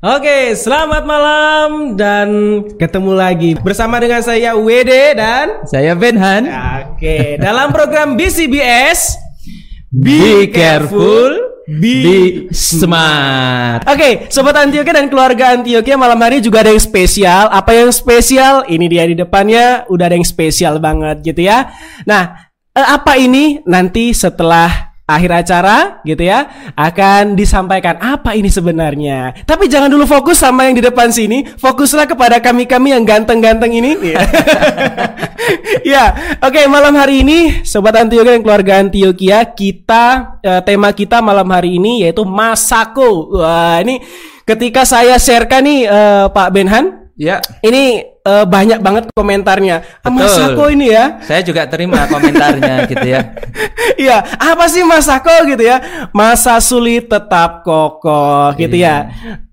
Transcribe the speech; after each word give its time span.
Oke, 0.00 0.56
selamat 0.56 1.04
malam 1.04 1.92
dan 1.92 2.28
ketemu 2.80 3.12
lagi 3.12 3.52
bersama 3.60 4.00
dengan 4.00 4.24
saya 4.24 4.56
WD 4.56 5.12
dan 5.12 5.60
Saya 5.68 5.92
Benhan. 5.92 6.48
Oke, 6.96 7.36
dalam 7.36 7.68
program 7.68 8.16
BCBS 8.16 9.20
Be 9.92 10.48
careful, 10.48 11.60
be 11.68 12.48
smart. 12.48 13.84
Oke, 13.84 14.32
sobat 14.32 14.56
Antioquia 14.56 15.04
dan 15.04 15.12
keluarga 15.12 15.52
Antioquia 15.60 16.00
malam 16.00 16.16
hari 16.16 16.40
juga 16.40 16.64
ada 16.64 16.72
yang 16.72 16.80
spesial. 16.80 17.52
Apa 17.52 17.76
yang 17.76 17.92
spesial? 17.92 18.64
Ini 18.72 18.86
dia 18.88 19.04
di 19.04 19.20
depannya 19.20 19.84
udah 19.84 20.08
ada 20.08 20.16
yang 20.16 20.24
spesial 20.24 20.80
banget 20.80 21.20
gitu 21.28 21.44
ya. 21.44 21.76
Nah, 22.08 22.48
eh, 22.72 22.88
apa 22.88 23.20
ini 23.20 23.60
nanti 23.68 24.16
setelah 24.16 24.89
akhir 25.10 25.30
acara 25.44 25.98
gitu 26.06 26.22
ya 26.22 26.46
akan 26.78 27.34
disampaikan 27.34 27.98
apa 27.98 28.38
ini 28.38 28.46
sebenarnya. 28.46 29.34
Tapi 29.42 29.66
jangan 29.66 29.90
dulu 29.90 30.06
fokus 30.06 30.38
sama 30.38 30.70
yang 30.70 30.78
di 30.78 30.84
depan 30.86 31.10
sini, 31.10 31.42
fokuslah 31.42 32.06
kepada 32.06 32.38
kami-kami 32.38 32.94
yang 32.94 33.02
ganteng-ganteng 33.02 33.74
ini. 33.74 33.98
ya, 35.92 36.04
oke 36.38 36.60
malam 36.70 36.94
hari 36.94 37.26
ini 37.26 37.66
sobat 37.66 37.98
Antioquia 37.98 38.38
dan 38.38 38.42
keluarga 38.46 38.78
Antioquia 38.78 39.42
kita 39.50 40.04
eh, 40.40 40.62
tema 40.62 40.94
kita 40.94 41.18
malam 41.18 41.50
hari 41.50 41.82
ini 41.82 42.06
yaitu 42.06 42.22
Masako. 42.22 43.42
Wah, 43.42 43.82
ini 43.82 43.98
ketika 44.46 44.86
saya 44.86 45.18
sharekan 45.18 45.66
nih 45.66 45.80
eh, 45.90 46.26
Pak 46.30 46.48
Benhan 46.54 47.00
Ya, 47.20 47.36
ini 47.60 48.00
eh, 48.22 48.44
banyak 48.44 48.80
banget 48.80 49.04
komentarnya. 49.12 50.00
Ah, 50.00 50.10
Betul. 50.10 50.28
Masako 50.28 50.64
ini 50.70 50.86
ya. 50.92 51.18
saya 51.24 51.40
juga 51.40 51.64
terima 51.66 52.04
komentarnya 52.06 52.74
gitu 52.92 53.06
ya. 53.06 53.20
Iya, 53.96 54.16
apa 54.36 54.64
sih 54.66 54.80
Masako 54.80 55.44
gitu 55.48 55.64
ya? 55.64 56.08
Masa 56.12 56.56
sulit 56.60 57.08
tetap 57.08 57.64
kokoh 57.64 58.52
gitu 58.56 58.76
ya. 58.76 59.08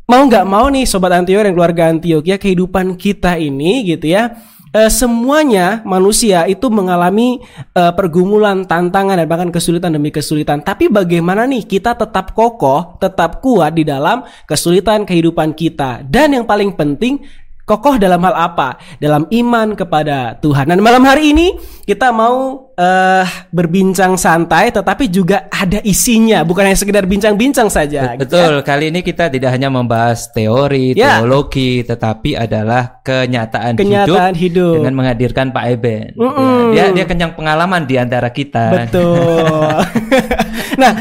Mau 0.08 0.24
nggak 0.24 0.48
mau 0.48 0.72
nih 0.72 0.88
sobat 0.88 1.12
Antio 1.12 1.36
dan 1.44 1.52
keluarga 1.52 1.92
Antioquia 1.92 2.40
kehidupan 2.40 2.96
kita 2.96 3.36
ini 3.36 3.84
gitu 3.84 4.08
ya. 4.08 4.40
eh, 4.72 4.92
semuanya 4.92 5.80
manusia 5.84 6.44
itu 6.46 6.68
mengalami 6.72 7.40
eh, 7.74 7.94
pergumulan, 7.96 8.64
tantangan 8.64 9.20
dan 9.20 9.28
bahkan 9.28 9.50
kesulitan 9.52 9.92
demi 9.92 10.12
kesulitan. 10.12 10.64
Tapi 10.64 10.88
bagaimana 10.88 11.44
nih 11.44 11.68
kita 11.68 11.96
tetap 11.96 12.32
kokoh, 12.32 12.96
tetap 13.00 13.44
kuat 13.44 13.76
di 13.76 13.84
dalam 13.84 14.24
kesulitan 14.48 15.04
kehidupan 15.04 15.52
kita. 15.52 16.04
Dan 16.08 16.40
yang 16.40 16.46
paling 16.48 16.72
penting 16.76 17.20
kokoh 17.68 18.00
dalam 18.00 18.24
hal 18.24 18.32
apa? 18.34 18.80
Dalam 18.98 19.28
iman 19.28 19.76
kepada 19.76 20.40
Tuhan. 20.40 20.72
Dan 20.72 20.80
malam 20.80 21.04
hari 21.04 21.36
ini 21.36 21.48
kita 21.84 22.16
mau 22.16 22.72
eh 22.78 23.26
berbincang 23.50 24.16
santai, 24.16 24.70
tetapi 24.70 25.10
juga 25.10 25.50
ada 25.50 25.82
isinya, 25.82 26.46
bukan 26.46 26.70
hanya 26.70 26.78
sekedar 26.78 27.10
bincang-bincang 27.10 27.68
saja. 27.68 28.14
gitu 28.16 28.38
ya. 28.38 28.46
Betul, 28.48 28.54
kali 28.62 28.94
ini 28.94 29.02
kita 29.02 29.34
tidak 29.34 29.50
hanya 29.50 29.68
membahas 29.68 30.30
teori, 30.30 30.94
Ya. 30.94 31.18
teologi, 31.20 31.82
tetapi 31.82 32.38
adalah 32.38 33.02
kenyataan, 33.02 33.74
Kenyataan 33.76 34.38
hidup. 34.38 34.78
dengan 34.78 34.94
menghadirkan 34.94 35.50
Pak 35.50 35.64
Eben. 35.74 36.14
gitu 36.14 36.22
ya. 36.22 36.30
Mm-mm. 36.30 36.64
Dia 36.72 36.86
dia 36.94 37.06
kenyang 37.10 37.34
pengalaman 37.34 37.82
di 37.90 37.96
antara 37.98 38.30
kita. 38.30 38.66
Betul. 38.86 39.74
nah, 40.82 40.92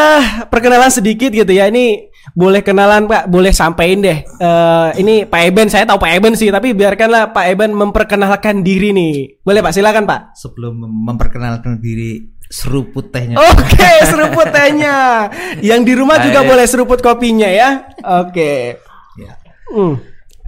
eh 0.00 0.22
perkenalan 0.46 0.88
sedikit 0.88 1.30
gitu 1.30 1.48
ya. 1.48 1.68
Ini 1.68 2.08
boleh 2.30 2.60
kenalan 2.60 3.04
Pak, 3.04 3.26
boleh 3.26 3.50
sampaikan 3.50 4.00
deh. 4.00 4.18
Eh 4.22 4.88
ini 4.96 5.14
Pak 5.24 5.40
Eben, 5.42 5.68
saya 5.68 5.84
tahu 5.84 5.98
Pak 5.98 6.12
Eben 6.12 6.34
sih, 6.34 6.48
tapi 6.48 6.72
biarkanlah 6.72 7.30
Pak 7.30 7.44
Eben 7.46 7.72
memperkenalkan 7.72 8.60
diri 8.60 8.90
nih. 8.90 9.40
Boleh 9.40 9.60
Pak, 9.60 9.72
silakan 9.72 10.04
Pak. 10.04 10.20
sebelum 10.34 10.76
mem- 10.76 11.00
memperkenalkan 11.06 11.78
diri 11.78 12.24
seruput 12.42 13.08
tehnya. 13.08 13.38
Oke, 13.38 13.90
seruput 14.10 14.48
tehnya. 14.48 15.28
Yang 15.60 15.80
di 15.84 15.92
rumah 15.94 16.18
juga 16.18 16.42
Ayo. 16.42 16.48
boleh 16.48 16.66
seruput 16.66 16.98
kopinya 16.98 17.46
ya. 17.46 17.88
Oke. 18.20 18.74
Ya. 19.16 19.32
Hmm. 19.70 20.00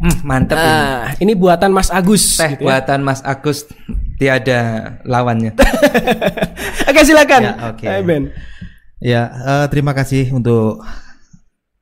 Hmm, 0.02 0.18
mantep 0.26 0.58
ini. 0.58 0.66
Nah, 0.66 1.06
ini 1.22 1.32
buatan 1.32 1.70
Mas 1.70 1.86
Agus. 1.86 2.34
Teh 2.34 2.58
gitu 2.58 2.66
ya. 2.66 2.74
buatan 2.74 3.06
Mas 3.06 3.22
Agus 3.22 3.70
tiada 4.18 4.60
lawannya. 5.06 5.54
Oke, 6.90 7.00
silakan. 7.02 7.42
Ya, 7.42 7.54
oke. 7.70 7.86
Pak 7.86 8.02
Eben. 8.02 8.22
Ya, 9.02 9.22
eh, 9.34 9.66
terima 9.66 9.98
kasih 9.98 10.30
untuk 10.30 10.78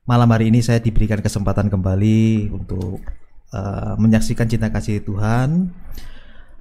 malam 0.09 0.33
hari 0.33 0.49
ini 0.49 0.65
saya 0.65 0.81
diberikan 0.81 1.21
kesempatan 1.21 1.69
kembali 1.69 2.49
untuk 2.49 3.05
eh, 3.53 3.95
menyaksikan 4.01 4.49
cinta 4.49 4.73
kasih 4.73 5.05
Tuhan. 5.05 5.69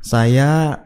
Saya 0.03 0.84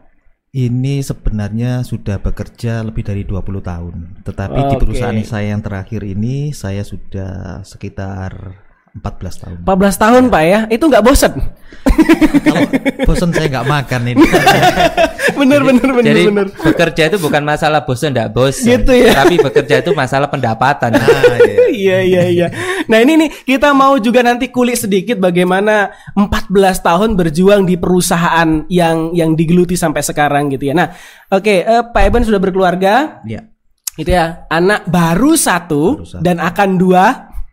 ini 0.54 1.02
sebenarnya 1.02 1.82
sudah 1.82 2.22
bekerja 2.22 2.86
lebih 2.86 3.02
dari 3.02 3.26
20 3.26 3.58
tahun. 3.58 4.22
Tetapi 4.22 4.60
di 4.62 4.74
Oke. 4.78 4.82
perusahaan 4.86 5.22
saya 5.26 5.58
yang 5.58 5.62
terakhir 5.66 6.06
ini 6.06 6.54
saya 6.54 6.86
sudah 6.86 7.66
sekitar 7.66 8.63
14 8.94 9.42
tahun. 9.42 9.56
14 9.66 9.98
tahun 9.98 10.22
Pak 10.30 10.42
ya. 10.44 10.60
Itu 10.70 10.86
nggak 10.86 11.02
bosen. 11.02 11.34
Kalau 12.40 12.62
bosan 13.04 13.30
saya 13.30 13.46
nggak 13.50 13.66
makan 13.66 14.00
ini. 14.08 14.24
bener 15.38 15.60
bener 15.60 15.88
bener 15.90 16.14
Jadi 16.14 16.22
bener. 16.26 16.46
bekerja 16.54 17.02
itu 17.10 17.18
bukan 17.18 17.42
masalah 17.42 17.82
bosan 17.82 18.14
enggak 18.14 18.30
bosan. 18.30 18.78
Gitu 18.80 18.92
ya. 18.94 19.12
Tapi 19.14 19.34
bekerja 19.36 19.82
itu 19.82 19.90
masalah 19.92 20.30
pendapatan. 20.30 20.94
Nah, 20.94 21.06
iya. 21.42 21.56
Iya 21.74 21.98
iya 22.00 22.22
iya. 22.30 22.46
Nah 22.86 23.02
ini 23.02 23.18
nih 23.18 23.30
kita 23.42 23.74
mau 23.74 23.98
juga 23.98 24.22
nanti 24.22 24.46
kulik 24.46 24.78
sedikit 24.78 25.18
bagaimana 25.18 25.90
14 26.14 26.54
tahun 26.80 27.18
berjuang 27.18 27.66
di 27.66 27.74
perusahaan 27.74 28.62
yang 28.70 29.10
yang 29.10 29.34
digeluti 29.34 29.74
sampai 29.74 29.98
sekarang 30.00 30.54
gitu 30.54 30.70
ya. 30.70 30.74
Nah 30.74 30.94
oke 31.28 31.50
eh, 31.60 31.82
Pak 31.84 32.02
Eben 32.04 32.22
sudah 32.22 32.38
berkeluarga 32.38 33.18
Ya. 33.26 33.42
gitu 33.98 34.06
ya. 34.06 34.46
Anak 34.46 34.86
baru 34.86 35.34
satu, 35.34 35.98
Baru 35.98 36.06
satu. 36.06 36.22
dan 36.22 36.38
akan 36.38 36.70
dua. 36.78 37.04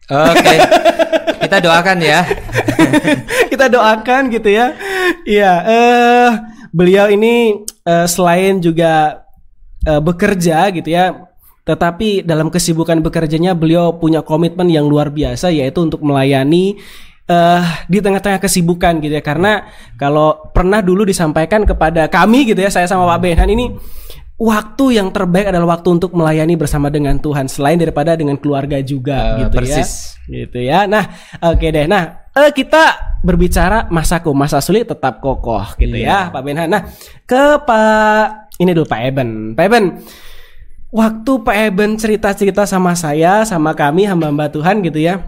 Oke. 0.05 0.55
Kita 1.51 1.67
doakan 1.67 1.99
ya. 1.99 2.23
kita 3.51 3.67
doakan 3.67 4.31
gitu 4.31 4.55
ya. 4.55 4.71
Iya, 5.27 5.53
eh 5.67 6.29
beliau 6.71 7.11
ini 7.11 7.59
eh, 7.83 8.07
selain 8.07 8.63
juga 8.63 9.27
eh, 9.83 9.99
bekerja 9.99 10.71
gitu 10.71 10.87
ya, 10.87 11.27
tetapi 11.67 12.23
dalam 12.23 12.47
kesibukan 12.47 13.03
bekerjanya 13.03 13.51
beliau 13.51 13.99
punya 13.99 14.23
komitmen 14.23 14.71
yang 14.71 14.87
luar 14.87 15.11
biasa 15.11 15.51
yaitu 15.51 15.83
untuk 15.83 15.99
melayani 15.99 16.79
eh 17.27 17.63
di 17.91 17.99
tengah-tengah 17.99 18.39
kesibukan 18.39 19.03
gitu 19.03 19.11
ya. 19.11 19.19
Karena 19.19 19.67
kalau 19.99 20.55
pernah 20.55 20.79
dulu 20.79 21.03
disampaikan 21.03 21.67
kepada 21.67 22.07
kami 22.07 22.47
gitu 22.47 22.63
ya, 22.63 22.71
saya 22.71 22.87
sama 22.87 23.03
Pak 23.11 23.27
Benhan 23.27 23.51
ini 23.51 23.75
waktu 24.41 24.97
yang 24.97 25.13
terbaik 25.13 25.53
adalah 25.53 25.77
waktu 25.77 26.01
untuk 26.01 26.17
melayani 26.17 26.57
bersama 26.57 26.89
dengan 26.89 27.21
Tuhan 27.21 27.45
selain 27.45 27.77
daripada 27.77 28.17
dengan 28.17 28.33
keluarga 28.41 28.81
juga 28.81 29.37
Eh, 29.37 29.45
gitu 29.45 29.55
persis. 29.61 30.17
ya 30.25 30.41
gitu 30.41 30.59
ya. 30.65 30.79
Nah 30.89 31.03
oke 31.45 31.61
deh. 31.61 31.85
Nah 31.85 32.25
eh, 32.33 32.49
kita 32.49 32.83
berbicara 33.21 33.85
masaku 33.93 34.33
masa 34.33 34.57
sulit 34.57 34.89
tetap 34.89 35.21
kokoh 35.21 35.77
gitu 35.77 35.93
ya 35.93 36.33
Pak 36.33 36.41
Benhan. 36.41 36.67
Nah 36.67 36.89
ke 37.21 37.61
Pak 37.61 38.49
ini 38.57 38.73
dulu 38.73 38.89
Pak 38.89 39.01
Eben. 39.05 39.29
Pak 39.53 39.63
Eben 39.69 39.85
waktu 40.89 41.31
Pak 41.39 41.55
Eben 41.69 41.89
cerita-cerita 41.95 42.65
sama 42.65 42.97
saya 42.97 43.45
sama 43.45 43.71
kami 43.71 44.09
hamba-hamba 44.09 44.49
Tuhan 44.49 44.81
gitu 44.81 44.97
ya 44.99 45.21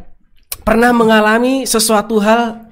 pernah 0.66 0.90
mengalami 0.90 1.64
sesuatu 1.64 2.18
hal 2.18 2.66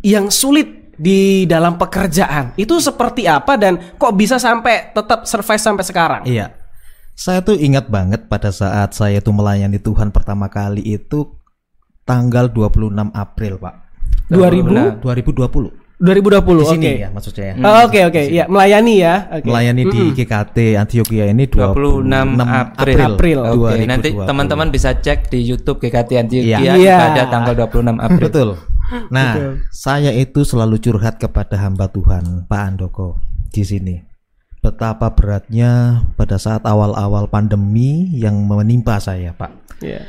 yang 0.00 0.28
sulit 0.28 0.83
di 0.96 1.44
dalam 1.44 1.74
pekerjaan 1.74 2.54
itu 2.54 2.78
seperti 2.78 3.24
apa 3.24 3.54
dan 3.54 3.78
kok 3.94 4.12
bisa 4.12 4.36
sampai 4.36 4.90
tetap 4.90 5.24
survive 5.24 5.60
sampai 5.60 5.84
sekarang 5.84 6.22
Iya. 6.24 6.54
Saya 7.14 7.40
tuh 7.40 7.54
ingat 7.54 7.86
banget 7.86 8.26
pada 8.26 8.50
saat 8.50 8.90
saya 8.90 9.18
tuh 9.18 9.30
melayani 9.30 9.78
Tuhan 9.78 10.10
pertama 10.10 10.50
kali 10.50 10.82
itu 10.82 11.30
tanggal 12.02 12.50
26 12.50 12.90
April, 13.08 13.54
Pak. 13.56 13.74
2000 14.28 14.98
2020. 14.98 15.84
2020 15.94 16.58
Di 16.58 16.66
sini 16.66 16.84
oke 16.84 16.92
ya 16.98 17.08
maksudnya 17.08 17.44
ya. 17.46 17.54
Oh, 17.62 17.86
Oke 17.86 18.00
oke 18.02 18.22
ya 18.26 18.44
melayani 18.44 18.94
ya 18.98 19.14
oke. 19.30 19.46
Melayani 19.46 19.82
di 19.86 20.00
GKT 20.12 20.56
Antioquia 20.74 21.30
ini 21.30 21.46
26 21.46 22.10
April. 22.42 22.98
April. 23.06 23.38
Oke, 23.46 23.86
nanti 23.86 24.08
2020. 24.10 24.26
teman-teman 24.26 24.68
bisa 24.68 24.90
cek 24.92 25.30
di 25.30 25.38
YouTube 25.40 25.78
GKT 25.78 26.10
Antioquia 26.18 26.58
Iya. 26.58 26.74
Iya. 26.74 26.96
pada 26.98 27.22
tanggal 27.30 27.54
26 27.62 27.94
April. 27.96 28.26
Betul. 28.26 28.48
Nah, 29.08 29.32
Betul. 29.34 29.54
saya 29.72 30.10
itu 30.12 30.44
selalu 30.44 30.76
curhat 30.78 31.16
kepada 31.16 31.56
hamba 31.56 31.88
Tuhan, 31.88 32.44
Pak 32.44 32.62
Andoko, 32.62 33.16
di 33.48 33.64
sini. 33.64 33.96
Betapa 34.60 35.12
beratnya 35.12 36.02
pada 36.16 36.36
saat 36.36 36.64
awal-awal 36.64 37.28
pandemi 37.28 38.08
yang 38.12 38.44
menimpa 38.44 38.96
saya, 38.96 39.32
Pak. 39.36 39.52
Iya. 39.80 40.04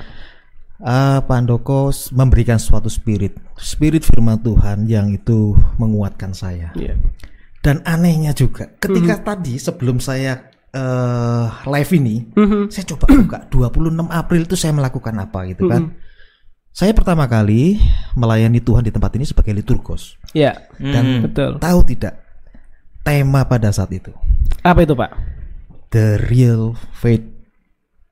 Ah, 0.79 1.23
Pak 1.23 1.37
Andoko 1.39 1.91
memberikan 2.11 2.59
suatu 2.59 2.91
spirit, 2.91 3.35
spirit 3.55 4.03
firman 4.03 4.39
Tuhan 4.39 4.87
yang 4.87 5.07
itu 5.11 5.55
menguatkan 5.79 6.35
saya. 6.35 6.71
Iya. 6.75 6.99
Dan 7.63 7.81
anehnya 7.83 8.35
juga, 8.35 8.69
ketika 8.77 9.19
Mhm. 9.19 9.23
tadi 9.23 9.53
sebelum 9.57 9.97
saya 9.99 10.51
eh, 10.75 11.47
live 11.71 11.91
ini, 11.95 12.15
Mhm. 12.35 12.67
saya 12.67 12.83
coba 12.83 13.07
buka 13.07 13.39
26 13.47 14.11
April 14.11 14.43
itu 14.43 14.59
saya 14.59 14.75
melakukan 14.75 15.15
apa 15.15 15.47
gitu 15.47 15.71
kan. 15.71 15.87
Mhm. 15.87 16.04
Saya 16.75 16.91
pertama 16.91 17.23
kali 17.23 17.79
melayani 18.19 18.59
Tuhan 18.59 18.83
di 18.83 18.91
tempat 18.91 19.15
ini 19.15 19.23
sebagai 19.23 19.55
liturgos. 19.55 20.19
Iya. 20.35 20.59
Dan 20.75 21.23
Betul. 21.23 21.55
tahu 21.63 21.79
tidak 21.87 22.19
tema 22.99 23.47
pada 23.47 23.71
saat 23.71 23.95
itu? 23.95 24.11
Apa 24.59 24.83
itu 24.83 24.91
Pak? 24.91 25.11
The 25.95 26.19
real 26.27 26.75
faith 26.91 27.23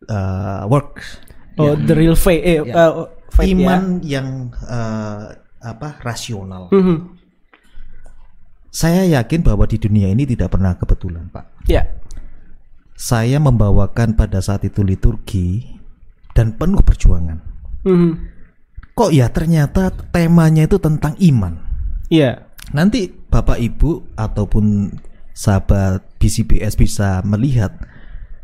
uh, 0.08 0.64
works. 0.72 1.20
Oh, 1.60 1.76
the 1.76 1.92
real 1.92 2.16
faith. 2.16 2.40
Eh, 2.40 2.64
Ya. 2.64 2.72
uh, 2.72 3.12
faith 3.36 3.52
ya. 3.52 3.56
iman 3.60 3.82
yang 4.00 4.28
eh, 4.56 5.24
apa 5.60 6.00
rasional. 6.00 6.72
Mhm. 6.72 7.20
Saya 8.72 9.04
yakin 9.06 9.44
bahwa 9.44 9.68
di 9.68 9.76
dunia 9.76 10.08
ini 10.08 10.24
tidak 10.24 10.56
pernah 10.56 10.74
kebetulan, 10.80 11.28
Pak. 11.30 11.68
Ya. 11.68 11.84
Saya 12.96 13.44
membawakan 13.44 14.16
pada 14.16 14.40
saat 14.40 14.64
itu 14.64 14.82
liturgi 14.88 15.68
dan 16.32 16.56
penuh 16.56 16.80
perjuangan. 16.80 17.44
Mhm. 17.84 18.33
Kok 18.94 19.10
ya 19.10 19.30
ternyata 19.34 19.90
temanya 20.14 20.70
itu 20.70 20.78
tentang 20.78 21.18
iman. 21.18 21.58
Iya. 22.14 22.46
Nanti 22.72 23.10
Bapak 23.10 23.58
Ibu 23.58 24.14
ataupun 24.14 24.94
sahabat 25.34 26.06
BCBS 26.22 26.78
bisa 26.78 27.26
melihat 27.26 27.74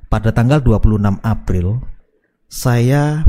pada 0.09 0.33
tanggal 0.33 0.57
26 0.65 1.21
April 1.21 1.85
saya 2.49 3.21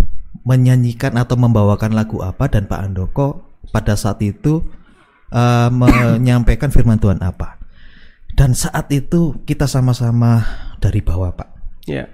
menyanyikan 0.49 1.21
atau 1.21 1.37
membawakan 1.37 1.93
lagu 1.93 2.25
apa 2.25 2.49
dan 2.49 2.65
Pak 2.65 2.81
Andoko 2.81 3.45
pada 3.69 3.93
saat 4.01 4.25
itu 4.25 4.65
eh, 5.29 5.69
menyampaikan 5.81 6.73
firman 6.73 6.97
Tuhan 6.97 7.21
apa. 7.21 7.61
Dan 8.33 8.57
saat 8.57 8.89
itu 8.89 9.45
kita 9.45 9.69
sama-sama 9.69 10.41
dari 10.81 11.05
bawah, 11.05 11.35
Pak. 11.35 11.49
Ya. 11.85 12.09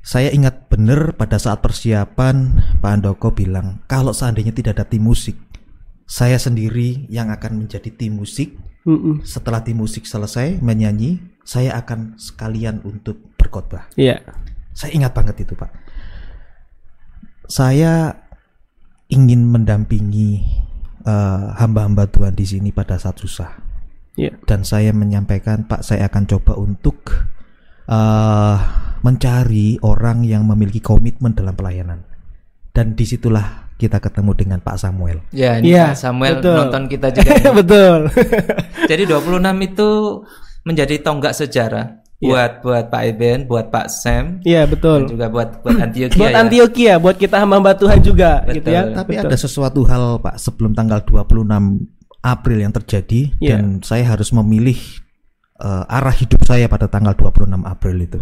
Saya 0.00 0.32
ingat 0.32 0.72
benar 0.72 1.12
pada 1.14 1.36
saat 1.36 1.60
persiapan 1.60 2.56
Pak 2.80 2.90
Andoko 2.90 3.36
bilang 3.36 3.84
kalau 3.84 4.16
seandainya 4.16 4.50
tidak 4.56 4.80
ada 4.80 4.86
tim 4.88 5.04
musik, 5.04 5.36
saya 6.08 6.40
sendiri 6.40 7.04
yang 7.12 7.28
akan 7.28 7.64
menjadi 7.64 7.92
tim 7.92 8.16
musik. 8.16 8.56
Mhm. 8.88 9.28
Setelah 9.28 9.60
tim 9.60 9.76
musik 9.76 10.08
selesai 10.08 10.56
menyanyi, 10.64 11.20
saya 11.44 11.76
akan 11.76 12.16
sekalian 12.16 12.80
untuk 12.82 13.36
berkhotbah. 13.36 13.92
Iya. 14.00 14.24
Saya 14.72 14.96
ingat 14.96 15.12
banget 15.12 15.44
itu, 15.44 15.52
Pak. 15.52 15.68
Saya 17.50 18.16
ingin 19.10 19.44
mendampingi 19.52 20.40
eh, 21.04 21.46
hamba-hamba 21.60 22.08
Tuhan 22.08 22.32
di 22.32 22.46
sini 22.46 22.70
pada 22.70 22.96
saat 22.96 23.18
susah 23.18 23.70
Iya. 24.20 24.36
dan 24.44 24.66
saya 24.66 24.92
menyampaikan 24.92 25.64
Pak 25.64 25.80
saya 25.86 26.10
akan 26.12 26.28
coba 26.28 26.52
untuk 26.58 27.26
eh 27.88 28.56
mencari 29.00 29.80
orang 29.80 30.28
yang 30.28 30.44
memiliki 30.44 30.78
komitmen 30.78 31.32
dalam 31.32 31.56
pelayanan 31.56 32.04
dan 32.76 32.92
di 32.92 33.08
situlah 33.08 33.70
kita 33.80 33.96
ketemu 33.96 34.36
dengan 34.36 34.58
Pak 34.60 34.76
Samuel. 34.76 35.24
Ya, 35.32 35.56
ini 35.56 35.72
Iya, 35.72 35.96
Pak 35.96 36.04
Samuel 36.04 36.34
betul. 36.36 36.56
nonton 36.60 36.82
kita 36.84 37.08
juga. 37.16 37.32
Betul. 37.64 38.00
Jadi 38.92 39.02
26 39.08 39.40
itu 39.72 39.88
menjadi 40.68 40.94
tonggak 41.00 41.32
sejarah 41.32 41.96
Iya. 42.20 42.28
buat 42.28 42.52
buat 42.60 42.84
Pak 42.92 43.02
Eben, 43.08 43.38
buat 43.48 43.72
Pak 43.72 43.88
Sam, 43.88 44.44
Iya, 44.44 44.68
dan 44.68 44.72
betul. 44.76 45.00
juga 45.08 45.32
buat 45.32 45.64
buat 45.64 45.80
Antioquia. 45.80 46.20
Buat 46.20 46.32
ya. 46.36 46.40
Antioquia, 46.44 46.94
buat 47.00 47.16
kita 47.16 47.40
hamba 47.40 47.72
Tuhan 47.72 48.04
juga 48.04 48.44
Betul. 48.44 48.54
gitu 48.60 48.68
ya. 48.68 48.82
Tapi 48.92 49.12
Betul. 49.16 49.24
ada 49.32 49.36
sesuatu 49.40 49.80
hal 49.88 50.20
Pak 50.20 50.36
sebelum 50.36 50.76
tanggal 50.76 51.00
26 51.00 51.88
April 52.20 52.58
yang 52.60 52.76
terjadi 52.76 53.32
Iya. 53.40 53.56
dan 53.56 53.80
saya 53.80 54.04
harus 54.04 54.28
memilih 54.36 54.76
eh, 55.60 55.84
arah 55.86 56.14
hidup 56.16 56.40
saya 56.42 56.66
pada 56.66 56.88
tanggal 56.88 57.12
26 57.12 57.62
April 57.62 57.96
itu. 58.00 58.20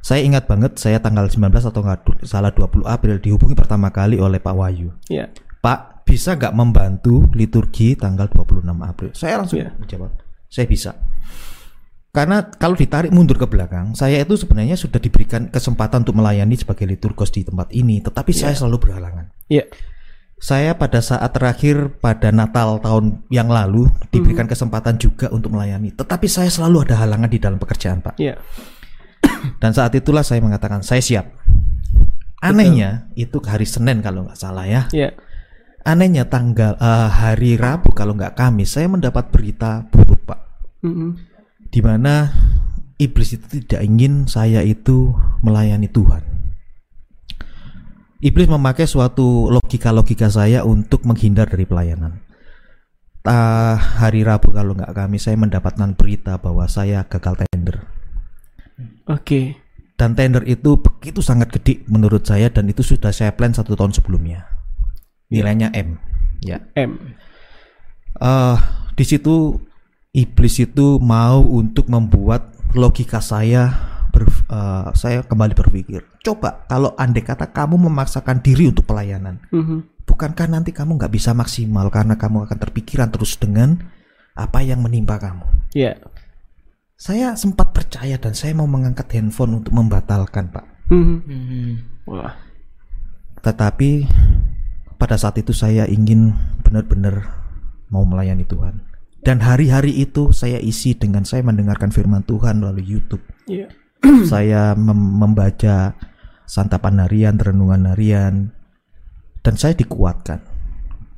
Saya 0.00 0.22
ingat 0.22 0.46
banget 0.46 0.78
saya 0.78 1.02
tanggal 1.02 1.26
19 1.26 1.50
atau 1.66 1.82
nggak 1.82 2.22
salah 2.22 2.54
20 2.54 2.86
April 2.86 3.18
dihubungi 3.18 3.58
pertama 3.58 3.90
kali 3.90 4.22
oleh 4.22 4.38
Pak 4.38 4.54
Wahyu. 4.54 4.94
Iya. 5.10 5.34
Pak 5.58 6.06
bisa 6.06 6.38
nggak 6.38 6.54
membantu 6.54 7.26
liturgi 7.34 7.98
tanggal 7.98 8.30
26 8.30 8.86
April? 8.86 9.10
Saya 9.18 9.42
langsung 9.42 9.58
Iya. 9.58 9.74
menjawab, 9.74 10.14
saya 10.46 10.66
bisa. 10.70 10.94
Karena 12.14 12.48
kalau 12.48 12.72
ditarik 12.72 13.12
mundur 13.12 13.36
ke 13.36 13.44
belakang, 13.44 13.92
saya 13.92 14.22
itu 14.24 14.40
sebenarnya 14.40 14.72
sudah 14.72 14.96
diberikan 14.96 15.52
kesempatan 15.52 16.00
untuk 16.00 16.16
melayani 16.16 16.56
sebagai 16.56 16.88
liturgos 16.88 17.28
di 17.28 17.44
tempat 17.44 17.68
ini, 17.76 18.00
tetapi 18.00 18.32
saya 18.32 18.56
selalu 18.56 18.88
berhalangan. 18.88 19.28
Iya. 19.52 19.68
Saya 20.36 20.76
pada 20.76 21.00
saat 21.00 21.32
terakhir 21.32 21.96
pada 21.96 22.28
Natal 22.28 22.76
tahun 22.84 23.24
yang 23.32 23.48
lalu 23.48 23.88
diberikan 24.12 24.44
kesempatan 24.44 25.00
juga 25.00 25.32
untuk 25.32 25.56
melayani, 25.56 25.96
tetapi 25.96 26.28
saya 26.28 26.52
selalu 26.52 26.84
ada 26.84 27.00
halangan 27.00 27.32
di 27.32 27.40
dalam 27.40 27.56
pekerjaan, 27.56 28.04
Pak. 28.04 28.20
Iya. 28.20 28.36
Dan 29.62 29.72
saat 29.72 29.96
itulah 29.96 30.20
saya 30.20 30.44
mengatakan 30.44 30.84
saya 30.84 31.00
siap. 31.00 31.32
Anehnya 32.44 33.08
itu 33.16 33.40
hari 33.40 33.64
Senin 33.64 34.04
kalau 34.04 34.28
nggak 34.28 34.36
salah 34.36 34.68
ya. 34.68 34.92
Iya. 34.92 35.16
Anehnya 35.88 36.28
tanggal 36.28 36.76
eh, 36.76 37.08
hari 37.08 37.56
Rabu 37.56 37.96
kalau 37.96 38.12
nggak 38.12 38.36
Kamis 38.36 38.76
saya 38.76 38.92
mendapat 38.92 39.32
berita 39.32 39.88
buruk 39.88 40.20
Pak, 40.28 40.40
Mhm. 40.84 41.08
di 41.72 41.80
mana 41.80 42.28
iblis 43.00 43.32
itu 43.32 43.64
tidak 43.64 43.80
ingin 43.88 44.28
saya 44.28 44.60
itu 44.60 45.16
melayani 45.40 45.88
Tuhan. 45.88 46.35
Iblis 48.16 48.48
memakai 48.48 48.88
suatu 48.88 49.52
logika-logika 49.52 50.32
saya 50.32 50.64
untuk 50.64 51.04
menghindar 51.04 51.52
dari 51.52 51.68
pelayanan. 51.68 52.24
Ah, 53.26 53.76
hari 53.76 54.22
Rabu 54.22 54.54
kalau 54.54 54.72
nggak 54.72 54.94
Kamis 54.94 55.26
saya 55.28 55.36
mendapatkan 55.36 55.98
berita 55.98 56.38
bahwa 56.40 56.64
saya 56.70 57.04
gagal 57.04 57.44
tender. 57.44 57.84
Oke. 59.10 59.60
Dan 59.96 60.16
tender 60.16 60.44
itu 60.48 60.80
begitu 60.80 61.20
sangat 61.20 61.52
gede 61.52 61.84
menurut 61.88 62.24
saya 62.24 62.52
dan 62.52 62.68
itu 62.68 62.84
sudah 62.84 63.12
saya 63.12 63.34
plan 63.34 63.52
satu 63.52 63.76
tahun 63.76 63.92
sebelumnya. 63.92 64.48
Nilainya 65.28 65.74
M. 65.74 65.98
Ya. 66.40 66.62
M. 66.78 67.16
Eh, 68.16 68.56
di 68.96 69.04
situ 69.04 69.60
iblis 70.16 70.56
itu 70.62 71.02
mau 71.02 71.44
untuk 71.44 71.90
membuat 71.92 72.56
logika 72.72 73.20
saya 73.20 73.95
ber, 74.16 74.24
eh, 74.24 74.88
saya 74.96 75.20
kembali 75.20 75.52
berpikir. 75.52 76.00
Coba 76.24 76.64
kalau 76.64 76.96
andai 76.96 77.20
kata 77.20 77.52
kamu 77.52 77.76
memaksakan 77.76 78.40
diri 78.40 78.72
untuk 78.72 78.88
pelayanan, 78.88 79.44
Mhm. 79.52 80.08
bukankah 80.08 80.48
nanti 80.48 80.72
kamu 80.72 80.96
nggak 80.96 81.12
bisa 81.12 81.36
maksimal 81.36 81.92
karena 81.92 82.16
kamu 82.16 82.48
akan 82.48 82.56
terpikiran 82.56 83.12
terus 83.12 83.36
dengan 83.36 83.76
apa 84.32 84.64
yang 84.64 84.80
menimpa 84.80 85.20
kamu. 85.20 85.44
Iya. 85.76 86.00
Saya 86.96 87.36
sempat 87.36 87.76
percaya 87.76 88.16
dan 88.16 88.32
saya 88.32 88.56
mau 88.56 88.64
mengangkat 88.64 89.12
handphone 89.12 89.60
untuk 89.60 89.76
membatalkan, 89.76 90.48
Pak. 90.48 90.64
Mhm. 90.88 91.16
Hmm. 91.28 91.72
Wah. 92.08 92.32
Tetapi 93.44 94.08
pada 94.96 95.20
saat 95.20 95.36
itu 95.36 95.52
saya 95.52 95.84
ingin 95.84 96.32
benar-benar 96.64 97.44
mau 97.92 98.02
melayani 98.08 98.48
Tuhan. 98.48 98.80
Dan 99.20 99.42
hari-hari 99.42 99.90
itu 99.90 100.30
saya 100.30 100.62
isi 100.62 100.94
dengan 100.94 101.26
saya 101.26 101.42
mendengarkan 101.42 101.90
firman 101.90 102.22
Tuhan 102.24 102.62
melalui 102.62 102.86
YouTube. 102.86 103.22
Iya. 103.50 103.66
saya 104.32 104.76
mem- 104.76 105.16
membaca 105.20 105.96
santapan 106.46 107.02
harian, 107.04 107.36
renungan 107.36 107.92
harian, 107.92 108.54
dan 109.42 109.54
saya 109.58 109.74
dikuatkan. 109.74 110.42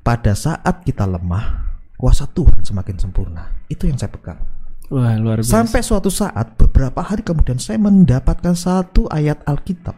Pada 0.02 0.32
saat 0.32 0.88
kita 0.88 1.04
lemah, 1.04 1.76
kuasa 2.00 2.24
Tuhan 2.32 2.64
semakin 2.64 2.96
sempurna. 2.96 3.44
Itu 3.68 3.84
yang 3.84 4.00
saya 4.00 4.08
pegang. 4.08 4.40
Wah, 4.88 5.16
luar 5.20 5.44
biasa. 5.44 5.52
Sampai 5.52 5.84
suatu 5.84 6.08
saat 6.08 6.56
beberapa 6.56 7.04
hari 7.04 7.20
kemudian 7.20 7.60
saya 7.60 7.76
mendapatkan 7.76 8.56
satu 8.56 9.04
ayat 9.12 9.44
Alkitab 9.44 9.96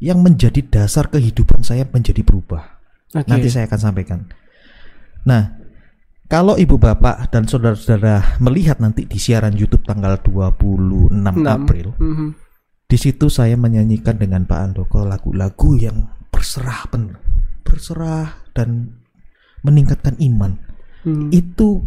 yang 0.00 0.20
menjadi 0.20 0.60
dasar 0.60 1.08
kehidupan 1.08 1.64
saya 1.64 1.88
menjadi 1.88 2.20
berubah. 2.20 2.80
Oke. 3.16 3.28
Nanti 3.28 3.48
saya 3.48 3.64
akan 3.64 3.80
sampaikan. 3.80 4.28
Nah, 5.24 5.59
kalau 6.30 6.54
ibu 6.54 6.78
bapak 6.78 7.34
dan 7.34 7.42
saudara-saudara 7.44 8.38
melihat 8.38 8.78
nanti 8.78 9.02
di 9.02 9.18
siaran 9.18 9.58
YouTube 9.58 9.82
tanggal 9.82 10.14
26 10.22 11.10
Enam. 11.34 11.66
April, 11.66 11.90
Mhm. 11.98 12.28
di 12.86 12.96
situ 12.96 13.26
saya 13.26 13.58
menyanyikan 13.58 14.14
dengan 14.14 14.46
Pak 14.46 14.58
Andoko 14.62 15.02
lagu-lagu 15.02 15.74
yang 15.74 16.06
berserah 16.30 16.86
penuh, 16.86 17.18
berserah 17.66 18.46
dan 18.54 18.94
meningkatkan 19.66 20.14
iman. 20.22 20.54
Mhm. 21.02 21.34
Itu 21.34 21.82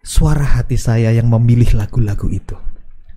suara 0.00 0.58
hati 0.58 0.80
saya 0.80 1.12
yang 1.12 1.28
memilih 1.28 1.76
lagu-lagu 1.76 2.32
itu. 2.32 2.56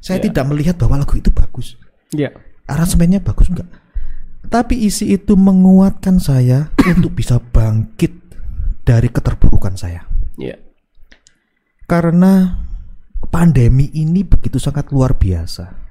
Saya 0.04 0.20
Ya. 0.22 0.30
tidak 0.30 0.46
melihat 0.52 0.76
bahwa 0.78 1.02
lagu 1.02 1.16
itu 1.18 1.32
bagus. 1.32 1.80
Iya. 2.14 2.36
Aransemennya 2.68 3.24
bagus 3.24 3.48
enggak? 3.50 3.66
Tapi 4.46 4.86
isi 4.86 5.10
itu 5.10 5.34
menguatkan 5.34 6.22
saya 6.22 6.70
untuk 6.94 7.16
bisa 7.18 7.42
bangkit 7.42 8.12
dari 8.86 9.10
keterpurukan 9.10 9.74
saya. 9.74 10.06
Iya. 10.38 10.62
Karena 11.86 12.66
pandemi 13.30 13.90
ini 13.94 14.26
begitu 14.26 14.58
sangat 14.58 14.90
luar 14.90 15.18
biasa. 15.18 15.86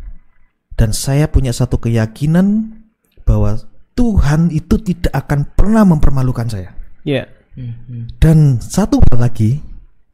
Dan 0.74 0.90
saya 0.90 1.30
punya 1.30 1.54
satu 1.54 1.78
keyakinan 1.78 2.78
bahwa 3.22 3.54
Tuhan 3.94 4.50
itu 4.50 4.74
tidak 4.82 5.14
akan 5.14 5.54
pernah 5.54 5.86
mempermalukan 5.86 6.50
saya. 6.50 6.74
Iya. 7.06 7.30
Hmm. 7.54 8.10
Dan 8.18 8.58
satu 8.58 8.98
hal 8.98 9.30
lagi, 9.30 9.62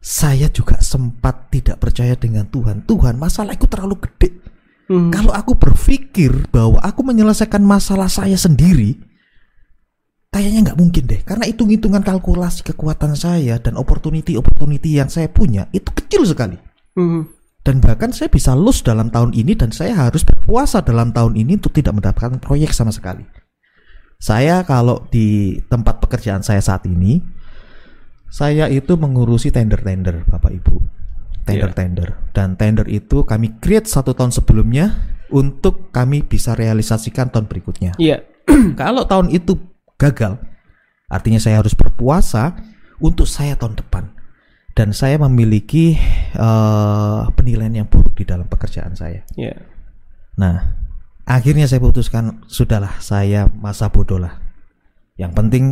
saya 0.00 0.52
juga 0.52 0.76
sempat 0.84 1.48
tidak 1.48 1.80
percaya 1.80 2.12
dengan 2.16 2.44
Tuhan. 2.48 2.84
Tuhan, 2.84 3.16
masalah 3.16 3.56
itu 3.56 3.64
terlalu 3.64 3.96
gede. 4.04 4.36
Mhm. 4.90 5.12
Kalau 5.14 5.32
aku 5.32 5.54
berpikir 5.54 6.50
bahwa 6.50 6.82
aku 6.82 7.00
menyelesaikan 7.06 7.62
masalah 7.62 8.10
saya 8.10 8.34
sendiri, 8.34 8.98
kayaknya 10.30 10.70
nggak 10.70 10.78
mungkin 10.78 11.04
deh. 11.06 11.20
Karena 11.26 11.44
hitung-hitungan 11.46 12.02
kalkulasi 12.06 12.62
kekuatan 12.62 13.18
saya 13.18 13.58
dan 13.58 13.74
opportunity-opportunity 13.76 14.96
yang 14.96 15.10
saya 15.10 15.26
punya 15.26 15.66
itu 15.74 15.90
kecil 15.90 16.22
sekali. 16.24 16.56
Mhm. 16.96 17.38
Dan 17.60 17.76
bahkan 17.84 18.08
saya 18.08 18.32
bisa 18.32 18.56
lose 18.56 18.80
dalam 18.80 19.12
tahun 19.12 19.36
ini 19.36 19.52
dan 19.52 19.68
saya 19.68 19.92
harus 19.92 20.24
berpuasa 20.24 20.80
dalam 20.80 21.12
tahun 21.12 21.36
ini 21.36 21.60
untuk 21.60 21.76
tidak 21.76 21.92
mendapatkan 21.92 22.40
proyek 22.40 22.72
sama 22.72 22.88
sekali. 22.88 23.20
Saya 24.16 24.64
kalau 24.64 25.04
di 25.12 25.60
tempat 25.68 26.00
pekerjaan 26.00 26.40
saya 26.40 26.64
saat 26.64 26.88
ini, 26.88 27.20
saya 28.32 28.64
itu 28.72 28.96
mengurusi 28.96 29.52
tender-tender, 29.52 30.24
Bapak 30.24 30.52
Ibu. 30.56 30.76
Tender-tender. 31.44 32.32
Dan 32.32 32.56
tender 32.56 32.88
itu 32.88 33.28
kami 33.28 33.60
create 33.60 33.88
satu 33.88 34.16
tahun 34.16 34.32
sebelumnya 34.32 34.96
untuk 35.28 35.92
kami 35.92 36.24
bisa 36.24 36.56
realisasikan 36.56 37.28
tahun 37.28 37.48
berikutnya. 37.48 37.92
Iya. 38.00 38.24
Kalau 38.80 39.04
tahun 39.04 39.32
itu 39.36 39.56
gagal, 40.00 40.40
artinya 41.12 41.36
saya 41.36 41.60
harus 41.60 41.76
berpuasa 41.76 42.56
untuk 42.96 43.28
saya 43.28 43.60
tahun 43.60 43.76
depan. 43.76 44.16
Dan 44.72 44.96
saya 44.96 45.20
memiliki 45.20 46.00
eh, 46.32 47.22
penilaian 47.36 47.84
yang 47.84 47.88
buruk 47.90 48.16
di 48.16 48.24
dalam 48.24 48.48
pekerjaan 48.48 48.96
saya. 48.96 49.20
Iya. 49.36 49.60
Nah, 50.40 50.80
akhirnya 51.28 51.68
saya 51.68 51.84
putuskan 51.84 52.40
sudahlah 52.48 52.96
saya 53.04 53.44
masa 53.52 53.92
bodoh 53.92 54.16
lah. 54.16 54.40
Yang 55.20 55.32
penting 55.36 55.64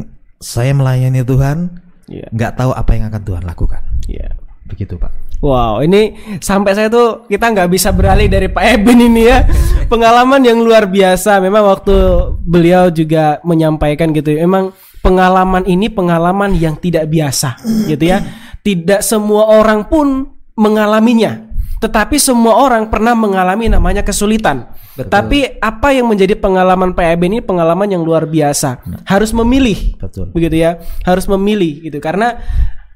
saya 0.44 0.76
melayani 0.76 1.24
Tuhan, 1.24 1.80
Iya. 2.08 2.28
nggak 2.32 2.52
tahu 2.60 2.72
apa 2.76 2.90
yang 2.92 3.08
akan 3.08 3.22
Tuhan 3.24 3.44
lakukan. 3.48 3.82
Iya. 4.08 4.36
Begitu 4.68 5.00
Pak. 5.00 5.12
Wow, 5.38 5.86
ini 5.86 6.18
sampai 6.42 6.74
saya 6.74 6.90
tuh 6.90 7.30
kita 7.30 7.54
nggak 7.54 7.70
bisa 7.70 7.94
beralih 7.94 8.26
dari 8.26 8.50
Pak 8.50 8.64
Eben 8.74 8.98
ini 8.98 9.22
ya. 9.30 9.46
Pengalaman 9.92 10.42
yang 10.42 10.58
luar 10.58 10.90
biasa. 10.90 11.38
Memang 11.38 11.62
waktu 11.62 11.94
beliau 12.42 12.90
juga 12.90 13.38
menyampaikan 13.46 14.10
gitu. 14.10 14.34
ya, 14.34 14.42
Memang 14.42 14.74
pengalaman 14.98 15.62
ini 15.70 15.86
pengalaman 15.86 16.58
yang 16.58 16.74
tidak 16.74 17.06
biasa, 17.06 17.62
gitu 17.86 18.02
ya. 18.02 18.18
Tidak 18.66 18.98
semua 19.00 19.46
orang 19.46 19.86
pun 19.86 20.26
mengalaminya. 20.58 21.46
Tetapi 21.78 22.18
semua 22.18 22.58
orang 22.58 22.90
pernah 22.90 23.14
mengalami 23.14 23.70
namanya 23.70 24.02
kesulitan. 24.02 24.66
Tapi 24.98 25.62
apa 25.62 25.94
yang 25.94 26.10
menjadi 26.10 26.34
pengalaman 26.34 26.90
Pak 26.90 27.14
Eben 27.14 27.38
ini 27.38 27.38
pengalaman 27.38 27.86
yang 27.86 28.02
luar 28.02 28.26
biasa. 28.26 28.82
Harus 29.06 29.30
memilih 29.30 29.94
Betul. 30.02 30.34
begitu 30.34 30.58
ya 30.58 30.82
harus 31.06 31.30
memilih 31.30 31.86
gitu 31.86 32.02
karena 32.02 32.42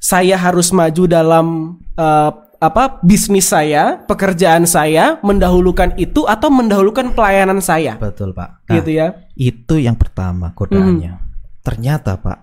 saya 0.02 0.34
harus 0.34 0.74
maju 0.74 1.06
dalam 1.06 1.46
eh, 1.94 2.30
apa 2.58 2.98
bisnis 3.02 3.50
saya 3.50 4.02
pekerjaan 4.06 4.66
saya 4.66 5.18
mendahulukan 5.22 5.94
itu 5.94 6.26
atau 6.26 6.50
mendahulukan 6.50 7.10
pelayanan 7.14 7.58
saya 7.58 7.98
Betul 7.98 8.34
Pak. 8.34 8.66
Nah, 8.66 8.74
gitu 8.78 8.90
ya 8.98 9.06
Itu 9.34 9.78
yang 9.78 9.94
pertama 9.94 10.50
godaannya. 10.54 11.18
Ternyata 11.62 12.18
Pak, 12.18 12.38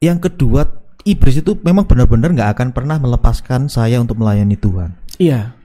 yang 0.00 0.20
kedua 0.20 0.68
iblis 1.04 1.40
itu 1.40 1.56
memang 1.64 1.88
benar-benar 1.88 2.32
nggak 2.36 2.50
akan 2.56 2.68
pernah 2.76 3.00
melepaskan 3.00 3.72
saya 3.72 3.96
untuk 3.96 4.20
melayani 4.20 4.56
Tuhan. 4.60 4.92
iya 5.16 5.56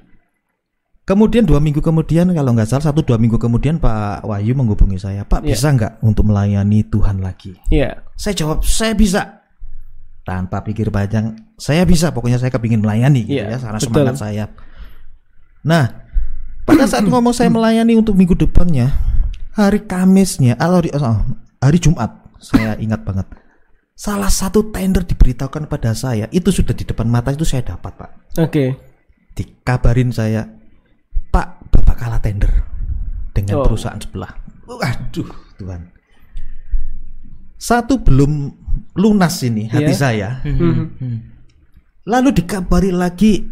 Kemudian 1.03 1.43
dua 1.43 1.59
minggu 1.59 1.83
kemudian 1.83 2.31
kalau 2.31 2.55
nggak 2.55 2.63
salah 2.63 2.87
satu 2.87 3.03
dua 3.03 3.19
minggu 3.19 3.35
kemudian 3.35 3.75
Pak 3.75 4.23
Wahyu 4.23 4.55
menghubungi 4.55 4.95
saya, 4.95 5.27
Pak 5.27 5.43
Iya. 5.43 5.51
bisa 5.51 5.67
nggak 5.75 5.93
untuk 5.99 6.31
melayani 6.31 6.87
Tuhan 6.87 7.19
lagi? 7.19 7.59
iya 7.67 7.99
Saya 8.15 8.31
jawab 8.39 8.63
saya 8.63 8.95
bisa. 8.95 9.42
Tanpa 10.23 10.63
pikir 10.63 10.87
panjang, 10.87 11.35
saya 11.59 11.83
bisa. 11.83 12.15
Pokoknya 12.15 12.39
saya 12.39 12.47
kepingin 12.47 12.79
melayani 12.79 13.27
gitu 13.27 13.43
Iya, 13.43 13.55
ya, 13.55 13.57
karena 13.59 13.79
betul. 13.79 13.87
semangat 13.91 14.15
saya. 14.15 14.45
Nah, 15.67 15.85
pada 16.63 16.87
saat 16.87 17.03
ngomong 17.03 17.35
saya 17.35 17.51
melayani 17.51 17.99
untuk 17.99 18.15
minggu 18.15 18.35
depannya, 18.39 18.87
hari 19.51 19.83
Kamisnya, 19.83 20.55
atau 20.55 20.79
hari, 20.79 20.89
oh, 20.95 21.19
hari 21.59 21.77
Jumat, 21.79 22.23
saya 22.39 22.79
ingat 22.79 23.03
banget. 23.03 23.27
Salah 23.93 24.31
satu 24.31 24.71
tender 24.71 25.03
diberitahukan 25.03 25.67
pada 25.67 25.91
saya, 25.91 26.31
itu 26.31 26.49
sudah 26.49 26.71
di 26.71 26.87
depan 26.87 27.05
mata 27.05 27.35
itu 27.35 27.43
saya 27.43 27.61
dapat, 27.67 27.93
Pak. 27.93 28.11
oke 28.39 28.65
Dikabarin 29.35 30.09
saya, 30.09 30.47
Pak, 31.29 31.67
Bapak 31.67 31.95
kalah 31.99 32.21
tender 32.23 32.49
dengan 33.35 33.59
Oh. 33.59 33.65
perusahaan 33.67 33.99
sebelah. 33.99 34.31
Waduh, 34.65 35.29
Tuhan. 35.59 35.91
Satu 37.57 37.99
belum 37.99 38.62
lunas 38.93 39.41
ini 39.41 39.67
hati 39.67 39.93
Iya. 39.93 39.97
saya. 39.97 40.29
Mhm. 40.45 41.33
Lalu 42.03 42.29
dikabari 42.35 42.91
lagi 42.91 43.47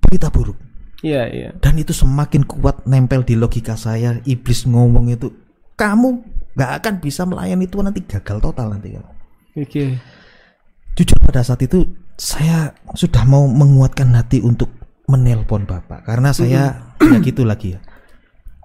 berita 0.00 0.28
buruk. 0.28 0.58
iya 1.04 1.28
iya 1.28 1.50
Dan 1.60 1.76
itu 1.76 1.92
semakin 1.92 2.48
kuat 2.48 2.88
nempel 2.88 3.22
di 3.22 3.36
logika 3.36 3.76
saya. 3.76 4.16
Iblis 4.24 4.64
ngomong 4.64 5.12
itu, 5.12 5.28
kamu 5.76 6.24
gak 6.56 6.80
akan 6.80 6.94
bisa 6.98 7.28
melayani 7.28 7.68
Tuhan 7.68 7.90
nanti 7.92 8.00
gagal 8.02 8.38
total 8.40 8.72
nanti. 8.72 8.96
oke 9.54 9.84
Jujur 10.94 11.18
pada 11.26 11.42
saat 11.42 11.58
itu 11.60 11.82
saya 12.14 12.70
sudah 12.94 13.26
mau 13.26 13.50
menguatkan 13.50 14.14
hati 14.14 14.38
untuk 14.38 14.70
menelpon 15.10 15.66
Bapak 15.66 16.06
karena 16.06 16.30
saya 16.30 16.94
ya 17.02 17.18
gitu 17.20 17.42
lagi 17.42 17.74
ya. 17.74 17.80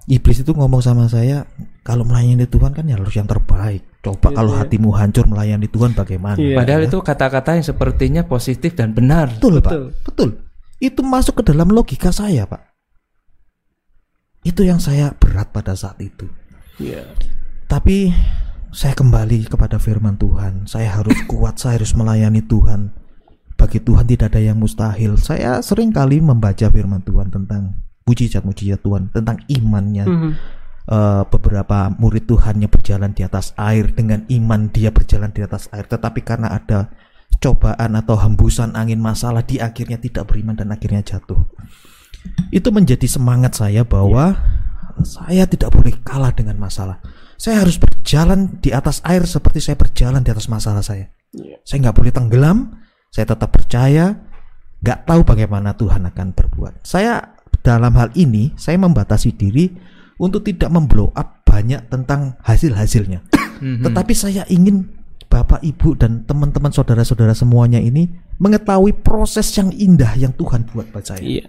Iblis 0.06 0.42
itu 0.42 0.54
ngomong 0.54 0.80
sama 0.80 1.06
saya 1.06 1.44
kalau 1.82 2.06
melayani 2.06 2.46
Tuhan 2.46 2.72
kan 2.72 2.86
ya 2.86 2.94
harus 2.98 3.14
yang 3.14 3.26
terbaik. 3.26 3.82
Coba 4.00 4.32
kalau 4.32 4.56
hatimu 4.56 4.96
hancur 4.96 5.28
melayani 5.28 5.68
Tuhan 5.68 5.92
bagaimana? 5.92 6.40
Iya. 6.40 6.56
Padahal 6.56 6.82
itu 6.88 6.98
kata-kata 7.04 7.60
yang 7.60 7.66
sepertinya 7.68 8.22
positif 8.24 8.72
dan 8.72 8.96
benar. 8.96 9.28
Betul, 9.36 9.60
Betul. 9.60 9.92
Pak. 9.92 10.04
Betul. 10.08 10.28
Itu 10.80 11.00
masuk 11.04 11.44
ke 11.44 11.52
dalam 11.52 11.68
logika 11.68 12.08
saya, 12.08 12.48
Pak. 12.48 12.64
Itu 14.40 14.64
yang 14.64 14.80
saya 14.80 15.12
berat 15.20 15.52
pada 15.52 15.76
saat 15.76 16.00
itu. 16.00 16.24
iya 16.80 17.04
Tapi 17.68 18.08
saya 18.72 18.96
kembali 18.96 19.52
kepada 19.52 19.76
firman 19.76 20.16
Tuhan. 20.16 20.64
Saya 20.64 20.96
harus 20.96 21.20
kuat, 21.30 21.60
saya 21.60 21.76
harus 21.76 21.92
melayani 21.92 22.40
Tuhan. 22.40 22.96
Bagi 23.60 23.84
Tuhan 23.84 24.08
tidak 24.08 24.32
ada 24.32 24.40
yang 24.40 24.56
mustahil. 24.56 25.20
Saya 25.20 25.60
sering 25.60 25.92
kali 25.92 26.24
membaca 26.24 26.72
firman 26.72 27.04
Tuhan 27.04 27.28
tentang 27.28 27.76
mujizat-mujizat 28.08 28.80
Tuhan, 28.80 29.12
tentang 29.12 29.36
imannya. 29.44 30.04
Mhm. 30.08 30.32
Eh, 30.90 31.22
beberapa 31.30 31.86
murid 32.02 32.26
Tuhannya 32.26 32.66
berjalan 32.66 33.14
di 33.14 33.22
atas 33.22 33.54
air 33.54 33.94
dengan 33.94 34.26
iman 34.26 34.74
dia 34.74 34.90
berjalan 34.90 35.30
di 35.30 35.38
atas 35.38 35.70
air. 35.70 35.86
Tetapi 35.86 36.18
karena 36.26 36.50
ada 36.50 36.90
cobaan 37.38 37.94
atau 37.94 38.18
hembusan 38.18 38.74
angin 38.74 38.98
masalah, 38.98 39.46
di 39.46 39.62
akhirnya 39.62 40.02
tidak 40.02 40.26
beriman 40.26 40.58
dan 40.58 40.74
akhirnya 40.74 41.06
jatuh. 41.06 41.46
Itu 42.50 42.74
menjadi 42.74 43.06
semangat 43.06 43.54
saya 43.54 43.86
bahwa 43.86 44.34
saya 45.06 45.46
tidak 45.46 45.70
boleh 45.70 45.94
kalah 46.02 46.34
dengan 46.34 46.58
masalah. 46.58 46.98
Saya 47.38 47.62
harus 47.62 47.78
berjalan 47.78 48.58
di 48.58 48.74
atas 48.74 48.98
air 49.06 49.22
seperti 49.30 49.62
saya 49.62 49.78
berjalan 49.78 50.26
di 50.26 50.34
atas 50.34 50.50
masalah 50.50 50.82
saya. 50.82 51.06
Iya. 51.30 51.62
Saya 51.62 51.86
nggak 51.86 51.96
boleh 52.02 52.10
tenggelam. 52.10 52.58
Saya 53.14 53.30
tetap 53.30 53.54
percaya. 53.54 54.26
Nggak 54.82 55.06
tahu 55.06 55.22
bagaimana 55.22 55.70
Tuhan 55.78 56.02
akan 56.02 56.34
berbuat. 56.34 56.82
Saya 56.82 57.38
dalam 57.62 57.94
hal 57.94 58.10
ini 58.18 58.58
saya 58.58 58.74
membatasi 58.74 59.38
diri 59.38 59.70
untuk 60.20 60.44
tidak 60.44 60.68
memblow 60.68 61.08
up 61.16 61.40
banyak 61.48 61.80
tentang 61.88 62.36
hasil-hasilnya. 62.44 63.24
Mhm. 63.64 63.88
Tetapi 63.88 64.12
saya 64.12 64.44
ingin 64.52 65.00
Bapak, 65.30 65.62
Ibu 65.62 65.94
dan 65.94 66.26
teman-teman 66.26 66.74
saudara-saudara 66.74 67.38
semuanya 67.38 67.78
ini 67.78 68.10
mengetahui 68.42 68.98
proses 68.98 69.46
yang 69.54 69.70
indah 69.70 70.18
yang 70.18 70.34
Tuhan 70.34 70.66
buat 70.66 70.90
buat 70.90 71.06
saya 71.06 71.22
iya 71.22 71.46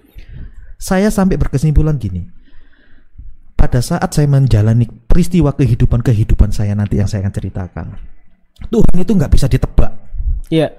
saya 0.82 1.13
sampai 1.13 1.38
berkesimpulan 1.38 2.01
gini. 2.01 2.25
Pada 3.54 3.78
saat 3.86 4.10
saya 4.10 4.25
menjalani 4.25 4.90
peristiwa 4.90 5.54
kehidupan-kehidupan 5.54 6.50
saya 6.50 6.74
nanti 6.74 6.98
yang 6.98 7.06
saya 7.06 7.22
akan 7.22 7.34
ceritakan. 7.38 7.86
Tuhan 8.74 8.96
itu 8.98 9.12
nggak 9.13 9.30
bisa 9.30 9.46
ditebak. 9.46 9.94
iya 10.50 10.74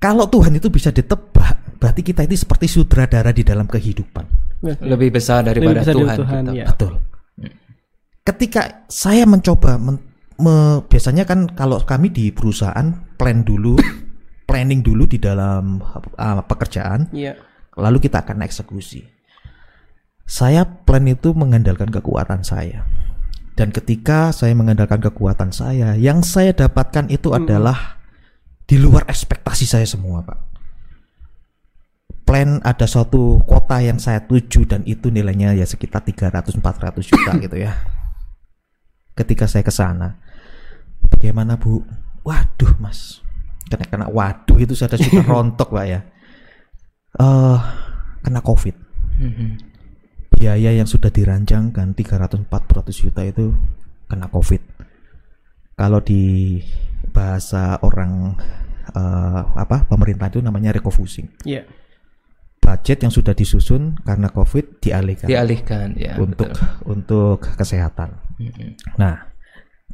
Kalau 0.00 0.24
Tuhan 0.32 0.56
itu 0.56 0.72
bisa 0.72 0.88
ditebak, 0.88 1.76
berarti 1.76 2.00
kita 2.00 2.24
itu 2.24 2.40
seperti 2.40 2.72
sutradara 2.72 3.32
di 3.36 3.44
dalam 3.44 3.68
kehidupan. 3.68 4.24
Lebih 4.64 5.20
besar 5.20 5.44
daripada 5.44 5.84
Lebih 5.84 5.84
besar 5.84 5.92
dari 5.92 6.00
Tuhan. 6.00 6.16
Tuhan, 6.16 6.42
kita. 6.48 6.52
iya. 6.56 6.66
Betul. 6.72 6.92
Ketika 8.24 8.88
saya 8.88 9.28
mencoba 9.28 9.76
men- 9.76 10.00
me- 10.40 10.80
biasanya 10.88 11.28
kan 11.28 11.44
kalau 11.52 11.78
kami 11.84 12.08
di 12.08 12.32
perusahaan 12.32 12.92
plan 13.20 13.44
dulu, 13.44 13.76
planning 14.48 14.80
dulu 14.80 15.04
di 15.04 15.20
dalam 15.20 15.80
uh, 15.84 16.40
pekerjaan, 16.44 17.12
iya 17.12 17.36
lalu 17.78 17.98
kita 18.02 18.22
akan 18.22 18.42
eksekusi. 18.46 19.02
Saya 20.24 20.64
plan 20.64 21.04
itu 21.04 21.36
mengandalkan 21.36 21.92
kekuatan 21.92 22.46
saya. 22.46 22.86
Dan 23.54 23.70
ketika 23.70 24.34
saya 24.34 24.50
mengandalkan 24.56 24.98
kekuatan 24.98 25.54
saya, 25.54 25.94
yang 25.94 26.26
saya 26.26 26.50
dapatkan 26.50 27.06
itu 27.06 27.30
adalah 27.30 28.02
di 28.66 28.80
luar 28.80 29.06
ekspektasi 29.06 29.68
saya 29.68 29.86
semua, 29.86 30.26
Pak. 30.26 30.38
Plan 32.24 32.58
ada 32.64 32.88
suatu 32.88 33.36
kota 33.44 33.84
yang 33.84 34.00
saya 34.00 34.24
tuju 34.24 34.64
dan 34.64 34.80
itu 34.88 35.12
nilainya 35.12 35.52
ya 35.54 35.68
sekitar 35.68 36.02
300 36.02 36.56
400 36.56 37.04
juta 37.04 37.30
gitu 37.44 37.56
ya. 37.60 37.76
Ketika 39.14 39.46
saya 39.46 39.62
ke 39.62 39.70
sana, 39.70 40.18
bagaimana, 41.06 41.54
Bu? 41.54 41.82
Waduh, 42.26 42.74
Mas. 42.82 43.22
Kena 43.64 43.86
kena 43.86 44.06
waduh 44.10 44.58
itu 44.60 44.74
sudah 44.76 44.98
sudah 44.98 45.24
rontok, 45.32 45.70
Pak 45.72 45.86
ya. 45.86 46.00
Eh, 47.14 47.58
kena 48.20 48.42
Covid 48.42 48.74
Mhm. 49.14 49.62
biaya 50.34 50.74
yang 50.74 50.90
sudah 50.90 51.06
dirancangkan 51.06 51.94
300-400 51.94 52.50
juta 52.90 53.22
itu 53.22 53.54
kena 54.10 54.26
covid 54.26 54.58
kalau 55.78 56.02
di 56.02 56.58
bahasa 57.14 57.78
orang 57.86 58.34
eh, 58.90 59.40
apa 59.54 59.86
pemerintah 59.86 60.26
itu 60.34 60.42
namanya 60.42 60.74
recofusing 60.74 61.30
iya 61.46 61.62
budget 62.74 63.06
yang 63.06 63.14
sudah 63.14 63.30
disusun 63.30 63.94
karena 64.02 64.26
covid 64.28 64.82
dialihkan 64.82 65.30
Dialihkan 65.30 65.94
ya. 65.94 66.18
untuk 66.18 66.50
betul. 66.50 66.66
untuk 66.90 67.38
kesehatan 67.54 68.18
Mhm. 68.34 68.98
nah 68.98 69.30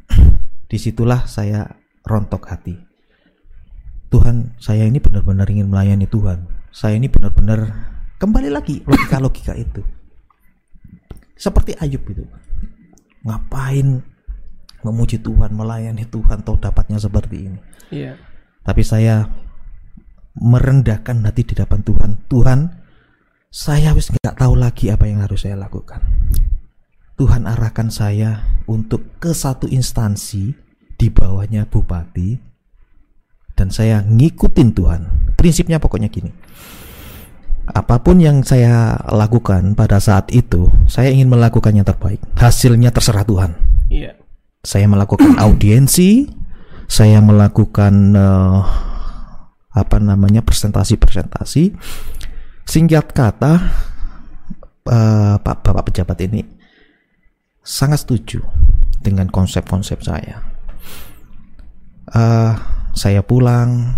di 0.71 0.81
situlah 0.81 1.29
saya 1.29 1.67
rontok 2.01 2.43
hati. 2.49 2.75
Tuhan, 4.11 4.57
saya 4.59 4.83
ini 4.89 4.99
benar-benar 4.99 5.47
ingin 5.47 5.71
melayani 5.71 6.03
Tuhan. 6.09 6.43
Saya 6.73 6.99
ini 6.99 7.07
benar-benar 7.07 7.71
kembali 8.19 8.49
lagi 8.51 8.83
logika-logika 8.83 9.55
itu. 9.55 9.79
Seperti 11.37 11.75
Ayub 11.79 12.03
itu. 12.09 12.25
Ngapain 13.23 14.01
memuji 14.81 15.21
Tuhan, 15.21 15.53
melayani 15.53 16.03
Tuhan, 16.09 16.41
tahu 16.43 16.57
dapatnya 16.59 16.97
seperti 16.99 17.37
ini. 17.47 17.59
Iya. 17.93 18.17
Tapi 18.65 18.81
saya 18.83 19.29
merendahkan 20.37 21.23
hati 21.27 21.43
di 21.43 21.53
depan 21.57 21.83
Tuhan. 21.83 22.11
Tuhan, 22.31 22.59
saya 23.51 23.91
wis 23.91 24.07
nggak 24.07 24.39
tahu 24.39 24.55
lagi 24.55 24.87
apa 24.87 25.07
yang 25.09 25.23
harus 25.23 25.43
saya 25.43 25.59
lakukan. 25.59 25.99
Tuhan 27.19 27.45
arahkan 27.45 27.91
saya 27.91 28.41
untuk 28.65 29.19
ke 29.21 29.35
satu 29.35 29.69
instansi 29.69 30.55
di 30.97 31.07
bawahnya 31.11 31.69
bupati 31.69 32.33
dan 33.53 33.69
saya 33.69 34.01
ngikutin 34.01 34.69
Tuhan. 34.73 35.01
Prinsipnya 35.37 35.77
pokoknya 35.77 36.09
gini. 36.09 36.33
Apa 37.71 38.01
pun 38.01 38.17
yang 38.17 38.41
saya 38.41 38.97
lakukan 39.05 39.77
pada 39.77 40.01
saat 40.01 40.33
itu, 40.33 40.67
saya 40.89 41.13
ingin 41.13 41.29
melakukan 41.29 41.77
yang 41.77 41.85
terbaik. 41.85 42.17
Hasilnya 42.33 42.89
terserah 42.89 43.21
Tuhan. 43.21 43.51
Iya. 43.93 44.17
Saya 44.65 44.89
melakukan 44.89 45.37
audiensi, 45.45 46.25
saya 46.89 47.21
melakukan 47.21 47.93
eh, 48.17 48.59
apa 49.71 49.97
namanya 50.03 50.43
presentasi-presentasi. 50.43 51.75
Singkat 52.67 53.15
kata, 53.15 53.53
eh, 54.87 55.35
Pak 55.39 55.57
Bapak 55.63 55.91
pejabat 55.91 56.19
ini 56.27 56.43
sangat 57.61 58.03
setuju 58.03 58.43
dengan 58.99 59.31
konsep-konsep 59.31 60.03
saya. 60.03 60.43
Eh, 62.11 62.53
saya 62.91 63.21
pulang, 63.23 63.95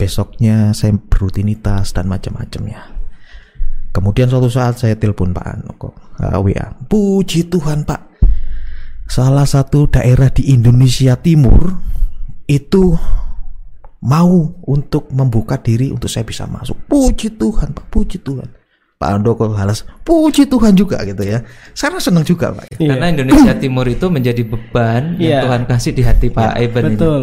besoknya 0.00 0.72
saya 0.72 0.96
berutinitas 0.96 1.92
dan 1.92 2.08
macam-macamnya. 2.08 2.96
Kemudian 3.90 4.30
suatu 4.30 4.48
saat 4.48 4.80
saya 4.80 4.94
telepon 4.96 5.36
Pak 5.36 5.46
Anoko, 5.46 5.92
eh, 6.22 6.38
WA. 6.40 6.72
Puji 6.88 7.52
Tuhan 7.52 7.84
Pak, 7.84 8.00
salah 9.10 9.44
satu 9.44 9.90
daerah 9.90 10.32
di 10.32 10.54
Indonesia 10.54 11.18
Timur 11.18 11.76
itu 12.46 12.96
mau 14.00 14.56
untuk 14.64 15.12
membuka 15.12 15.60
diri 15.60 15.92
untuk 15.92 16.08
saya 16.08 16.24
bisa 16.24 16.48
masuk. 16.48 16.76
Puji 16.88 17.36
Tuhan 17.36 17.76
Pak, 17.76 17.92
puji 17.92 18.20
Tuhan. 18.24 18.48
Pak 19.00 19.16
Andoko 19.16 19.48
balas, 19.48 19.80
puji 20.04 20.44
Tuhan 20.44 20.76
juga 20.76 21.00
gitu 21.08 21.24
ya. 21.24 21.40
Saya 21.72 21.96
senang 21.96 22.20
juga 22.20 22.52
Pak. 22.52 22.76
Iya. 22.76 22.96
Karena 22.96 23.06
Indonesia 23.08 23.56
Timur 23.56 23.88
itu 23.88 24.12
menjadi 24.12 24.44
beban 24.44 25.16
Iya. 25.16 25.40
yang 25.40 25.40
Tuhan 25.48 25.62
kasih 25.64 25.92
di 25.96 26.02
hati 26.04 26.28
Pak 26.28 26.60
Eben 26.60 26.84
ini. 26.84 26.96
Betul. 27.00 27.22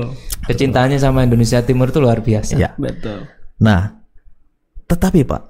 Kecintaannya 0.49 0.97
sama 0.97 1.21
Indonesia 1.21 1.61
Timur 1.61 1.93
itu 1.93 2.01
luar 2.01 2.25
biasa. 2.25 2.57
Ya. 2.57 2.73
Betul. 2.81 3.29
Nah, 3.61 3.93
tetapi 4.89 5.21
Pak, 5.21 5.43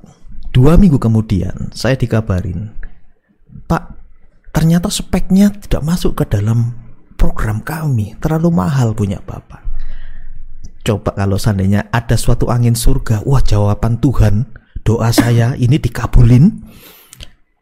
dua 0.52 0.76
minggu 0.76 1.00
kemudian 1.00 1.72
saya 1.72 1.96
dikabarin, 1.96 2.76
Pak, 3.68 3.84
ternyata 4.52 4.92
speknya 4.92 5.56
tidak 5.64 5.80
masuk 5.84 6.24
ke 6.24 6.28
dalam 6.28 6.76
program 7.16 7.64
kami, 7.64 8.20
terlalu 8.20 8.52
mahal 8.52 8.92
punya 8.92 9.24
Bapak. 9.24 9.67
Coba 10.82 11.12
kalau 11.14 11.36
seandainya 11.36 11.90
ada 11.90 12.14
suatu 12.14 12.48
angin 12.48 12.74
surga, 12.74 13.24
wah 13.24 13.40
jawaban 13.40 13.98
Tuhan, 13.98 14.48
doa 14.82 15.10
saya 15.10 15.54
ini 15.54 15.76
dikabulin. 15.76 16.64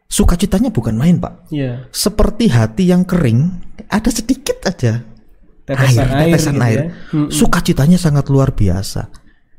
Sukacitanya 0.06 0.70
bukan 0.70 0.94
main 0.94 1.18
Pak. 1.18 1.50
Iya. 1.50 1.90
Seperti 1.90 2.46
hati 2.46 2.86
yang 2.86 3.02
kering, 3.02 3.50
ada 3.86 4.06
sedikit 4.06 4.62
aja 4.62 5.02
Tetesan 5.66 6.06
air, 6.06 6.30
tetesan 6.30 6.54
gitu 6.54 6.62
air. 6.62 6.78
ya. 6.78 6.86
Sukacitanya 7.28 7.98
sangat 7.98 8.30
luar 8.30 8.54
biasa. 8.54 9.10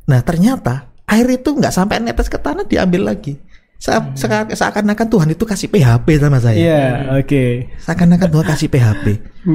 Nah 0.08 0.24
ternyata 0.24 0.88
air 1.04 1.28
itu 1.30 1.52
nggak 1.52 1.70
sampai 1.70 2.00
netes 2.00 2.32
ke 2.32 2.40
tanah 2.40 2.64
diambil 2.64 3.12
lagi. 3.12 3.36
Sa- 3.78 4.16
seka- 4.16 4.48
Seakan-akan 4.50 5.06
Tuhan 5.06 5.30
itu 5.30 5.44
kasih 5.44 5.68
PHP 5.68 6.08
sama 6.18 6.40
saya. 6.40 6.58
Iya, 6.58 6.84
oke. 7.14 7.44
Seakan-akan 7.78 8.30
Tuhan 8.32 8.46
kasih 8.48 8.68
PHP. 8.72 9.06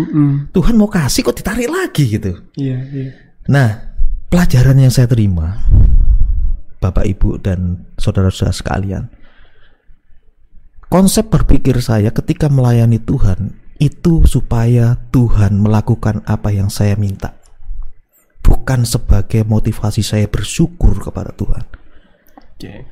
Tuhan 0.54 0.74
mau 0.76 0.86
kasih 0.86 1.24
kok 1.24 1.34
ditarik 1.34 1.66
lagi 1.66 2.04
gitu. 2.12 2.36
Iya, 2.54 2.78
iya. 2.86 3.10
Nah 3.48 3.91
pelajaran 4.32 4.80
yang 4.80 4.88
saya 4.88 5.04
terima, 5.04 5.60
Bapak 6.80 7.04
Ibu 7.04 7.36
dan 7.44 7.84
saudara-saudara 8.00 8.56
sekalian, 8.56 9.04
konsep 10.88 11.28
berpikir 11.28 11.76
saya 11.84 12.08
ketika 12.16 12.48
melayani 12.48 12.96
Tuhan 12.96 13.60
itu 13.76 14.24
supaya 14.24 14.96
Tuhan 15.12 15.60
melakukan 15.60 16.24
apa 16.24 16.48
yang 16.48 16.72
saya 16.72 16.96
minta. 16.96 17.36
Bukan 18.40 18.88
sebagai 18.88 19.44
motivasi 19.44 20.00
saya 20.00 20.24
bersyukur 20.32 20.96
kepada 20.96 21.36
Tuhan. 21.36 21.64
Oke. 22.56 22.88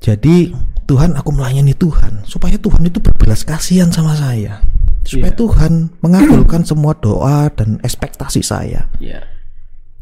Jadi 0.00 0.52
Tuhan 0.88 1.16
aku 1.16 1.30
melayani 1.32 1.76
Tuhan 1.76 2.24
supaya 2.24 2.56
Tuhan 2.56 2.88
itu 2.88 3.04
berbelas 3.04 3.44
kasihan 3.44 3.92
sama 3.92 4.16
saya. 4.16 4.64
Supaya 5.04 5.32
Iya. 5.32 5.38
Tuhan 5.38 5.72
mengabulkan 6.00 6.64
semua 6.64 6.96
doa 6.96 7.52
dan 7.52 7.76
ekspektasi 7.84 8.40
saya. 8.40 8.88
Iya. 8.96 9.20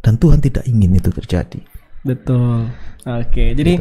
Dan 0.02 0.18
Tuhan 0.18 0.42
tidak 0.42 0.66
ingin 0.66 0.98
itu 0.98 1.14
terjadi. 1.14 1.62
Betul. 2.02 2.66
Oke, 3.02 3.54
jadi 3.54 3.78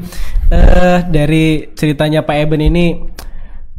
eh 0.53 0.99
dari 1.09 1.73
ceritanya 1.73 2.21
Pak 2.21 2.37
Eben 2.37 2.61
ini 2.61 2.85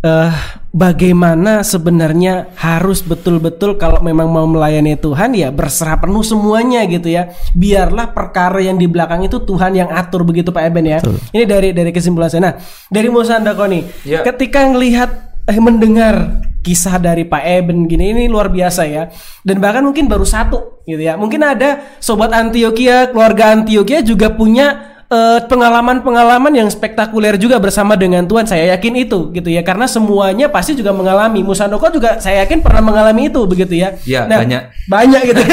eh 0.03 0.35
bagaimana 0.75 1.63
sebenarnya 1.63 2.51
harus 2.59 3.07
betul-betul 3.07 3.79
kalau 3.79 4.03
memang 4.03 4.27
mau 4.27 4.47
melayani 4.51 4.99
Tuhan 4.99 5.39
ya 5.39 5.55
berserah 5.55 6.03
penuh 6.03 6.27
semuanya 6.27 6.83
gitu 6.91 7.07
ya. 7.11 7.31
Biarlah 7.55 8.11
perkara 8.11 8.59
yang 8.59 8.79
di 8.79 8.91
belakang 8.91 9.23
itu 9.23 9.39
Tuhan 9.43 9.79
yang 9.79 9.91
atur 9.95 10.27
begitu 10.27 10.51
Pak 10.51 10.63
Eben 10.67 10.87
ya. 10.91 10.99
Ini 11.31 11.47
dari 11.47 11.71
dari 11.71 11.91
kesimpulan 11.95 12.27
saya. 12.31 12.43
Nah, 12.51 12.55
dari 12.91 13.07
Musa 13.11 13.39
Andako 13.39 13.71
nih, 13.71 13.83
Ya. 14.03 14.27
ketika 14.27 14.67
ngelihat 14.67 15.32
eh 15.47 15.59
mendengar 15.59 16.43
kisah 16.63 17.03
dari 17.03 17.27
Pak 17.27 17.43
Eben 17.43 17.91
gini 17.91 18.15
ini 18.15 18.25
luar 18.31 18.49
biasa 18.49 18.87
ya. 18.87 19.11
Dan 19.43 19.59
bahkan 19.59 19.83
mungkin 19.83 20.07
baru 20.07 20.23
satu 20.23 20.87
gitu 20.87 21.03
ya. 21.03 21.19
Mungkin 21.19 21.43
ada 21.43 21.99
sobat 21.99 22.31
Antioquia 22.31 23.11
keluarga 23.11 23.51
Antioquia 23.51 24.01
juga 24.07 24.31
punya 24.31 24.95
eh, 25.11 25.43
pengalaman-pengalaman 25.51 26.55
yang 26.55 26.71
spektakuler 26.71 27.35
juga 27.35 27.59
bersama 27.59 27.99
dengan 27.99 28.23
Tuhan. 28.31 28.47
Saya 28.47 28.79
yakin 28.79 28.95
itu 28.95 29.35
gitu 29.35 29.51
ya. 29.51 29.67
Karena 29.67 29.91
semuanya 29.91 30.47
pasti 30.47 30.79
juga 30.79 30.95
mengalami. 30.95 31.43
Musandoko 31.43 31.91
juga 31.91 32.23
saya 32.23 32.47
yakin 32.47 32.63
pernah 32.63 32.81
mengalami 32.81 33.27
itu 33.27 33.43
begitu 33.43 33.83
ya. 33.83 33.99
Ya, 34.07 34.31
banyak. 34.31 34.63
banyak 34.87 35.23
gitu. 35.35 35.43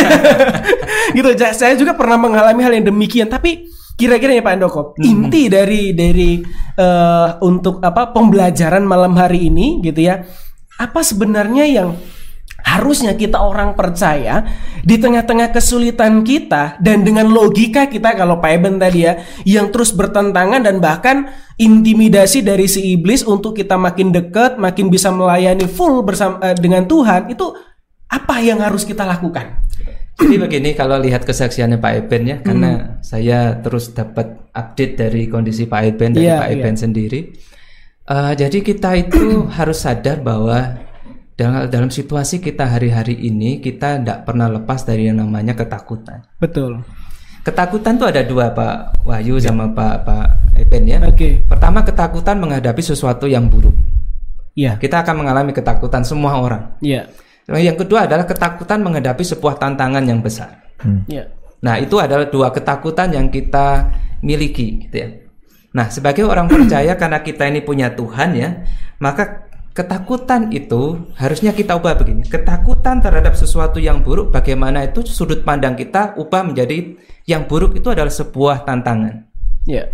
Gitu 1.10 1.26
saya 1.58 1.74
juga 1.74 1.98
pernah 1.98 2.22
mengalami 2.22 2.62
hal 2.62 2.70
yang 2.78 2.86
demikian. 2.86 3.26
Tapi 3.26 3.66
kira-kira 4.00 4.40
ya 4.40 4.44
Pak 4.44 4.54
Andoko 4.56 4.82
inti 5.04 5.52
dari 5.52 5.92
dari 5.92 6.40
eh, 6.80 7.30
untuk 7.44 7.84
apa 7.84 8.16
pembelajaran 8.16 8.88
malam 8.88 9.20
hari 9.20 9.52
ini 9.52 9.84
gitu 9.84 10.08
ya 10.08 10.24
apa 10.80 11.04
sebenarnya 11.04 11.68
yang 11.68 12.00
harusnya 12.64 13.16
kita 13.16 13.40
orang 13.40 13.76
percaya 13.76 14.48
di 14.84 15.00
tengah-tengah 15.00 15.52
kesulitan 15.52 16.24
kita 16.24 16.80
dan 16.80 17.04
dengan 17.04 17.28
logika 17.28 17.88
kita 17.88 18.16
kalau 18.16 18.40
Pak 18.40 18.52
Eben 18.52 18.80
tadi 18.80 19.04
ya 19.04 19.20
yang 19.44 19.72
terus 19.72 19.92
bertentangan 19.92 20.64
dan 20.64 20.80
bahkan 20.80 21.32
intimidasi 21.60 22.40
dari 22.44 22.68
si 22.72 22.96
iblis 22.96 23.28
untuk 23.28 23.56
kita 23.56 23.76
makin 23.76 24.16
dekat 24.16 24.56
makin 24.56 24.88
bisa 24.88 25.12
melayani 25.12 25.68
full 25.68 26.04
bersama 26.08 26.40
eh, 26.52 26.56
dengan 26.56 26.88
Tuhan 26.88 27.32
itu 27.32 27.52
apa 28.10 28.42
yang 28.42 28.64
harus 28.64 28.88
kita 28.88 29.06
lakukan? 29.06 29.69
Jadi 30.20 30.36
begini 30.36 30.70
kalau 30.76 31.00
lihat 31.00 31.24
kesaksiannya 31.24 31.80
Pak 31.80 31.94
Eben 32.06 32.24
ya, 32.28 32.38
karena 32.44 33.00
saya 33.00 33.56
terus 33.64 33.96
dapat 33.96 34.52
update 34.52 34.94
dari 35.00 35.32
kondisi 35.32 35.64
Pak 35.64 35.82
Eben 35.96 36.12
dari 36.20 36.28
Iya, 36.28 36.44
Pak 36.44 36.50
iya. 36.52 36.56
Eben 36.60 36.76
sendiri. 36.76 37.20
Eh, 38.10 38.34
jadi 38.36 38.58
kita 38.60 38.90
itu 39.00 39.24
harus 39.58 39.80
sadar 39.86 40.20
bahwa 40.20 40.82
dalam, 41.40 41.72
dalam 41.72 41.90
situasi 41.94 42.44
kita 42.44 42.68
hari-hari 42.68 43.16
ini 43.16 43.64
kita 43.64 44.02
tidak 44.02 44.28
pernah 44.28 44.52
lepas 44.52 44.84
dari 44.84 45.08
yang 45.08 45.24
namanya 45.24 45.56
ketakutan. 45.56 46.28
Betul. 46.42 46.84
Ketakutan 47.46 47.96
tuh 47.96 48.12
ada 48.12 48.20
dua 48.28 48.52
Pak 48.52 49.08
Wahyu 49.08 49.40
sama 49.40 49.72
Pak 49.72 49.96
Pak 50.04 50.28
Eben 50.60 50.84
ya. 50.84 51.00
Oke. 51.08 51.40
Pertama 51.48 51.86
ketakutan 51.88 52.36
menghadapi 52.44 52.84
sesuatu 52.84 53.24
yang 53.24 53.48
buruk. 53.48 53.78
Iya. 54.58 54.76
Kita 54.76 55.00
akan 55.08 55.24
mengalami 55.24 55.56
ketakutan 55.56 56.04
semua 56.04 56.36
orang. 56.44 56.76
Iya. 56.84 57.08
Yang 57.58 57.86
kedua 57.86 58.06
adalah 58.06 58.30
ketakutan 58.30 58.86
menghadapi 58.86 59.24
sebuah 59.26 59.58
tantangan 59.58 60.06
yang 60.06 60.22
besar. 60.22 60.70
Iya. 61.10 61.34
Nah, 61.60 61.76
itu 61.82 62.00
adalah 62.00 62.30
dua 62.30 62.54
ketakutan 62.54 63.12
yang 63.12 63.28
kita 63.28 63.90
miliki 64.24 64.88
gitu 64.88 64.96
ya. 64.96 65.10
Nah, 65.76 65.92
sebagai 65.92 66.26
orang 66.26 66.50
percaya 66.50 66.96
karena 66.98 67.20
kita 67.22 67.46
ini 67.46 67.62
punya 67.62 67.94
Tuhan 67.94 68.34
ya, 68.34 68.64
maka 68.98 69.50
ketakutan 69.76 70.50
itu 70.50 71.08
harusnya 71.16 71.54
kita 71.54 71.78
ubah 71.78 72.00
begini. 72.00 72.26
Ketakutan 72.26 73.00
terhadap 73.00 73.38
sesuatu 73.38 73.78
yang 73.78 74.02
buruk 74.02 74.34
bagaimana 74.34 74.88
itu 74.88 75.06
sudut 75.06 75.46
pandang 75.46 75.78
kita 75.78 76.18
ubah 76.18 76.42
menjadi 76.42 76.98
yang 77.30 77.46
buruk 77.46 77.78
itu 77.78 77.88
adalah 77.94 78.12
sebuah 78.12 78.66
tantangan. 78.66 79.30
Iya. 79.70 79.94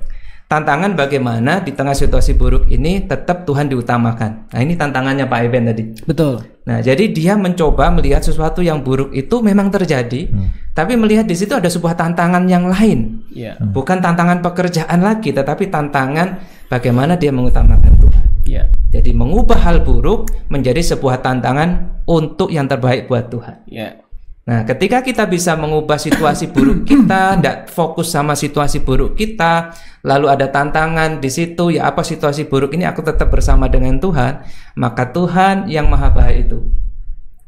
Tantangan 0.56 0.96
bagaimana 0.96 1.60
di 1.60 1.76
tengah 1.76 1.92
situasi 1.92 2.40
buruk 2.40 2.72
ini 2.72 3.04
tetap 3.04 3.44
Tuhan 3.44 3.68
diutamakan. 3.68 4.56
Nah, 4.56 4.60
ini 4.64 4.80
tantangannya 4.80 5.28
Pak 5.28 5.40
Eben 5.44 5.68
tadi. 5.68 5.84
Betul. 6.08 6.48
Nah, 6.64 6.80
jadi 6.80 7.12
dia 7.12 7.36
mencoba 7.36 7.92
melihat 7.92 8.24
sesuatu 8.24 8.64
yang 8.64 8.80
buruk 8.80 9.12
itu 9.12 9.44
memang 9.44 9.68
terjadi, 9.68 10.32
tapi 10.72 10.96
melihat 10.96 11.28
di 11.28 11.36
situ 11.36 11.52
ada 11.52 11.68
sebuah 11.68 12.00
tantangan 12.00 12.48
yang 12.48 12.72
lain. 12.72 13.28
Iya. 13.36 13.60
Bukan 13.60 14.00
tantangan 14.00 14.40
pekerjaan 14.40 15.04
lagi, 15.04 15.36
tetapi 15.36 15.68
tantangan 15.68 16.40
bagaimana 16.72 17.20
dia 17.20 17.36
mengutamakan 17.36 17.92
Tuhan. 18.00 18.26
Iya. 18.48 18.64
Jadi 18.96 19.12
mengubah 19.12 19.60
hal 19.60 19.84
buruk 19.84 20.32
menjadi 20.48 20.80
sebuah 20.96 21.20
tantangan 21.20 22.00
untuk 22.08 22.48
yang 22.48 22.72
terbaik 22.72 23.12
buat 23.12 23.28
Tuhan. 23.28 23.68
Iya. 23.68 24.05
Nah, 24.46 24.62
ketika 24.62 25.02
kita 25.02 25.26
bisa 25.26 25.58
mengubah 25.58 25.98
situasi 25.98 26.54
buruk 26.54 26.86
kita, 26.90 27.42
tidak 27.42 27.58
fokus 27.74 28.14
sama 28.14 28.38
situasi 28.38 28.86
buruk 28.86 29.18
kita, 29.18 29.74
lalu 30.06 30.30
ada 30.30 30.54
tantangan 30.54 31.18
di 31.18 31.34
situ, 31.34 31.74
ya 31.74 31.90
apa 31.90 32.06
situasi 32.06 32.46
buruk 32.46 32.78
ini 32.78 32.86
aku 32.86 33.02
tetap 33.02 33.34
bersama 33.34 33.66
dengan 33.66 33.98
Tuhan, 33.98 34.46
maka 34.78 35.10
Tuhan 35.10 35.66
yang 35.66 35.90
maha 35.90 36.14
baik 36.14 36.38
itu, 36.46 36.62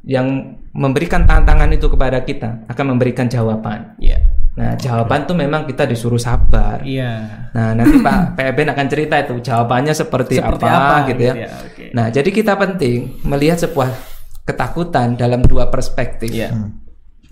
yang 0.09 0.57
memberikan 0.73 1.29
tantangan 1.29 1.69
itu 1.69 1.85
kepada 1.85 2.17
kita, 2.25 2.65
akan 2.65 2.97
memberikan 2.97 3.29
jawaban. 3.29 3.93
Iya. 4.01 4.17
Nah, 4.57 4.73
jawaban 4.73 5.29
tuh 5.29 5.37
memang 5.37 5.69
kita 5.69 5.85
disuruh 5.85 6.17
sabar. 6.17 6.81
Iya. 6.81 7.45
Nah, 7.53 7.77
nanti 7.77 8.01
Pak 8.01 8.17
PBN 8.41 8.73
akan 8.73 8.87
cerita 8.89 9.21
itu 9.21 9.37
jawabannya 9.37 9.93
seperti, 9.93 10.41
Seperti 10.41 10.65
apa, 10.65 11.05
apa, 11.05 11.13
gitu 11.13 11.21
ya. 11.29 11.33
gitu 11.37 11.45
ya, 11.45 11.49
oke. 11.61 11.85
Nah, 11.93 12.05
jadi 12.09 12.29
kita 12.33 12.57
penting 12.57 13.21
melihat 13.21 13.61
sebuah 13.61 13.93
ketakutan 14.49 15.13
dalam 15.13 15.45
dua 15.45 15.69
perspektif 15.69 16.33
Iya. 16.33 16.49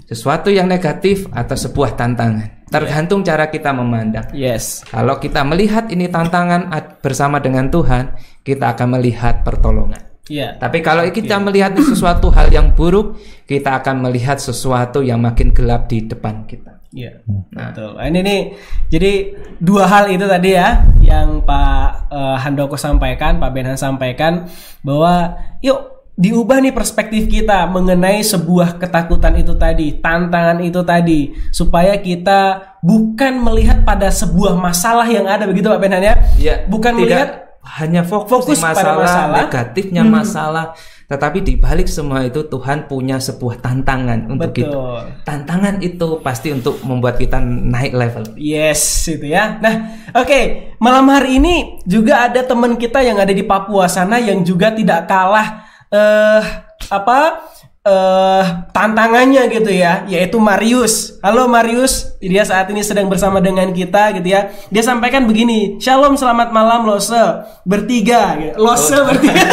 Sesuatu 0.05 0.53
yang 0.53 0.69
negatif 0.69 1.25
atau 1.33 1.57
sebuah 1.57 1.97
tantangan. 1.97 2.65
Tergantung 2.69 3.21
cara 3.21 3.49
kita 3.49 3.73
memandang. 3.73 4.33
Yes. 4.33 4.81
Kalau 4.89 5.21
kita 5.21 5.45
melihat 5.45 5.89
ini 5.93 6.09
tantangan 6.09 6.69
bersama 7.01 7.37
dengan 7.37 7.69
Tuhan, 7.69 8.17
kita 8.41 8.73
akan 8.73 8.97
melihat 8.97 9.45
pertolongan. 9.45 10.01
Iya. 10.25 10.57
Tapi 10.57 10.81
kalau 10.81 11.05
kita 11.13 11.37
melihat 11.37 11.77
sesuatu 11.77 12.33
hal 12.33 12.49
yang 12.49 12.73
buruk, 12.73 13.21
kita 13.45 13.77
akan 13.81 14.09
melihat 14.09 14.41
sesuatu 14.41 15.05
yang 15.05 15.21
makin 15.21 15.53
gelap 15.53 15.85
di 15.85 16.01
depan 16.09 16.49
kita. 16.49 16.81
Iya, 16.95 17.21
betul. 17.27 17.99
Nah, 17.99 18.07
ini 18.07 18.19
nih, 18.23 18.41
jadi 18.87 19.35
dua 19.59 19.83
hal 19.83 20.15
itu 20.15 20.23
tadi 20.23 20.55
ya 20.55 20.79
yang 21.03 21.43
Pak 21.43 22.07
eh, 22.07 22.37
Handoko 22.39 22.79
sampaikan, 22.79 23.35
Pak 23.35 23.51
Benhan 23.51 23.75
sampaikan 23.75 24.47
bahwa 24.79 25.35
yuk 25.59 25.94
diubah 26.15 26.63
nih 26.63 26.71
perspektif 26.71 27.27
kita 27.27 27.67
mengenai 27.67 28.23
sebuah 28.23 28.79
ketakutan 28.79 29.35
itu 29.35 29.51
tadi, 29.59 29.99
tantangan 29.99 30.63
itu 30.63 30.79
tadi, 30.87 31.35
supaya 31.51 31.99
kita 31.99 32.39
bukan 32.79 33.43
melihat 33.43 33.83
pada 33.83 34.07
sebuah 34.07 34.55
masalah 34.55 35.03
yang 35.11 35.27
ada 35.27 35.43
begitu 35.43 35.67
Pak 35.67 35.79
Benhan 35.79 36.03
ya, 36.03 36.15
Ya, 36.39 36.55
bukan 36.71 36.95
tidak 36.95 37.03
melihat 37.03 37.29
hanya 37.65 38.05
fokus, 38.05 38.45
fokus 38.45 38.57
di 38.57 38.63
pada 38.63 38.95
masalah, 38.95 38.95
masalah. 39.03 39.37
negatifnya 39.43 40.03
Hmm. 40.05 40.13
masalah, 40.13 40.65
tetapi 41.09 41.37
di 41.41 41.53
balik 41.57 41.89
semua 41.89 42.21
itu 42.23 42.45
Tuhan 42.45 42.85
punya 42.87 43.17
sebuah 43.19 43.59
tantangan 43.59 44.29
untuk 44.31 44.53
kita. 44.55 44.69
betul. 44.71 45.01
Tantangan 45.25 45.75
itu 45.81 46.07
pasti 46.21 46.53
untuk 46.53 46.79
membuat 46.85 47.17
kita 47.19 47.41
naik 47.43 47.91
level. 47.91 48.23
Yes, 48.37 48.79
itu 49.09 49.33
ya. 49.33 49.57
Nah, 49.59 50.07
oke, 50.13 50.71
malam 50.77 51.09
hari 51.09 51.41
ini 51.41 51.81
juga 51.83 52.29
ada 52.29 52.45
teman 52.45 52.77
kita 52.77 53.01
yang 53.03 53.17
ada 53.17 53.33
di 53.33 53.43
Papua 53.43 53.89
sana 53.89 54.21
yang 54.21 54.45
juga 54.45 54.69
tidak 54.71 55.09
kalah 55.09 55.64
eh 55.95 56.41
apa 56.91 57.19
eh 57.85 58.43
tantangannya 58.73 59.45
gitu 59.53 59.69
ya, 59.69 60.09
yaitu 60.09 60.41
Marius. 60.41 61.21
Halo 61.21 61.45
Marius, 61.45 62.17
dia 62.17 62.41
saat 62.41 62.65
ini 62.73 62.81
sedang 62.81 63.05
bersama 63.05 63.37
dengan 63.37 63.69
kita 63.69 64.09
gitu 64.17 64.25
ya. 64.25 64.49
Dia 64.73 64.81
sampaikan 64.81 65.29
begini, 65.29 65.77
Shalom, 65.77 66.17
selamat 66.17 66.49
malam 66.49 66.89
Lose, 66.89 67.45
bertiga, 67.61 68.41
gitu. 68.41 68.57
Lose 68.57 68.97
bertiga. 69.05 69.37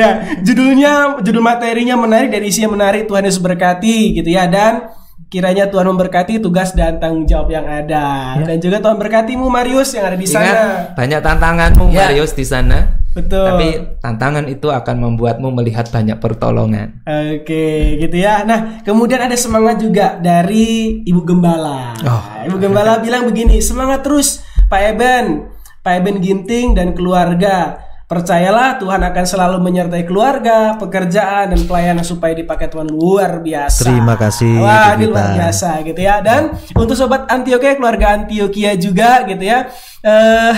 ya, 0.00 0.38
judulnya 0.46 1.18
judul 1.18 1.42
materinya 1.42 1.98
menarik 1.98 2.30
dan 2.30 2.42
isinya 2.46 2.70
menarik. 2.78 3.10
Tuhan 3.10 3.26
Yesus 3.26 3.42
berkati 3.42 4.22
gitu 4.22 4.30
ya 4.30 4.46
dan 4.46 4.86
kiranya 5.32 5.66
Tuhan 5.66 5.90
memberkati 5.90 6.38
tugas 6.38 6.78
dan 6.78 7.02
tanggung 7.02 7.26
jawab 7.26 7.50
yang 7.50 7.66
ada. 7.66 8.38
Dan 8.38 8.62
juga 8.62 8.78
Tuhan 8.78 9.02
berkatimu 9.02 9.50
Marius 9.50 9.98
yang 9.98 10.14
ada 10.14 10.16
di 10.20 10.30
sana. 10.30 10.46
Ingat, 10.46 10.94
banyak 10.94 11.20
tantanganmu 11.26 11.84
Ya. 11.90 12.06
Marius 12.06 12.38
di 12.38 12.46
sana. 12.46 13.01
Betul. 13.12 13.44
Tapi 13.44 13.68
tantangan 14.00 14.48
itu 14.48 14.72
akan 14.72 14.96
membuatmu 15.04 15.52
melihat 15.52 15.92
banyak 15.92 16.16
pertolongan. 16.16 17.04
Oke, 17.04 18.00
gitu 18.00 18.16
ya. 18.16 18.40
Nah, 18.48 18.80
kemudian 18.80 19.20
ada 19.20 19.36
semangat 19.36 19.84
juga 19.84 20.16
dari 20.16 21.04
Ibu 21.04 21.20
Gembala. 21.20 21.92
Oh. 22.08 22.24
Ibu 22.48 22.56
Gembala 22.56 23.04
bilang 23.04 23.28
begini, 23.28 23.60
semangat 23.60 24.00
terus 24.00 24.40
Pak 24.72 24.80
Eben, 24.96 25.44
Pak 25.84 25.92
Eben 26.00 26.24
Ginting 26.24 26.72
dan 26.72 26.96
keluarga. 26.96 27.84
Percayalah 28.08 28.76
Tuhan 28.76 29.00
akan 29.08 29.24
selalu 29.24 29.56
menyertai 29.64 30.04
keluarga, 30.04 30.76
pekerjaan 30.76 31.48
dan 31.48 31.60
pelayanan 31.64 32.04
supaya 32.04 32.36
dipakai 32.36 32.68
Tuhan 32.68 32.84
luar 32.92 33.40
biasa. 33.40 33.88
Terima 33.88 34.20
kasih, 34.20 34.60
Wah, 34.60 35.00
ini 35.00 35.08
luar 35.08 35.32
biasa 35.32 35.80
gitu 35.80 35.96
ya. 35.96 36.20
Dan 36.20 36.52
untuk 36.76 36.92
sobat 36.92 37.24
Antioquia, 37.32 37.72
keluarga 37.80 38.20
Antioquia 38.20 38.76
juga 38.76 39.24
gitu 39.24 39.40
ya. 39.40 39.64
Eh 40.04 40.56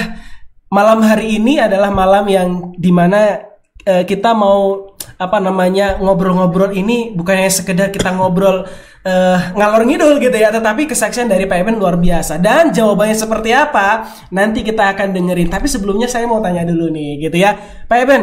malam 0.75 0.99
hari 1.07 1.39
ini 1.39 1.63
adalah 1.63 1.95
malam 1.95 2.27
yang 2.27 2.49
di 2.75 2.91
mana 2.91 3.39
eh, 3.87 4.03
kita 4.03 4.35
mau 4.35 4.91
apa 5.15 5.39
namanya 5.39 6.03
ngobrol-ngobrol 6.03 6.75
ini 6.75 7.15
bukannya 7.15 7.47
sekedar 7.47 7.95
kita 7.95 8.11
ngobrol 8.19 8.67
eh, 9.07 9.39
ngalor 9.55 9.87
ngidul 9.87 10.19
gitu 10.19 10.35
ya, 10.35 10.51
tetapi 10.51 10.91
kesaksian 10.91 11.31
dari 11.31 11.47
Pak 11.47 11.63
Eben 11.63 11.79
luar 11.79 11.95
biasa 11.95 12.43
dan 12.43 12.75
jawabannya 12.75 13.15
seperti 13.15 13.55
apa 13.55 14.11
nanti 14.35 14.67
kita 14.67 14.91
akan 14.99 15.15
dengerin. 15.15 15.47
Tapi 15.47 15.71
sebelumnya 15.71 16.11
saya 16.11 16.27
mau 16.27 16.43
tanya 16.43 16.67
dulu 16.67 16.91
nih 16.91 17.31
gitu 17.31 17.39
ya, 17.39 17.55
Pak 17.87 17.99
Eben 18.03 18.23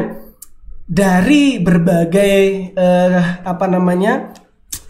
dari 0.91 1.55
berbagai 1.63 2.75
eh, 2.75 3.21
apa 3.47 3.65
namanya 3.71 4.35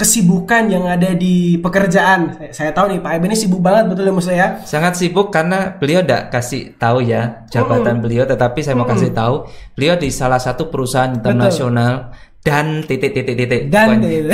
kesibukan 0.02 0.66
yang 0.66 0.90
ada 0.90 1.14
di 1.14 1.62
pekerjaan. 1.62 2.34
Saya, 2.34 2.50
saya 2.50 2.72
tahu 2.74 2.98
nih 2.98 3.00
Pak 3.06 3.12
Eben 3.22 3.30
ini 3.30 3.38
sibuk 3.38 3.62
banget 3.62 3.86
betul 3.86 4.10
ya 4.10 4.14
Mas 4.18 4.26
ya. 4.28 4.48
Sangat 4.66 4.98
sibuk 4.98 5.30
karena 5.30 5.78
beliau 5.78 6.02
tidak 6.02 6.34
kasih 6.34 6.74
tahu 6.76 7.06
ya 7.06 7.46
jabatan 7.54 8.02
beliau, 8.02 8.26
tetapi 8.26 8.66
saya 8.66 8.74
mau 8.74 8.90
kasih 8.90 9.14
tahu 9.14 9.46
beliau 9.78 10.02
di 10.02 10.10
salah 10.10 10.42
satu 10.42 10.74
perusahaan 10.74 11.14
internasional 11.14 12.10
dan 12.42 12.82
titik-titik-titik. 12.82 13.70
Dan 13.70 14.02
Pokoknya. 14.02 14.34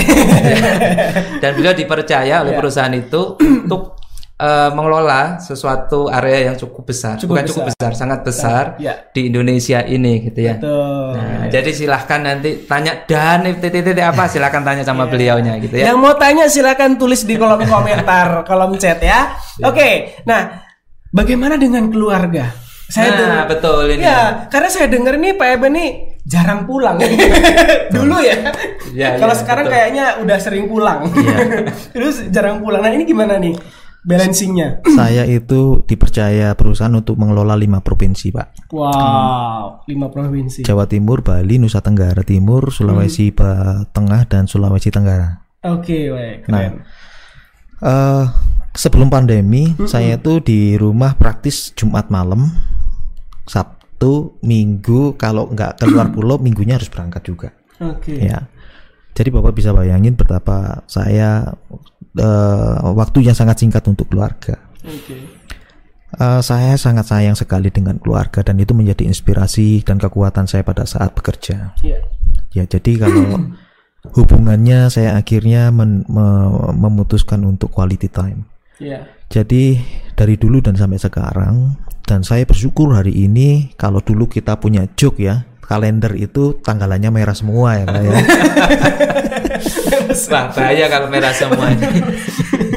dan 1.44 1.52
beliau 1.60 1.76
dipercaya 1.76 2.40
oleh 2.40 2.56
Ya. 2.56 2.60
perusahaan 2.64 2.96
itu 2.96 3.36
untuk 3.68 4.00
eh, 4.38 4.70
mengelola 4.70 5.38
sesuatu 5.38 6.08
area 6.08 6.48
yang 6.48 6.56
cukup 6.56 6.86
besar, 6.86 7.18
Cukup 7.18 7.34
bukan 7.34 7.46
cukup 7.46 7.64
besar, 7.68 7.92
sangat 7.92 8.22
besar 8.22 8.64
Ya. 8.78 9.10
di 9.10 9.28
Indonesia 9.28 9.82
ini 9.82 10.22
gitu 10.24 10.40
ya. 10.40 10.56
Betul. 10.56 11.18
Nah, 11.18 11.46
jadi 11.48 11.72
silahkan 11.72 12.22
nanti 12.22 12.64
tanya 12.64 13.02
dan 13.04 13.42
titik-titik 13.44 13.98
apa 14.00 14.30
silahkan 14.32 14.62
tanya 14.62 14.82
sama 14.82 15.06
beliaunya 15.06 15.58
gitu 15.58 15.74
ya. 15.76 15.90
Yang 15.90 15.98
mau 15.98 16.14
tanya 16.14 16.46
silakan 16.46 16.96
tulis 16.96 17.22
di 17.22 17.34
kolom 17.34 17.66
komentar, 17.70 18.42
kolom 18.44 18.78
chat 18.78 19.02
ya. 19.02 19.34
Oke, 19.60 20.22
nah 20.24 20.62
bagaimana 21.10 21.58
dengan 21.58 21.90
keluarga? 21.90 22.54
Saya 22.88 23.10
Nah, 23.10 23.18
dengar- 23.18 23.48
betul 23.50 23.84
ini. 23.90 24.00
Ya, 24.00 24.48
karena 24.48 24.70
saya 24.70 24.88
dengar 24.88 25.18
nih 25.18 25.36
Pak 25.36 25.48
Eben 25.50 25.76
nih 25.76 25.90
jarang 26.24 26.64
pulang. 26.64 26.96
Dulu 27.96 28.16
ya. 28.22 28.54
Ya, 28.94 29.10
Kalau 29.18 29.34
ya, 29.34 29.40
sekarang 29.40 29.66
betul. 29.68 29.76
kayaknya 29.76 30.06
udah 30.24 30.38
sering 30.40 30.66
pulang. 30.68 31.04
Terus 31.92 32.24
jarang 32.32 32.64
pulang. 32.64 32.80
Nah, 32.80 32.92
ini 32.92 33.04
gimana 33.04 33.36
nih 33.36 33.60
balancingnya? 34.04 34.84
Saya 34.94 35.24
itu 35.26 35.82
dipercaya 35.84 36.54
perusahaan 36.54 36.94
untuk 36.94 37.18
mengelola 37.18 37.58
lima 37.58 37.82
provinsi, 37.82 38.30
Pak. 38.30 38.70
Wow, 38.70 39.82
lima 39.88 40.12
provinsi. 40.12 40.62
Jawa 40.62 40.86
Timur, 40.86 41.24
Bali, 41.24 41.58
Nusa 41.58 41.82
Tenggara 41.82 42.22
Timur, 42.22 42.70
Sulawesi 42.70 43.32
Ba- 43.32 43.88
Tengah, 43.90 44.28
dan 44.30 44.46
Sulawesi 44.46 44.92
Tenggara. 44.92 45.42
Oke, 45.66 46.14
baik. 46.14 46.46
Nah, 46.48 46.78
eh 47.82 48.26
sebelum 48.78 49.10
pandemi, 49.10 49.74
saya 49.90 50.22
itu 50.22 50.38
di 50.40 50.78
rumah 50.78 51.18
praktis 51.18 51.74
Jumat 51.74 52.14
malam, 52.14 52.54
Sabtu, 53.48 54.38
Minggu. 54.44 55.18
Kalau 55.18 55.50
nggak 55.50 55.82
keluar 55.82 56.12
pulau, 56.16 56.38
minggunya 56.38 56.78
harus 56.78 56.92
berangkat 56.92 57.26
juga. 57.26 57.50
Oke. 57.82 58.18
Ya. 58.22 58.46
Jadi 59.18 59.34
Bapak 59.34 59.58
bisa 59.58 59.74
bayangin 59.74 60.14
betapa 60.14 60.86
saya 60.86 61.58
eh, 62.18 62.76
waktunya 62.94 63.32
sangat 63.32 63.62
singkat 63.62 63.86
untuk 63.88 64.10
keluarga. 64.10 64.58
Oke. 64.84 65.18
Eh, 66.18 66.42
saya 66.42 66.74
sangat 66.80 67.12
sayang 67.12 67.36
sekali 67.36 67.68
dengan 67.70 68.00
keluarga 68.00 68.40
dan 68.42 68.58
itu 68.58 68.72
menjadi 68.72 69.06
inspirasi 69.06 69.84
dan 69.84 70.00
kekuatan 70.00 70.48
saya 70.48 70.64
pada 70.64 70.88
saat 70.88 71.14
bekerja. 71.14 71.78
Iya. 71.84 72.00
Ya, 72.56 72.64
jadi 72.64 73.06
kalau 73.06 73.54
hubungannya 74.16 74.88
saya 74.88 75.20
akhirnya 75.20 75.70
men- 75.70 76.08
me- 76.08 76.74
memutuskan 76.74 77.44
untuk 77.44 77.76
quality 77.76 78.08
time. 78.08 78.48
Iya. 78.80 79.04
Jadi 79.28 79.84
dari 80.16 80.40
dulu 80.40 80.64
dan 80.64 80.80
sampai 80.80 80.96
sekarang 80.96 81.76
dan 82.08 82.24
saya 82.24 82.48
bersyukur 82.48 82.96
hari 82.96 83.12
ini 83.12 83.76
kalau 83.76 84.00
dulu 84.00 84.32
kita 84.32 84.56
punya 84.56 84.88
joke 84.96 85.20
ya 85.20 85.44
kalender 85.68 86.16
itu 86.16 86.58
tanggalannya 86.64 87.12
merah 87.12 87.36
semua 87.36 87.78
ya 87.78 87.86
Pak 87.86 88.02
ya. 88.02 88.16
Bahaya 90.56 90.86
kalau 90.90 91.08
merah 91.12 91.34
semuanya. 91.36 91.88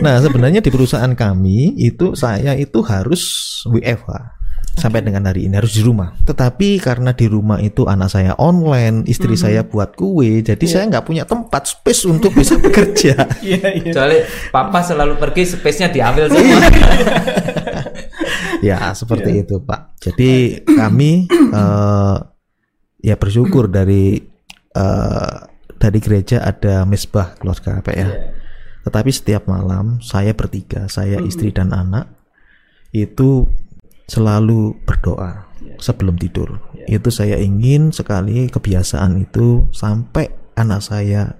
Nah, 0.04 0.20
sebenarnya 0.20 0.60
di 0.60 0.68
perusahaan 0.68 1.12
kami 1.14 1.78
itu 1.78 2.12
saya 2.18 2.52
itu 2.58 2.82
harus 2.84 3.22
WFH 3.64 4.40
sampai 4.76 5.04
dengan 5.04 5.28
hari 5.28 5.44
ini 5.44 5.60
harus 5.60 5.76
di 5.76 5.82
rumah. 5.84 6.14
Tetapi 6.24 6.80
karena 6.80 7.12
di 7.12 7.26
rumah 7.28 7.60
itu 7.60 7.84
anak 7.84 8.08
saya 8.12 8.32
online, 8.40 9.04
istri 9.04 9.36
saya 9.36 9.66
buat 9.66 9.92
kue, 9.92 10.40
jadi 10.40 10.64
saya 10.64 10.88
nggak 10.88 11.04
punya 11.04 11.24
tempat 11.28 11.68
space 11.68 12.08
untuk 12.08 12.32
bisa 12.32 12.56
bekerja. 12.64 13.28
Iya, 13.44 13.66
iya. 13.76 13.92
Kecuali 13.92 14.18
papa 14.48 14.80
selalu 14.80 15.20
pergi, 15.20 15.42
space-nya 15.52 15.92
diambil 15.92 16.28
semua. 16.32 16.60
ya, 18.64 18.94
seperti 18.96 19.44
itu, 19.44 19.60
Pak. 19.60 20.00
Jadi 20.00 20.64
kami 20.64 21.28
eh, 21.28 22.16
ya 23.00 23.16
bersyukur 23.16 23.68
dari 23.68 24.20
eh, 24.76 25.36
dari 25.80 25.98
gereja 25.98 26.44
ada 26.44 26.84
mesbah 26.84 27.36
keluarga 27.40 27.80
Pak 27.80 27.96
ya. 27.96 28.08
Tetapi 28.80 29.10
setiap 29.12 29.44
malam 29.44 30.00
saya 30.00 30.32
bertiga, 30.32 30.88
saya 30.88 31.20
istri 31.20 31.52
dan 31.52 31.72
anak 31.72 32.08
itu 32.96 33.44
selalu 34.08 34.76
berdoa 34.88 35.48
sebelum 35.76 36.16
tidur. 36.16 36.60
Itu 36.88 37.12
saya 37.12 37.36
ingin 37.36 37.92
sekali 37.92 38.48
kebiasaan 38.48 39.20
itu 39.20 39.68
sampai 39.70 40.32
anak 40.56 40.80
saya 40.80 41.36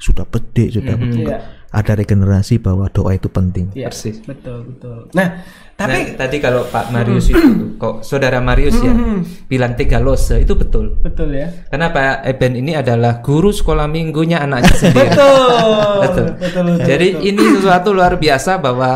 sudah 0.00 0.24
gede, 0.30 0.80
sudah 0.80 0.94
Iya. 0.96 1.57
Ada 1.68 1.92
regenerasi 1.92 2.56
bahwa 2.58 2.88
doa 2.88 3.12
itu 3.12 3.28
penting. 3.28 3.68
Iya, 3.76 3.92
Persis. 3.92 4.24
Betul, 4.24 4.72
betul. 4.72 5.12
Nah, 5.12 5.44
tapi 5.78 6.10
Nah, 6.10 6.18
tadi 6.18 6.36
kalau 6.42 6.66
Pak 6.66 6.90
Marius 6.90 7.30
itu, 7.30 7.78
kok 7.78 8.02
saudara 8.02 8.42
Marius 8.42 8.82
ya 8.82 8.90
bilang 9.46 9.78
tiga 9.78 10.02
lose 10.02 10.42
itu 10.42 10.58
betul. 10.58 10.98
betul 10.98 11.30
ya. 11.30 11.52
Karena 11.70 11.92
Pak 11.94 12.26
Eben 12.26 12.58
ini 12.58 12.72
adalah 12.74 13.22
guru 13.22 13.54
sekolah 13.54 13.86
minggunya 13.86 14.42
anaknya 14.42 14.74
sendiri. 14.82 15.12
Betul. 15.14 15.54
betul. 16.02 16.26
Betul, 16.34 16.62
betul, 16.66 16.86
Jadi 16.88 17.08
betul. 17.14 17.28
ini 17.30 17.42
sesuatu 17.54 17.88
luar 17.94 18.18
biasa 18.18 18.52
bahwa 18.58 18.92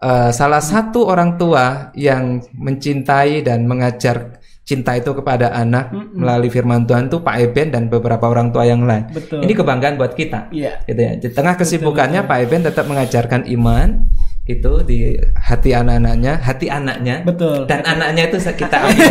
eh, 0.00 0.30
salah 0.34 0.62
satu 0.64 1.06
orang 1.06 1.38
tua 1.38 1.94
yang 1.94 2.42
mencintai 2.50 3.44
dan 3.46 3.68
mengajar 3.70 4.42
cinta 4.64 4.96
itu 4.96 5.12
kepada 5.12 5.52
anak 5.52 5.92
melalui 6.16 6.48
firman 6.48 6.88
Tuhan 6.88 7.12
itu 7.12 7.20
Pak 7.20 7.36
Eben 7.36 7.68
dan 7.68 7.92
beberapa 7.92 8.32
orang 8.32 8.48
tua 8.48 8.64
yang 8.64 8.88
lain. 8.88 9.12
Betul. 9.12 9.44
Ini 9.44 9.52
kebanggaan 9.52 10.00
buat 10.00 10.16
kita. 10.16 10.48
Iya. 10.48 10.80
Gitu 10.88 11.00
ya. 11.00 11.12
Di 11.20 11.28
tengah 11.30 11.54
kesibukannya 11.60 12.24
Pak 12.24 12.38
Eben 12.48 12.64
tetap 12.64 12.88
mengajarkan 12.88 13.44
iman 13.44 14.08
gitu 14.44 14.84
di 14.84 15.16
hati 15.36 15.72
anak-anaknya, 15.72 16.40
hati 16.40 16.68
anaknya. 16.68 17.24
Betul. 17.24 17.68
Dan 17.68 17.80
anaknya 17.84 18.28
itu 18.28 18.36
kita 18.40 18.76
ambil. 18.88 19.08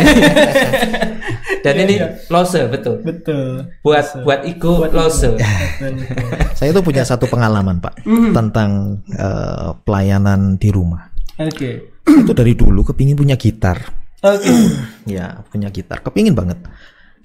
dan 1.66 1.74
ini 1.78 1.94
lose 2.30 2.60
betul. 2.70 2.96
Betul. 3.02 3.66
Buat 3.82 4.26
buat 4.26 4.42
ego 4.46 4.86
lose. 4.90 5.38
Betul, 5.38 6.02
betul. 6.02 6.30
Saya 6.58 6.70
itu 6.70 6.82
punya 6.82 7.02
satu 7.06 7.26
pengalaman, 7.30 7.82
Pak, 7.82 8.06
tentang 8.34 9.02
eh, 9.10 9.70
pelayanan 9.86 10.58
di 10.58 10.70
rumah. 10.70 11.10
Oke. 11.38 11.94
itu 12.04 12.30
dari 12.36 12.54
dulu 12.54 12.86
kepingin 12.86 13.18
punya 13.18 13.34
gitar. 13.34 14.03
Oke. 14.24 14.48
Ya, 15.04 15.44
punya 15.52 15.68
gitar. 15.68 16.00
Kepingin 16.00 16.32
banget. 16.32 16.64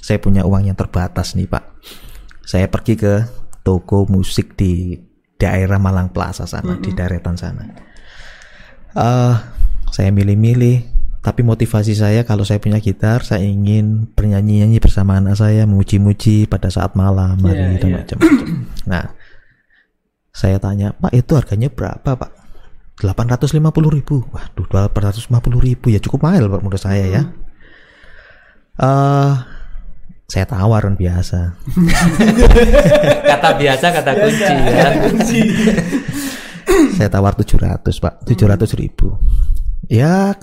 Saya 0.04 0.20
punya 0.20 0.44
uang 0.44 0.68
yang 0.68 0.76
terbatas 0.76 1.32
nih, 1.32 1.48
Pak. 1.48 1.80
Saya 2.44 2.68
pergi 2.68 3.00
ke 3.00 3.24
toko 3.64 4.04
musik 4.04 4.60
di 4.60 5.00
daerah 5.40 5.80
Malang 5.80 6.12
Plaza 6.12 6.44
sana, 6.44 6.76
di 6.76 6.92
daerah 6.92 7.24
sana. 7.40 7.64
Eh, 9.00 9.36
saya 9.96 10.12
milih-milih, 10.12 11.00
tapi 11.24 11.40
motivasi 11.48 11.96
saya 11.96 12.28
kalau 12.28 12.44
saya 12.44 12.60
punya 12.60 12.84
gitar, 12.84 13.24
saya 13.24 13.48
ingin 13.48 14.12
bernyanyi-nyanyi 14.12 14.84
bersama 14.84 15.16
anak 15.24 15.40
saya, 15.40 15.64
memuji-muji 15.64 16.52
pada 16.52 16.68
saat 16.68 17.00
malam, 17.00 17.40
hari 17.40 17.80
Iya, 17.80 17.80
dan 17.80 17.90
iya. 17.90 17.98
macam-macam. 18.04 18.48
Nah, 18.92 19.06
saya 20.34 20.58
tanya, 20.58 20.92
Pak 20.98 21.14
itu 21.14 21.32
harganya 21.38 21.70
berapa, 21.72 22.12
Pak? 22.18 22.32
850 23.00 23.96
ribu. 23.96 24.28
Waduh, 24.30 24.68
850 24.68 25.32
ribu 25.64 25.86
ya 25.88 26.04
cukup 26.04 26.28
mahal 26.28 26.52
menurut 26.52 26.80
saya 26.80 27.08
ya. 27.08 27.22
Eh, 28.80 29.34
saya 30.30 30.46
tawaran 30.46 30.94
biasa. 31.02 31.58
Kata 33.24 33.50
biasa 33.56 33.86
kata 33.90 34.12
kunci 34.14 34.54
ya. 34.54 34.90
saya 37.00 37.10
tawar 37.10 37.34
700 37.34 37.82
Pak, 37.82 38.14
700 38.30 38.78
ribu. 38.78 39.18
Ya 39.90 40.38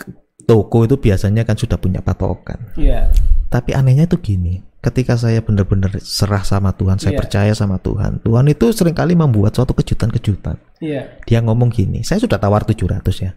toko 0.46 0.82
itu 0.82 0.98
biasanya 0.98 1.46
kan 1.46 1.54
sudah 1.54 1.78
punya 1.78 2.02
patokan. 2.02 2.74
Iya. 2.74 3.14
Tapi 3.46 3.78
anehnya 3.78 4.10
itu 4.10 4.18
gini, 4.18 4.58
ketika 4.84 5.18
saya 5.18 5.42
benar-benar 5.42 5.92
serah 6.02 6.42
sama 6.46 6.72
Tuhan, 6.76 6.96
saya 7.00 7.16
Iya. 7.16 7.20
percaya 7.20 7.52
sama 7.56 7.76
Tuhan. 7.82 8.22
Tuhan 8.22 8.44
itu 8.46 8.70
sering 8.70 8.94
kali 8.94 9.18
membuat 9.18 9.56
suatu 9.56 9.74
kejutan-kejutan. 9.74 10.56
Iya. 10.78 11.20
Dia 11.26 11.40
ngomong 11.42 11.72
gini, 11.72 12.02
saya 12.06 12.22
sudah 12.22 12.38
tawar 12.38 12.62
700 12.62 13.16
ya. 13.22 13.32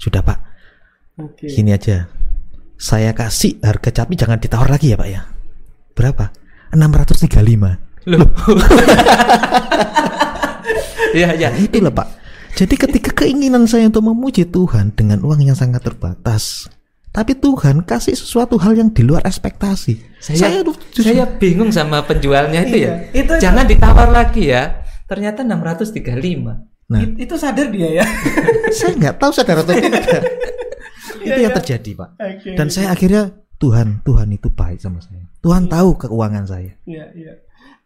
Sudah 0.00 0.24
Pak, 0.24 0.38
Oke. 1.20 1.52
Gini 1.52 1.76
aja. 1.76 2.08
Saya 2.80 3.12
kasih 3.12 3.60
harga 3.60 3.92
capi 3.92 4.16
jangan 4.16 4.40
ditawar 4.40 4.72
lagi 4.72 4.88
ya, 4.92 4.96
Pak 4.96 5.08
ya. 5.12 5.20
Berapa? 5.92 6.32
635. 6.72 7.76
Loh. 8.08 8.24
Iya 11.10 11.34
iya. 11.34 11.50
Itulah, 11.50 11.90
Pak. 11.90 12.06
Jadi 12.54 12.74
ketika 12.78 13.10
keinginan 13.10 13.66
saya 13.66 13.90
untuk 13.90 14.06
memuji 14.06 14.46
Tuhan 14.46 14.94
dengan 14.94 15.18
uang 15.26 15.42
yang 15.42 15.58
sangat 15.58 15.82
terbatas, 15.82 16.70
tapi 17.10 17.34
Tuhan 17.34 17.82
kasih 17.82 18.14
sesuatu 18.14 18.54
hal 18.56 18.78
yang 18.78 18.90
di 18.90 19.02
luar 19.02 19.26
ekspektasi. 19.26 19.98
Saya 20.22 20.62
tuh 20.62 20.76
saya 20.94 21.26
bingung 21.26 21.70
sama 21.70 22.02
penjualnya 22.02 22.62
itu 22.62 22.86
ya. 22.86 22.92
Iya, 23.10 23.18
itu- 23.18 23.40
Jangan 23.40 23.64
ditawar 23.66 24.08
lagi 24.08 24.48
ya. 24.48 24.86
Ternyata 25.10 25.42
635. 25.42 26.54
Nah, 26.90 27.00
It- 27.02 27.18
itu 27.26 27.34
sadar 27.34 27.66
dia 27.70 28.02
ya. 28.02 28.04
saya 28.78 28.94
nggak 28.94 29.16
tahu 29.18 29.30
sadar 29.30 29.62
atau 29.62 29.74
tidak. 29.74 30.22
itu 31.20 31.38
yang 31.38 31.54
terjadi, 31.54 31.90
Pak. 31.94 32.08
Oke. 32.16 32.50
Dan 32.54 32.66
saya 32.66 32.90
akhirnya 32.90 33.30
Tuhan, 33.58 34.00
Tuhan 34.02 34.28
itu 34.30 34.48
baik 34.48 34.78
sama 34.78 35.02
saya. 35.02 35.26
Tuhan 35.42 35.66
tahu 35.66 35.98
keuangan 35.98 36.46
saya. 36.46 36.72
Iya, 36.86 37.10
iya. 37.12 37.32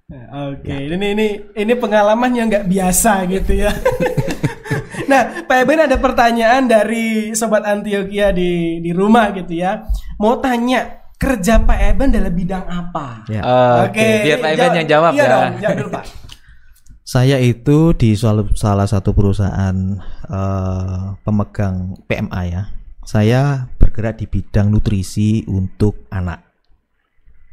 Nah, 0.04 0.52
Oke, 0.52 0.68
ini 0.68 1.06
ini 1.16 1.26
ini 1.56 1.72
pengalaman 1.74 2.28
yang 2.36 2.46
nggak 2.46 2.68
biasa 2.68 3.24
gitu 3.24 3.56
ya. 3.56 3.72
nah, 5.10 5.22
Pak 5.44 5.56
Eben 5.64 5.80
ada 5.84 5.96
pertanyaan 5.98 6.68
dari 6.68 7.34
sobat 7.36 7.64
Antioquia 7.64 8.30
di 8.32 8.78
di 8.80 8.90
rumah 8.90 9.32
gitu 9.32 9.54
ya. 9.54 9.84
Mau 10.18 10.38
tanya 10.38 11.04
kerja 11.18 11.62
Pak 11.62 11.78
Eben 11.94 12.12
dalam 12.12 12.32
bidang 12.34 12.64
apa? 12.68 13.24
Ya. 13.30 13.40
Oke, 13.88 14.28
biar 14.28 14.38
Pak 14.42 14.50
Eben 14.54 14.70
yang 14.84 14.88
jawab 14.88 15.10
iya 15.16 15.24
ya. 15.24 15.30
Dong, 15.30 15.52
jawab 15.62 15.76
dulu 15.80 15.90
Pak. 15.96 16.04
Saya 17.04 17.36
itu 17.36 17.92
di 17.92 18.16
salah 18.16 18.88
satu 18.88 19.12
perusahaan 19.12 19.76
eh, 20.24 21.04
pemegang 21.20 22.00
PMA 22.08 22.42
ya. 22.48 22.62
Saya 23.04 23.68
bergerak 23.76 24.24
di 24.24 24.26
bidang 24.26 24.72
nutrisi 24.72 25.44
untuk 25.44 26.08
anak. 26.08 26.40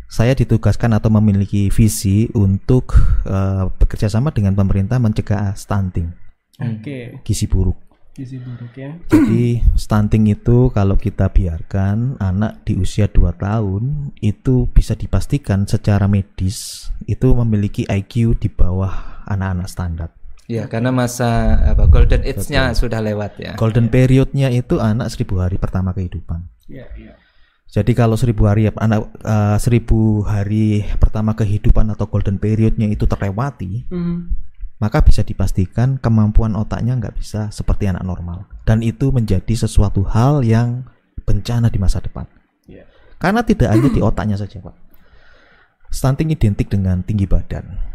Saya 0.07 0.35
ditugaskan 0.35 0.95
atau 0.95 1.11
memiliki 1.11 1.67
visi 1.67 2.31
untuk 2.31 2.95
eh, 3.27 3.67
bekerja 3.75 4.07
sama 4.07 4.31
dengan 4.31 4.55
pemerintah 4.55 5.03
mencegah 5.03 5.51
stunting, 5.59 6.15
Oke, 6.59 7.21
gizi 7.23 7.47
buruk. 7.47 7.77
gizi 8.11 8.35
buruk 8.43 8.75
ya. 8.75 8.91
Jadi 9.07 9.63
stunting 9.79 10.35
itu 10.35 10.67
kalau 10.75 10.99
kita 10.99 11.31
biarkan 11.31 12.19
anak 12.19 12.67
di 12.67 12.75
usia 12.75 13.07
2 13.07 13.31
tahun 13.39 14.11
itu 14.19 14.67
bisa 14.67 14.99
dipastikan 14.99 15.63
secara 15.63 16.11
medis 16.11 16.91
itu 17.07 17.31
memiliki 17.31 17.87
IQ 17.87 18.35
di 18.35 18.51
bawah 18.51 19.23
anak-anak 19.31 19.67
standar. 19.71 20.09
Ya, 20.51 20.67
karena 20.67 20.91
masa 20.91 21.55
apa 21.63 21.87
golden 21.87 22.27
age-nya 22.27 22.75
sudah 22.75 22.99
lewat 22.99 23.39
ya. 23.39 23.55
Golden 23.55 23.87
periodnya 23.87 24.51
itu 24.51 24.83
anak 24.83 25.07
seribu 25.07 25.39
hari 25.39 25.55
pertama 25.55 25.95
kehidupan. 25.95 26.43
Iya, 26.67 26.91
iya. 26.99 27.15
Jadi 27.71 27.95
kalau 27.95 28.19
seribu 28.19 28.51
hari 28.51 28.67
anak 28.67 29.07
eh, 29.23 29.57
seribu 29.63 30.27
hari 30.27 30.83
pertama 30.99 31.31
kehidupan 31.31 31.87
atau 31.95 32.11
golden 32.11 32.35
periodnya 32.35 32.91
itu 32.91 33.07
terlewati, 33.07 33.87
Hmm. 33.87 34.35
Maka 34.81 35.05
bisa 35.05 35.21
dipastikan 35.21 36.01
kemampuan 36.01 36.57
otaknya 36.57 36.97
nggak 36.97 37.15
bisa 37.21 37.53
seperti 37.53 37.85
anak 37.85 38.01
normal. 38.01 38.49
Dan 38.65 38.81
itu 38.81 39.13
menjadi 39.13 39.53
sesuatu 39.53 40.01
hal 40.09 40.41
yang 40.41 40.89
bencana 41.21 41.69
di 41.69 41.77
masa 41.77 42.01
depan. 42.01 42.25
Iya. 42.65 42.89
Karena 43.21 43.45
tidak 43.45 43.69
hanya 43.69 43.89
di 43.93 44.01
otaknya 44.01 44.41
saja, 44.41 44.57
Pak. 44.57 44.73
Stunting 45.93 46.33
identik 46.33 46.65
dengan 46.65 47.05
tinggi 47.05 47.29
badan. 47.29 47.93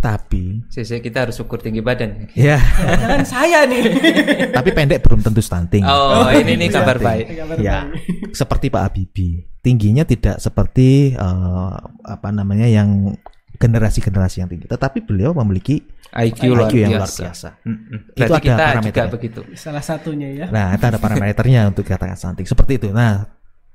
Tapi, 0.00 0.64
Sisi 0.72 0.96
kita 1.00 1.28
harus 1.28 1.40
ukur 1.40 1.60
tinggi 1.60 1.80
badan. 1.84 2.28
ya, 2.32 2.56
Jangan 2.60 3.24
saya 3.24 3.64
nih. 3.68 3.82
tapi 4.56 4.76
pendek 4.76 5.00
belum 5.00 5.24
tentu 5.24 5.40
stunting. 5.40 5.84
Oh, 5.84 6.28
ini 6.32 6.56
nih 6.56 6.68
kabar 6.68 6.96
baik. 7.00 7.32
ya 7.60 7.88
seperti 8.32 8.72
Pak 8.72 8.82
Habibie 8.92 9.50
tingginya 9.60 10.08
tidak 10.08 10.40
seperti 10.40 11.12
eh, 11.14 11.74
apa 12.04 12.28
namanya 12.32 12.66
yang 12.68 13.14
generasi-generasi 13.60 14.40
yang 14.40 14.48
tinggi 14.48 14.64
tetapi 14.64 15.04
beliau 15.04 15.36
memiliki 15.36 15.84
IQ, 16.16 16.56
luar 16.56 16.72
IQ 16.72 16.74
yang 16.80 16.90
luar 16.96 17.06
biasa. 17.06 17.20
biasa 17.22 17.48
Mm-mm. 17.68 17.98
Itu 18.16 18.32
ada 18.32 18.40
kita 18.40 18.50
juga 18.56 18.64
parameternya. 18.72 19.12
begitu. 19.12 19.40
Salah 19.54 19.84
satunya 19.84 20.28
ya. 20.32 20.46
nah 20.48 20.72
itu 20.72 20.84
ada 20.88 20.98
parameternya 20.98 21.60
untuk 21.68 21.84
dikatakan 21.84 22.16
stunting 22.16 22.48
seperti 22.48 22.80
itu 22.80 22.88
nah 22.90 23.28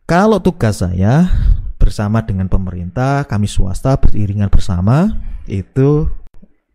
kalau 0.09 0.41
tugas 0.41 0.81
saya 0.81 1.29
bersama 1.77 2.25
dengan 2.25 2.49
pemerintah 2.49 3.29
kami 3.29 3.45
swasta 3.45 3.93
beriringan 4.01 4.49
bersama 4.49 5.21
itu 5.45 6.09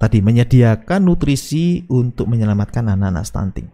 tadi 0.00 0.24
menyediakan 0.24 1.04
nutrisi 1.04 1.84
untuk 1.92 2.24
menyelamatkan 2.30 2.88
anak-anak 2.88 3.26
stunting. 3.28 3.68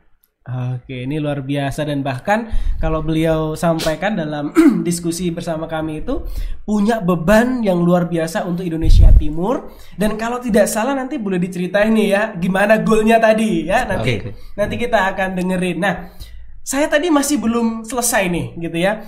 Oke, 0.46 1.02
ini 1.02 1.18
luar 1.18 1.42
biasa 1.42 1.82
dan 1.82 2.06
bahkan 2.06 2.46
kalau 2.78 3.02
beliau 3.02 3.58
sampaikan 3.58 4.14
dalam 4.14 4.54
diskusi 4.86 5.34
bersama 5.34 5.66
kami 5.66 6.06
itu 6.06 6.22
punya 6.62 7.02
beban 7.02 7.66
yang 7.66 7.82
luar 7.82 8.06
biasa 8.06 8.46
untuk 8.46 8.62
Indonesia 8.62 9.10
Timur 9.18 9.74
dan 9.98 10.14
kalau 10.14 10.38
tidak 10.38 10.70
salah 10.70 10.94
nanti 10.94 11.18
boleh 11.18 11.42
diceritain 11.42 11.90
nih 11.90 12.08
ya 12.14 12.22
gimana 12.38 12.78
goalnya 12.78 13.18
tadi 13.18 13.66
ya 13.66 13.90
nanti 13.90 14.22
Oke. 14.22 14.38
nanti 14.54 14.74
kita 14.78 15.10
akan 15.10 15.34
dengerin. 15.34 15.82
Nah, 15.82 16.14
saya 16.62 16.86
tadi 16.86 17.10
masih 17.10 17.42
belum 17.42 17.82
selesai 17.82 18.30
nih 18.30 18.46
gitu 18.70 18.78
ya. 18.78 19.02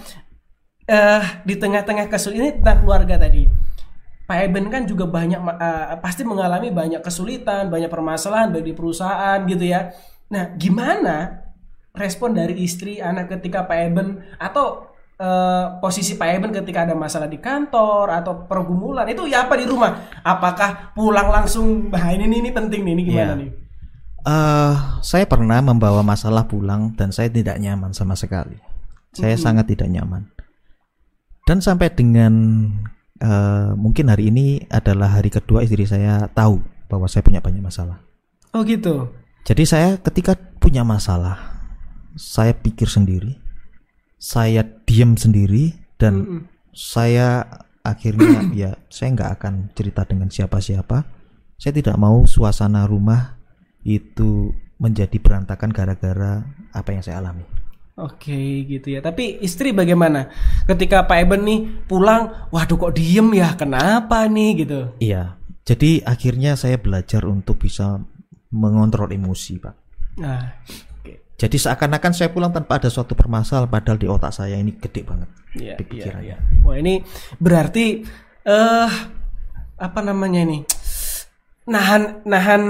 Eh 0.90 1.22
di 1.46 1.55
tengah-tengah 1.55 2.11
kesulitan 2.11 2.42
ini 2.42 2.51
tentang 2.59 2.83
keluarga 2.83 3.14
tadi. 3.14 3.46
Pak 4.27 4.38
Eben 4.42 4.74
kan 4.74 4.90
juga 4.90 5.07
banyak 5.07 5.38
eh, 5.38 6.03
pasti 6.03 6.27
mengalami 6.27 6.74
banyak 6.74 6.98
kesulitan, 6.98 7.70
banyak 7.70 7.87
permasalahan 7.87 8.51
baik 8.51 8.66
di 8.66 8.74
perusahaan 8.74 9.38
gitu 9.46 9.62
ya. 9.62 9.94
Nah, 10.28 10.52
gimana 10.56 11.46
respon 11.96 12.36
dari 12.36 12.54
istri 12.62 13.00
anak 13.00 13.32
ketika 13.32 13.64
Pak 13.64 13.78
Eben 13.80 14.20
atau 14.36 14.92
eh, 15.18 15.64
posisi 15.80 16.14
Pak 16.14 16.28
Eben 16.28 16.50
ketika 16.52 16.84
ada 16.84 16.94
masalah 16.94 17.26
di 17.26 17.40
kantor 17.40 18.12
atau 18.12 18.44
pergumulan 18.44 19.08
itu 19.08 19.24
ya 19.24 19.48
apa 19.48 19.56
di 19.56 19.64
rumah? 19.64 20.06
Apakah 20.22 20.92
pulang 20.92 21.32
langsung 21.32 21.88
bah 21.88 22.12
ini 22.12 22.28
nih, 22.28 22.38
ini 22.44 22.50
penting 22.52 22.80
nih, 22.84 22.92
ini 22.92 23.02
gimana 23.02 23.32
Iya. 23.34 23.40
nih? 23.40 23.50
Eh, 24.28 24.74
saya 25.00 25.24
pernah 25.24 25.58
membawa 25.64 26.04
masalah 26.04 26.44
pulang 26.44 26.92
dan 26.92 27.08
saya 27.08 27.32
tidak 27.32 27.56
nyaman 27.56 27.96
sama 27.96 28.12
sekali. 28.12 28.60
Saya 29.16 29.34
sangat 29.40 29.72
tidak 29.72 29.88
nyaman. 29.88 30.28
Dan 31.48 31.64
sampai 31.64 31.88
dengan 31.88 32.34
eh, 33.18 33.70
mungkin 33.74 34.12
hari 34.12 34.28
ini 34.28 34.68
adalah 34.68 35.18
hari 35.18 35.32
kedua 35.32 35.64
istri 35.64 35.88
saya 35.88 36.28
tahu 36.30 36.60
bahwa 36.86 37.08
saya 37.08 37.24
punya 37.24 37.40
banyak 37.40 37.64
masalah. 37.64 37.98
Oh 38.52 38.62
gitu. 38.62 39.08
Jadi 39.48 39.64
saya 39.64 39.96
ketika 39.96 40.37
punya 40.37 40.84
masalah, 40.84 41.40
saya 42.20 42.52
pikir 42.52 42.84
sendiri, 42.84 43.40
saya 44.20 44.61
diam 44.84 45.16
sendiri 45.16 45.72
dan 45.96 46.44
saya 46.76 47.48
akhirnya 47.80 48.44
ya 48.68 48.76
saya 48.92 49.16
nggak 49.16 49.30
akan 49.40 49.54
cerita 49.72 50.04
dengan 50.04 50.28
siapa-siapa. 50.28 51.00
Saya 51.56 51.72
tidak 51.72 51.96
mau 51.96 52.28
suasana 52.28 52.84
rumah 52.84 53.40
itu 53.88 54.52
menjadi 54.76 55.16
berantakan 55.16 55.72
gara-gara 55.72 56.44
apa 56.76 56.88
yang 56.92 57.00
saya 57.00 57.24
alami. 57.24 57.48
Oke 57.96 58.68
gitu 58.68 58.92
ya. 58.92 59.00
Tapi 59.00 59.40
istri 59.40 59.72
bagaimana? 59.72 60.28
Ketika 60.68 61.08
Pak 61.08 61.24
Eben 61.24 61.48
nih 61.48 61.61
pulang, 61.88 62.52
waduh 62.52 62.76
kok 62.76 62.94
diem 63.00 63.32
ya? 63.32 63.56
Kenapa 63.56 64.28
nih 64.28 64.50
gitu? 64.61 64.92
Iya. 65.00 65.40
Jadi 65.64 66.04
akhirnya 66.04 66.52
saya 66.52 66.76
belajar 66.76 67.24
untuk 67.24 67.64
bisa 67.64 68.04
mengontrol 68.52 69.11
emosi, 69.12 69.61
Pak. 69.61 69.74
Nah, 70.18 70.64
oke. 71.00 71.37
Jadi 71.38 71.56
seakan-akan 71.56 72.12
saya 72.12 72.28
pulang 72.32 72.50
tanpa 72.50 72.82
ada 72.82 72.90
suatu 72.90 73.14
permasalahan 73.14 73.70
padahal 73.70 73.98
di 74.00 74.08
otak 74.11 74.32
saya 74.34 74.58
ini 74.58 74.74
gede 74.74 75.02
banget. 75.04 75.28
Iya, 75.54 75.62
iya, 75.62 75.74
pikirannya. 75.76 76.37
iya. 76.37 76.37
Wah 76.64 76.76
ini 76.76 77.00
berarti 77.38 78.02
eh 78.44 78.90
apa 79.78 80.00
namanya 80.02 80.42
ini? 80.42 80.66
Nahan 81.68 82.24
nahan 82.24 82.62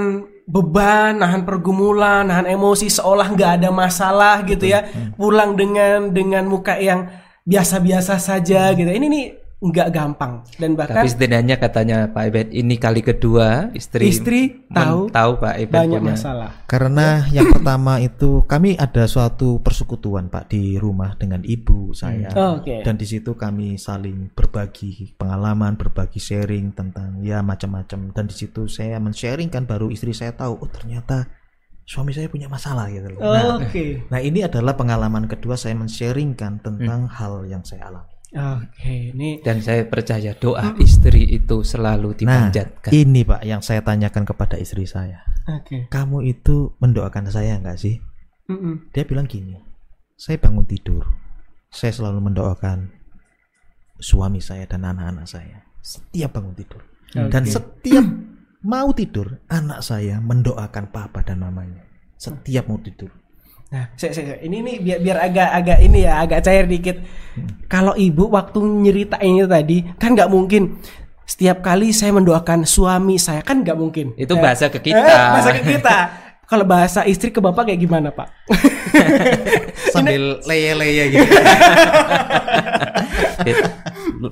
beban, 0.44 1.22
nahan 1.22 1.46
pergumulan, 1.46 2.26
nahan 2.26 2.50
emosi 2.50 2.90
seolah 2.90 3.30
nggak 3.32 3.62
ada 3.62 3.70
masalah 3.70 4.42
gitu 4.44 4.68
ya. 4.68 4.84
Pulang 5.14 5.54
dengan 5.54 6.10
dengan 6.12 6.44
muka 6.50 6.76
yang 6.76 7.08
biasa-biasa 7.48 8.20
saja 8.20 8.76
gitu. 8.76 8.90
Ini 8.90 9.06
nih 9.08 9.24
nggak 9.58 9.90
gampang 9.90 10.46
dan 10.54 10.78
bahkan 10.78 11.02
Tapi 11.02 11.08
setidaknya 11.10 11.58
katanya 11.58 12.06
Pak 12.14 12.22
Ebet 12.30 12.48
ini 12.54 12.78
kali 12.78 13.02
kedua 13.02 13.74
istri 13.74 14.06
Istri 14.06 14.70
tahu 14.70 15.10
tahu 15.10 15.32
Pak 15.42 15.54
Ebet 15.58 15.74
banyak 15.74 15.98
punya 15.98 16.14
masalah. 16.14 16.50
Karena 16.70 17.26
yang 17.34 17.50
pertama 17.54 17.98
itu 17.98 18.46
kami 18.46 18.78
ada 18.78 19.10
suatu 19.10 19.58
persekutuan 19.58 20.30
Pak 20.30 20.54
di 20.54 20.78
rumah 20.78 21.18
dengan 21.18 21.42
ibu 21.42 21.90
saya. 21.90 22.30
Oh, 22.38 22.62
Oke. 22.62 22.86
Dan 22.86 22.94
di 22.94 23.06
situ 23.10 23.34
kami 23.34 23.74
saling 23.82 24.30
berbagi 24.30 25.18
pengalaman, 25.18 25.74
berbagi 25.74 26.22
sharing 26.22 26.70
tentang 26.78 27.18
ya 27.26 27.42
macam-macam. 27.42 28.14
Dan 28.14 28.30
di 28.30 28.38
situ 28.38 28.70
saya 28.70 29.02
men-sharingkan 29.02 29.66
baru 29.66 29.90
istri 29.90 30.14
saya 30.14 30.38
tahu 30.38 30.54
oh 30.62 30.70
ternyata 30.70 31.26
suami 31.82 32.14
saya 32.14 32.30
punya 32.30 32.46
masalah 32.46 32.86
gitu 32.94 33.10
loh. 33.10 33.26
Nah, 33.26 33.58
Oke. 33.58 34.06
nah 34.06 34.22
ini 34.22 34.46
adalah 34.46 34.78
pengalaman 34.78 35.26
kedua 35.26 35.58
saya 35.58 35.74
men-sharingkan 35.74 36.62
tentang 36.62 37.10
hal 37.10 37.42
yang 37.48 37.66
saya 37.66 37.90
alami. 37.90 38.17
Oke, 38.28 39.16
ini 39.16 39.40
dan 39.40 39.64
saya 39.64 39.88
percaya 39.88 40.36
doa 40.36 40.76
istri 40.76 41.24
itu 41.24 41.64
selalu 41.64 42.12
Nah, 42.28 42.52
dipanjatkan. 42.52 42.90
ini 42.92 43.24
Pak 43.24 43.40
yang 43.40 43.64
saya 43.64 43.80
tanyakan 43.80 44.28
kepada 44.28 44.60
istri 44.60 44.84
saya. 44.84 45.24
oke. 45.48 45.88
Kamu 45.88 46.20
itu 46.20 46.76
mendoakan 46.76 47.32
saya 47.32 47.56
nggak 47.56 47.80
sih? 47.80 47.96
Mm-mm. 48.52 48.92
Dia 48.92 49.08
bilang 49.08 49.24
gini, 49.24 49.56
saya 50.12 50.36
bangun 50.36 50.68
tidur, 50.68 51.08
saya 51.72 51.88
selalu 51.88 52.28
mendoakan 52.28 52.92
suami 53.96 54.44
saya 54.44 54.68
dan 54.68 54.84
anak-anak 54.84 55.24
saya 55.24 55.64
setiap 55.80 56.36
bangun 56.36 56.52
tidur. 56.52 56.84
Dan 57.08 57.48
setiap 57.48 58.04
mau 58.60 58.92
tidur, 58.92 59.40
anak 59.48 59.80
saya 59.80 60.20
mendoakan 60.20 60.92
papa 60.92 61.24
dan 61.24 61.40
mamanya. 61.40 61.80
Setiap 62.20 62.68
mau 62.68 62.76
tidur. 62.76 63.08
Nah, 63.68 63.84
saya, 63.94 64.16
saya- 64.16 64.40
ini 64.40 64.64
nih 64.64 64.76
biar 64.80 64.98
biar 64.98 65.18
agak 65.22 65.48
agak 65.52 65.78
ini 65.78 65.98
ya 66.02 66.24
agak 66.24 66.40
cair 66.40 66.64
dikit. 66.64 66.96
Kalau 67.68 67.92
ibu 67.92 68.32
waktu 68.32 68.58
nyeritainnya 68.64 69.44
tadi 69.44 69.84
kan 69.94 70.16
nggak 70.16 70.32
mungkin 70.32 70.80
setiap 71.22 71.60
kali 71.60 71.92
saya 71.92 72.16
mendoakan 72.16 72.64
suami 72.64 73.20
saya 73.20 73.44
kan 73.44 73.60
nggak 73.60 73.76
mungkin. 73.76 74.16
Itu 74.16 74.34
Eh, 74.34 74.40
bahasa 74.40 74.72
ke 74.72 74.80
eh, 74.80 74.88
kita. 74.88 75.04
bahasa 75.30 75.50
ke 75.60 75.62
kita. 75.68 75.96
Kalau 76.48 76.64
bahasa 76.64 77.04
istri 77.04 77.28
ke 77.28 77.44
bapak 77.44 77.68
kayak 77.68 77.76
gimana 77.78 78.08
pak? 78.08 78.32
Sambil 79.92 80.40
leye-leye 80.48 81.12
gitu. 81.12 81.28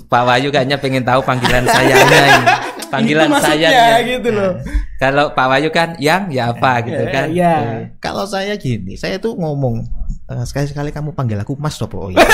Pak 0.07 0.23
Wahyu 0.25 0.49
kayaknya 0.51 0.77
pengen 0.77 1.05
tahu 1.05 1.21
panggilan 1.23 1.63
sayangnya 1.65 2.21
ini. 2.27 2.45
Panggilan 2.93 3.27
Itu 3.27 3.33
maksudnya, 3.33 3.69
sayangnya. 3.69 4.09
gitu 4.09 4.29
loh. 4.31 4.53
Kalau 4.97 5.25
Pak 5.31 5.47
Wahyu 5.47 5.71
kan 5.71 5.95
yang 5.99 6.27
ya 6.29 6.51
apa 6.51 6.81
gitu 6.83 6.99
Ya, 6.99 7.11
kan. 7.11 7.27
ya. 7.31 7.55
Kalau 7.99 8.25
saya 8.25 8.55
gini, 8.55 8.95
saya 8.95 9.17
tuh 9.17 9.35
ngomong 9.35 9.85
"Eh, 10.27 10.43
sekali-sekali 10.43 10.91
kamu 10.91 11.13
panggil 11.13 11.39
aku 11.39 11.55
Mas 11.55 11.77
Dopo. 11.77 11.99
Oh 11.99 12.11
iya. 12.11 12.19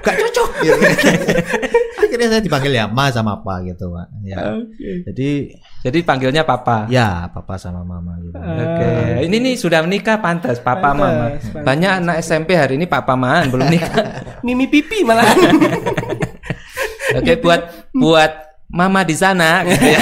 Gak 0.00 0.16
cocok. 0.18 0.48
gitu. 0.60 0.76
Akhirnya 2.04 2.28
saya 2.28 2.42
dipanggil 2.42 2.72
ya 2.72 2.84
Mas 2.86 3.12
sama 3.12 3.34
apa 3.34 3.62
gitu, 3.62 3.88
Pak. 3.88 4.06
Ya. 4.22 4.36
Jadi 5.04 5.54
Jadi 5.80 5.98
panggilnya 6.00 6.42
papa. 6.42 6.88
ya 6.88 7.28
papa 7.28 7.56
sama 7.56 7.80
mama 7.82 8.16
gitu. 8.18 8.36
Oke, 8.36 8.88
ini 9.22 9.36
nih 9.38 9.54
sudah 9.54 9.80
menikah 9.80 10.16
pantas 10.16 10.56
papa 10.58 10.80
Ah. 10.86 10.92
Pantas, 10.92 10.98
mama. 10.98 11.24
pantas. 11.28 11.60
Banyak 11.62 11.92
anak 11.98 12.16
SMP 12.20 12.50
hari 12.52 12.74
ini 12.74 12.84
papa 12.84 13.12
mahan 13.14 13.48
belum 13.48 13.68
nikah. 13.68 14.04
Mimi 14.40 14.64
pipi 14.66 15.04
malah. 15.04 15.28
Oke, 17.14 17.36
buat 17.38 17.60
buat 17.92 18.32
mama 18.74 19.06
di 19.06 19.14
sana 19.14 19.62
gitu 19.70 19.86
ya. 19.86 20.00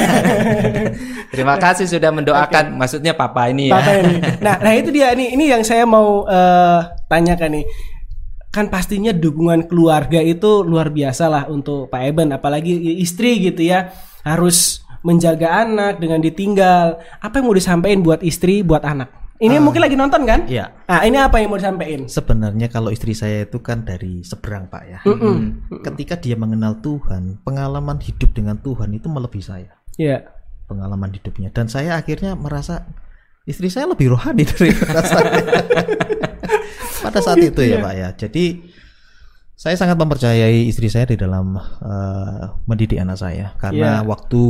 Terima 1.29 1.61
kasih 1.61 1.85
sudah 1.85 2.09
mendoakan 2.09 2.73
maksudnya 2.81 3.13
papa 3.13 3.53
ini 3.53 3.69
ya. 3.69 3.77
Papa 3.77 3.93
ini. 4.01 4.15
Nah, 4.45 4.57
nah 4.65 4.73
itu 4.73 4.89
dia 4.89 5.13
nih. 5.13 5.37
Ini 5.37 5.45
yang 5.53 5.63
saya 5.63 5.85
mau 5.85 6.25
eh, 6.25 6.81
tanyakan 7.13 7.61
nih. 7.61 7.65
Kan 8.53 8.69
pastinya 8.73 9.13
dukungan 9.13 9.69
keluarga 9.69 10.21
itu 10.21 10.65
luar 10.65 10.93
biasa 10.93 11.25
lah 11.29 11.45
untuk 11.49 11.89
Pak 11.89 12.03
Eben, 12.05 12.33
apalagi 12.33 13.01
istri 13.01 13.41
gitu 13.45 13.65
ya. 13.65 13.93
Harus 14.25 14.85
menjaga 15.05 15.69
anak 15.69 16.01
dengan 16.01 16.21
ditinggal. 16.21 17.01
Apa 17.21 17.41
yang 17.41 17.47
mau 17.49 17.57
disampaikan 17.57 18.01
buat 18.05 18.21
istri, 18.25 18.61
buat 18.61 18.85
anak? 18.85 19.22
Ini 19.43 19.59
mungkin 19.59 19.83
lagi 19.83 19.99
nonton 19.99 20.23
kan? 20.23 20.47
Iya. 20.47 20.71
Nah, 20.87 21.03
ini 21.03 21.19
apa 21.19 21.43
yang 21.43 21.51
mau 21.51 21.59
disampaikan? 21.59 22.07
Sebenarnya 22.07 22.71
kalau 22.71 22.95
istri 22.95 23.11
saya 23.11 23.43
itu 23.43 23.59
kan 23.59 23.83
dari 23.83 24.23
seberang 24.23 24.71
Pak 24.71 24.83
ya. 24.87 24.99
Ketika 25.83 26.15
dia 26.15 26.39
mengenal 26.39 26.79
Tuhan, 26.79 27.43
pengalaman 27.43 27.99
hidup 27.99 28.31
dengan 28.31 28.63
Tuhan 28.63 28.95
itu 28.95 29.11
melebihi 29.11 29.43
saya. 29.43 29.75
Iya. 29.99 30.31
Pengalaman 30.71 31.11
hidupnya 31.11 31.51
dan 31.51 31.67
saya 31.67 31.99
akhirnya 31.99 32.39
merasa 32.39 32.87
istri 33.43 33.67
saya 33.67 33.91
lebih 33.91 34.15
rohani 34.15 34.47
daripada 34.55 35.03
saya. 35.03 35.43
Pada 37.03 37.19
saat 37.19 37.43
itu 37.43 37.61
ya 37.67 37.83
Pak 37.83 37.95
ya. 37.99 38.09
Jadi 38.15 38.63
saya 39.59 39.75
sangat 39.75 39.99
mempercayai 39.99 40.71
istri 40.71 40.87
saya 40.87 41.11
di 41.11 41.19
dalam 41.19 41.59
eh, 41.59 42.43
mendidik 42.71 43.03
anak 43.03 43.19
saya 43.19 43.59
karena 43.59 44.01
Iya. 44.01 44.07
waktu 44.07 44.43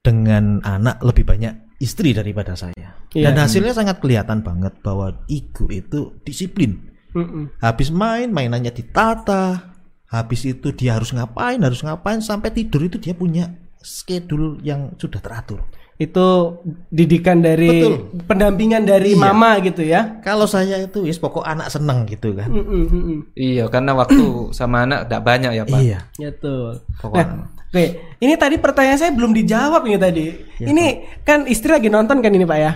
dengan 0.00 0.64
anak 0.64 1.04
lebih 1.04 1.28
banyak 1.28 1.52
istri 1.80 2.12
daripada 2.12 2.52
saya. 2.54 3.00
Iya. 3.10 3.32
Dan 3.32 3.40
hasilnya 3.42 3.72
sangat 3.74 3.98
kelihatan 3.98 4.44
banget 4.44 4.76
bahwa 4.84 5.24
Igu 5.26 5.66
itu 5.72 6.20
disiplin. 6.22 6.92
Mm-mm. 7.16 7.58
Habis 7.58 7.90
main, 7.90 8.30
mainannya 8.30 8.70
ditata. 8.70 9.74
Habis 10.06 10.46
itu 10.46 10.70
dia 10.74 10.94
harus 10.98 11.10
ngapain, 11.10 11.58
harus 11.58 11.80
ngapain 11.82 12.20
sampai 12.20 12.50
tidur 12.52 12.86
itu 12.86 12.98
dia 12.98 13.14
punya 13.16 13.50
schedule 13.80 14.60
yang 14.60 14.92
sudah 15.00 15.18
teratur. 15.18 15.64
Itu 16.00 16.58
didikan 16.88 17.44
dari 17.44 17.84
Betul. 17.84 18.24
pendampingan 18.24 18.88
dari 18.88 19.12
Iya. 19.14 19.20
mama 19.20 19.60
gitu 19.60 19.84
ya. 19.84 20.18
Kalau 20.24 20.48
saya 20.48 20.80
itu 20.80 21.04
wis 21.04 21.20
pokok 21.20 21.44
anak 21.44 21.68
seneng 21.68 22.08
gitu 22.08 22.32
kan. 22.32 22.48
Mm-mm. 22.48 23.32
Iya, 23.36 23.68
karena 23.68 23.92
waktu 23.96 24.50
sama 24.56 24.88
anak 24.88 25.08
tidak 25.08 25.22
banyak 25.24 25.52
ya, 25.56 25.64
Pak. 25.68 25.80
Iya. 25.80 25.98
Betul. 26.16 26.80
Pokoknya. 27.00 27.24
Nah, 27.26 27.59
Oke, 27.70 28.18
ini 28.18 28.34
tadi 28.34 28.58
pertanyaan 28.58 28.98
saya 28.98 29.14
belum 29.14 29.30
dijawab 29.30 29.86
ini 29.86 29.94
tadi. 29.94 30.26
Ya, 30.58 30.74
ini 30.74 31.06
kan 31.22 31.46
istri 31.46 31.70
lagi 31.70 31.86
nonton 31.86 32.18
kan 32.18 32.34
ini 32.34 32.42
Pak 32.42 32.58
ya? 32.58 32.72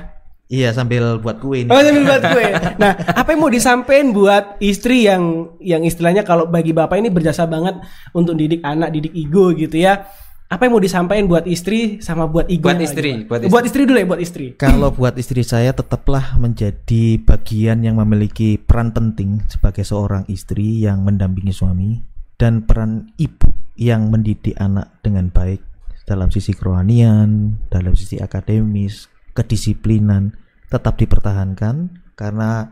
Iya 0.46 0.70
sambil 0.70 1.18
buat 1.18 1.42
kue 1.42 1.66
ini. 1.66 1.70
Oh 1.74 1.82
sambil 1.82 2.06
buat 2.06 2.22
kue. 2.30 2.46
Nah, 2.78 2.94
apa 2.94 3.34
yang 3.34 3.40
mau 3.42 3.50
disampaikan 3.50 4.14
buat 4.14 4.54
istri 4.62 5.10
yang 5.10 5.50
yang 5.58 5.82
istilahnya 5.82 6.22
kalau 6.22 6.46
bagi 6.46 6.70
bapak 6.70 6.94
ini 7.02 7.10
berjasa 7.10 7.42
banget 7.50 7.82
untuk 8.14 8.38
didik 8.38 8.62
anak, 8.62 8.94
didik 8.94 9.10
ego 9.18 9.50
gitu 9.50 9.82
ya. 9.82 10.06
Apa 10.46 10.70
yang 10.70 10.78
mau 10.78 10.84
disampaikan 10.84 11.26
buat 11.26 11.42
istri 11.50 11.98
sama 11.98 12.30
buat 12.30 12.46
ego? 12.46 12.70
Buat 12.70 12.86
istri, 12.86 13.10
lagi? 13.18 13.26
buat 13.26 13.40
istri. 13.42 13.50
buat 13.50 13.64
istri 13.66 13.82
dulu 13.82 13.98
ya, 13.98 14.06
buat 14.06 14.22
istri. 14.22 14.46
Kalau 14.54 14.88
buat 14.94 15.14
istri 15.18 15.42
saya 15.42 15.74
tetaplah 15.74 16.38
menjadi 16.38 17.18
bagian 17.18 17.82
yang 17.82 17.98
memiliki 17.98 18.62
peran 18.62 18.94
penting 18.94 19.42
sebagai 19.50 19.82
seorang 19.82 20.22
istri 20.30 20.86
yang 20.86 21.02
mendampingi 21.02 21.50
suami 21.50 21.98
dan 22.38 22.62
peran 22.62 23.10
ibu 23.18 23.53
yang 23.74 24.10
mendidik 24.10 24.54
anak 24.58 25.02
dengan 25.02 25.30
baik 25.30 25.62
dalam 26.04 26.28
sisi 26.28 26.52
kerohanian, 26.52 27.58
dalam 27.72 27.96
sisi 27.96 28.20
akademis, 28.20 29.08
kedisiplinan 29.34 30.36
tetap 30.68 30.98
dipertahankan 31.00 32.02
karena 32.14 32.70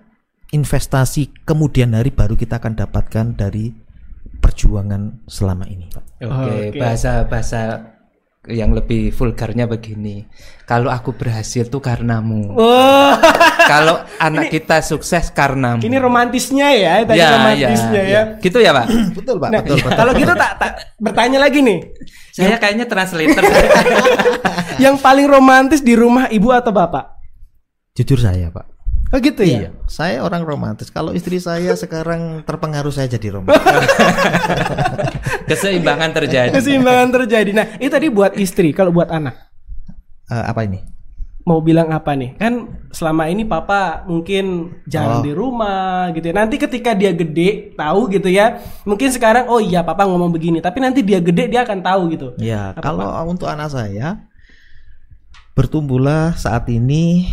investasi 0.52 1.32
kemudian 1.48 1.96
hari 1.96 2.12
baru 2.12 2.36
kita 2.36 2.60
akan 2.60 2.76
dapatkan 2.76 3.26
dari 3.34 3.72
perjuangan 4.42 5.24
selama 5.26 5.64
ini, 5.70 5.88
Pak. 5.88 6.04
Oke, 6.28 6.28
Oke. 6.28 6.78
bahasa 6.78 7.24
bahasa 7.26 7.60
yang 8.50 8.74
lebih 8.74 9.14
vulgarnya 9.14 9.70
begini. 9.70 10.26
Kalau 10.66 10.90
aku 10.90 11.14
berhasil 11.14 11.70
tuh 11.70 11.78
karenamu. 11.78 12.58
Wah, 12.58 13.14
Kalau 13.70 14.02
anak 14.26 14.50
kita 14.50 14.82
sukses 14.82 15.30
karenamu. 15.30 15.78
ini 15.78 15.94
romantisnya 15.94 16.74
ya, 16.74 17.06
tadi 17.06 17.22
Ya, 17.22 17.38
romantisnya 17.38 18.02
ya, 18.02 18.10
ya. 18.10 18.22
Gitu 18.42 18.58
ya, 18.58 18.74
Pak. 18.74 18.86
Betul, 19.18 19.36
Pak. 19.38 19.50
Nah, 19.54 19.60
betul, 19.62 19.78
betul. 19.86 19.94
kalau 19.94 20.12
gitu 20.18 20.32
tak 20.34 20.58
tak 20.58 20.72
bertanya 20.98 21.38
lagi 21.38 21.62
nih. 21.62 21.78
Saya 22.34 22.58
kayaknya 22.58 22.90
translator. 22.90 23.44
Yang 24.82 24.96
paling 24.98 25.26
romantis 25.30 25.78
di 25.84 25.94
rumah 25.94 26.26
ibu 26.26 26.50
atau 26.50 26.74
bapak? 26.74 27.14
Jujur 27.94 28.18
saya, 28.18 28.50
Pak. 28.50 28.66
Oh 29.12 29.20
gitu 29.20 29.44
ya. 29.44 29.68
Iya, 29.68 29.70
saya 29.84 30.24
orang 30.24 30.40
romantis. 30.40 30.88
Kalau 30.88 31.12
istri 31.12 31.36
saya 31.36 31.76
sekarang 31.82 32.42
terpengaruh 32.42 32.88
saya 32.88 33.06
jadi 33.06 33.36
romantis. 33.36 33.60
Keseimbangan 35.52 36.10
terjadi. 36.12 36.52
Keseimbangan 36.52 37.08
terjadi. 37.12 37.50
Nah, 37.52 37.66
itu 37.76 37.92
tadi 37.92 38.08
buat 38.08 38.32
istri, 38.34 38.72
kalau 38.72 38.88
buat 38.90 39.08
anak 39.08 39.36
Eh, 40.26 40.44
apa 40.48 40.64
ini? 40.64 40.80
mau 41.42 41.58
bilang 41.58 41.90
apa 41.90 42.14
nih? 42.14 42.38
Kan 42.38 42.70
selama 42.94 43.26
ini 43.26 43.42
papa 43.42 44.06
mungkin 44.06 44.78
jarang 44.86 45.20
Oh. 45.20 45.26
di 45.26 45.34
rumah 45.34 46.06
gitu 46.14 46.30
ya. 46.30 46.34
Nanti 46.38 46.54
ketika 46.54 46.94
dia 46.94 47.10
gede, 47.10 47.74
tahu 47.74 48.06
gitu 48.14 48.30
ya. 48.30 48.62
Mungkin 48.86 49.10
sekarang 49.10 49.50
oh 49.50 49.58
iya 49.58 49.82
papa 49.82 50.06
ngomong 50.06 50.30
begini, 50.30 50.62
tapi 50.62 50.78
nanti 50.78 51.02
dia 51.02 51.18
gede 51.18 51.50
dia 51.50 51.66
akan 51.66 51.82
tahu 51.82 52.02
gitu. 52.14 52.28
Ya, 52.38 52.70
Apa, 52.70 52.80
kalau 52.80 53.10
untuk 53.26 53.50
anak 53.50 53.74
saya 53.74 54.22
bertumbuhlah 55.52 56.38
saat 56.38 56.64
ini 56.70 57.26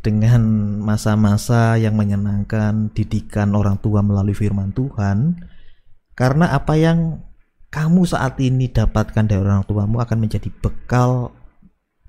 dengan 0.00 0.42
masa-masa 0.80 1.74
yang 1.76 1.98
menyenangkan, 1.98 2.94
didikan 2.94 3.52
orang 3.52 3.78
tua 3.82 4.00
melalui 4.00 4.34
firman 4.34 4.70
Tuhan. 4.72 5.38
Karena 6.14 6.50
apa 6.54 6.74
yang 6.74 7.22
kamu 7.68 8.08
saat 8.08 8.40
ini 8.40 8.72
dapatkan 8.72 9.28
dari 9.28 9.44
orang 9.44 9.64
tuamu 9.68 10.00
akan 10.00 10.18
menjadi 10.24 10.48
bekal 10.48 11.36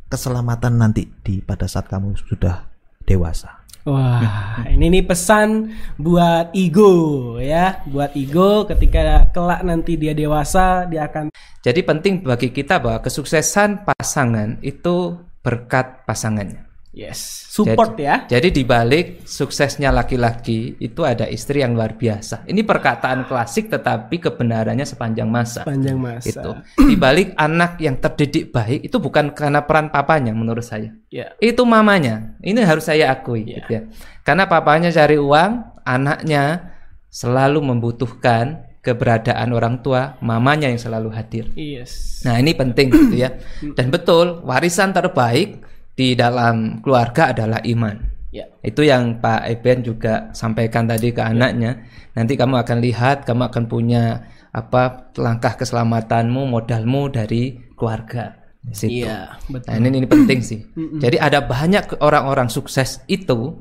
keselamatan 0.08 0.80
nanti 0.80 1.06
di 1.22 1.44
pada 1.44 1.68
saat 1.68 1.92
kamu 1.92 2.16
sudah 2.16 2.66
dewasa. 3.04 3.60
Wah, 3.88 4.60
ini 4.68 4.92
nih 4.92 5.04
pesan 5.08 5.72
buat 5.96 6.52
ego 6.52 7.36
ya, 7.40 7.80
buat 7.88 8.12
ego 8.14 8.68
ketika 8.68 9.32
kelak 9.32 9.64
nanti 9.64 9.96
dia 9.96 10.12
dewasa 10.12 10.84
dia 10.86 11.08
akan 11.08 11.32
Jadi 11.60 11.84
penting 11.84 12.24
bagi 12.24 12.56
kita 12.56 12.80
bahwa 12.80 13.04
kesuksesan 13.04 13.84
pasangan 13.84 14.64
itu 14.64 15.20
berkat 15.44 16.08
pasangannya. 16.08 16.69
Yes, 17.08 17.48
support 17.48 17.96
jadi, 17.96 18.04
ya. 18.04 18.16
Jadi 18.40 18.48
di 18.60 18.64
balik 18.68 19.24
suksesnya 19.24 19.96
laki-laki 19.96 20.76
itu 20.80 21.02
ada 21.08 21.26
istri 21.26 21.64
yang 21.64 21.74
luar 21.76 21.96
biasa. 21.96 22.44
Ini 22.44 22.62
perkataan 22.68 23.26
klasik 23.26 23.72
tetapi 23.72 24.20
kebenarannya 24.20 24.84
sepanjang 24.84 25.32
masa. 25.32 25.64
Panjang 25.64 25.96
masa. 25.96 26.30
Itu. 26.30 26.52
Di 26.84 26.96
balik 27.00 27.34
anak 27.40 27.80
yang 27.80 27.98
terdidik 27.98 28.52
baik 28.52 28.86
itu 28.86 28.98
bukan 29.00 29.32
karena 29.32 29.64
peran 29.64 29.88
papanya 29.90 30.36
menurut 30.36 30.64
saya. 30.64 30.92
Ya. 31.08 31.34
Itu 31.40 31.64
mamanya. 31.64 32.36
Ini 32.44 32.60
harus 32.68 32.86
saya 32.86 33.10
akui 33.10 33.48
Iya. 33.48 33.56
gitu 33.64 33.70
ya. 33.72 33.82
Karena 34.28 34.46
papanya 34.46 34.92
cari 34.92 35.18
uang, 35.18 35.52
anaknya 35.88 36.76
selalu 37.10 37.66
membutuhkan 37.66 38.70
keberadaan 38.80 39.52
orang 39.52 39.84
tua, 39.84 40.16
mamanya 40.24 40.72
yang 40.72 40.80
selalu 40.80 41.12
hadir. 41.12 41.52
Yes. 41.58 42.24
Nah, 42.24 42.40
ini 42.40 42.56
penting 42.56 42.88
gitu 42.94 43.16
ya. 43.20 43.36
Dan 43.76 43.92
betul, 43.92 44.40
warisan 44.48 44.96
terbaik 44.96 45.60
di 46.00 46.16
dalam 46.16 46.80
keluarga 46.80 47.36
adalah 47.36 47.60
iman. 47.68 48.00
Ya. 48.32 48.48
Itu 48.64 48.88
yang 48.88 49.20
Pak 49.20 49.52
Eben 49.52 49.84
juga 49.84 50.32
sampaikan 50.32 50.88
tadi 50.88 51.12
ke 51.12 51.20
anaknya. 51.20 51.84
Nanti 52.16 52.40
kamu 52.40 52.64
akan 52.64 52.78
lihat, 52.80 53.28
kamu 53.28 53.52
akan 53.52 53.64
punya 53.68 54.24
apa 54.56 55.12
langkah 55.20 55.60
keselamatanmu, 55.60 56.48
modalmu 56.48 57.12
dari 57.12 57.60
keluarga. 57.76 58.40
Situ. 58.72 59.04
Iya, 59.04 59.36
betul. 59.52 59.68
Nah, 59.68 59.76
ini, 59.76 59.88
ini 60.04 60.08
penting 60.08 60.40
sih. 60.40 60.64
Jadi 61.04 61.20
ada 61.20 61.44
banyak 61.44 62.00
orang-orang 62.00 62.48
sukses 62.48 63.04
itu 63.12 63.60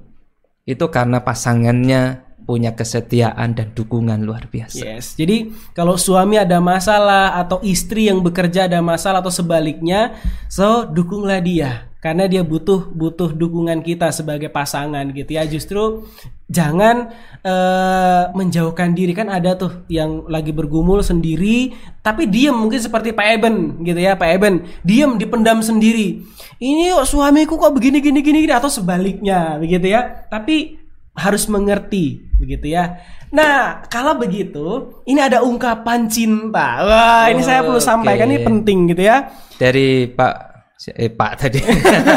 itu 0.69 0.85
karena 0.93 1.25
pasangannya 1.25 2.28
punya 2.49 2.73
kesetiaan 2.73 3.53
dan 3.53 3.77
dukungan 3.77 4.25
luar 4.25 4.49
biasa. 4.49 4.81
Yes. 4.81 5.13
Jadi 5.21 5.53
kalau 5.77 6.01
suami 6.01 6.41
ada 6.41 6.65
masalah 6.65 7.37
atau 7.37 7.61
istri 7.61 8.09
yang 8.09 8.25
bekerja 8.25 8.65
ada 8.65 8.81
masalah 8.81 9.21
atau 9.21 9.29
sebaliknya, 9.29 10.17
so 10.49 10.89
dukunglah 10.89 11.45
dia 11.45 11.93
karena 12.01 12.25
dia 12.25 12.47
butuh 12.47 12.89
butuh 12.95 13.37
dukungan 13.37 13.85
kita 13.85 14.09
sebagai 14.17 14.49
pasangan 14.49 15.13
gitu 15.13 15.37
ya. 15.37 15.45
Justru 15.45 16.09
jangan 16.49 17.13
eh, 17.45 18.25
menjauhkan 18.33 18.97
diri 18.97 19.13
kan 19.13 19.29
ada 19.29 19.53
tuh 19.53 19.85
yang 19.93 20.25
lagi 20.33 20.49
bergumul 20.49 21.05
sendiri 21.05 21.77
tapi 22.01 22.25
diem 22.25 22.57
mungkin 22.57 22.81
seperti 22.81 23.13
Pak 23.13 23.27
Eben 23.37 23.85
gitu 23.85 24.01
ya 24.01 24.17
Pak 24.17 24.29
Eben 24.41 24.65
diem 24.81 25.21
dipendam 25.21 25.61
sendiri. 25.61 26.25
Ini 26.57 26.97
kok 26.97 27.13
suamiku 27.13 27.61
kok 27.61 27.77
begini 27.77 28.01
gini 28.01 28.25
gini 28.25 28.41
gini 28.41 28.55
atau 28.57 28.73
sebaliknya 28.73 29.61
begitu 29.61 29.93
ya. 29.93 30.25
Tapi 30.33 30.88
harus 31.19 31.51
mengerti 31.51 32.31
begitu 32.39 32.79
ya. 32.79 33.03
Nah, 33.29 33.85
kalau 33.93 34.17
begitu, 34.17 34.89
ini 35.05 35.21
ada 35.21 35.45
ungkapan 35.45 36.09
cinta. 36.09 36.81
Wah, 36.81 37.27
ini 37.29 37.45
saya 37.45 37.61
perlu 37.61 37.77
Oke. 37.77 37.85
sampaikan 37.85 38.31
ini 38.31 38.41
penting 38.41 38.95
gitu 38.95 39.05
ya. 39.05 39.29
Dari 39.61 40.09
Pak 40.09 40.49
eh 40.95 41.11
Pak 41.11 41.33
tadi. 41.37 41.59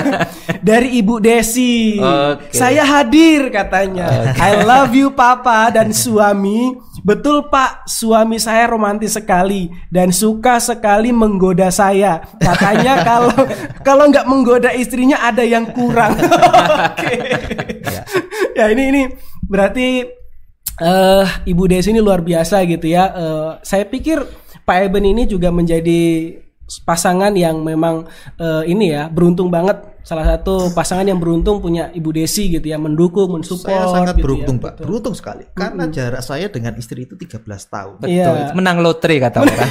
Dari 0.69 1.01
Ibu 1.01 1.17
Desi. 1.17 1.97
Oke. 1.97 2.53
Saya 2.53 2.85
hadir 2.85 3.49
katanya. 3.49 4.37
I 4.37 4.61
love 4.61 4.93
you 4.93 5.11
Papa 5.11 5.73
dan 5.73 5.89
suami. 5.89 6.77
Betul 7.01 7.49
Pak, 7.49 7.89
suami 7.89 8.37
saya 8.37 8.69
romantis 8.69 9.17
sekali 9.17 9.73
dan 9.89 10.13
suka 10.13 10.61
sekali 10.61 11.09
menggoda 11.09 11.73
saya. 11.73 12.21
Katanya 12.37 13.01
kalau 13.09 13.33
kalau 13.81 14.03
nggak 14.09 14.29
menggoda 14.29 14.69
istrinya 14.73 15.17
ada 15.17 15.41
yang 15.41 15.65
kurang. 15.73 16.13
Oke. 16.93 17.13
ya 18.53 18.69
ini 18.69 18.83
ini 18.93 19.01
berarti 19.41 20.05
eh 20.81 21.25
Ibu 21.49 21.63
Desi 21.65 21.89
ini 21.89 22.01
luar 22.01 22.21
biasa 22.21 22.61
gitu 22.69 22.85
ya. 22.85 23.09
Eh, 23.09 23.49
saya 23.65 23.85
pikir 23.89 24.21
Pak 24.61 24.77
Eben 24.85 25.05
ini 25.09 25.25
juga 25.25 25.49
menjadi 25.49 26.37
pasangan 26.85 27.33
yang 27.33 27.65
memang 27.65 28.05
eh, 28.37 28.63
ini 28.69 28.93
ya 28.93 29.09
beruntung 29.09 29.49
banget. 29.49 29.90
Salah 30.01 30.25
satu 30.25 30.73
pasangan 30.73 31.05
yang 31.05 31.21
beruntung 31.21 31.61
punya 31.61 31.93
Ibu 31.93 32.09
Desi 32.11 32.49
gitu 32.49 32.65
ya, 32.65 32.81
mendukung, 32.81 33.37
mensupport. 33.37 33.69
Saya 33.69 33.85
sangat 33.85 34.15
gitu 34.17 34.25
beruntung, 34.25 34.57
ya. 34.57 34.63
Pak. 34.65 34.73
Beruntung 34.81 35.13
sekali. 35.13 35.45
Karena 35.53 35.83
jarak 35.87 36.21
saya 36.21 36.49
dengan 36.49 36.73
istri 36.75 37.05
itu 37.05 37.13
13 37.13 37.37
tahun. 37.45 37.93
Betul. 38.01 38.09
Iya. 38.09 38.51
Menang 38.57 38.81
lotre 38.81 39.21
kata 39.21 39.45
orang. 39.45 39.69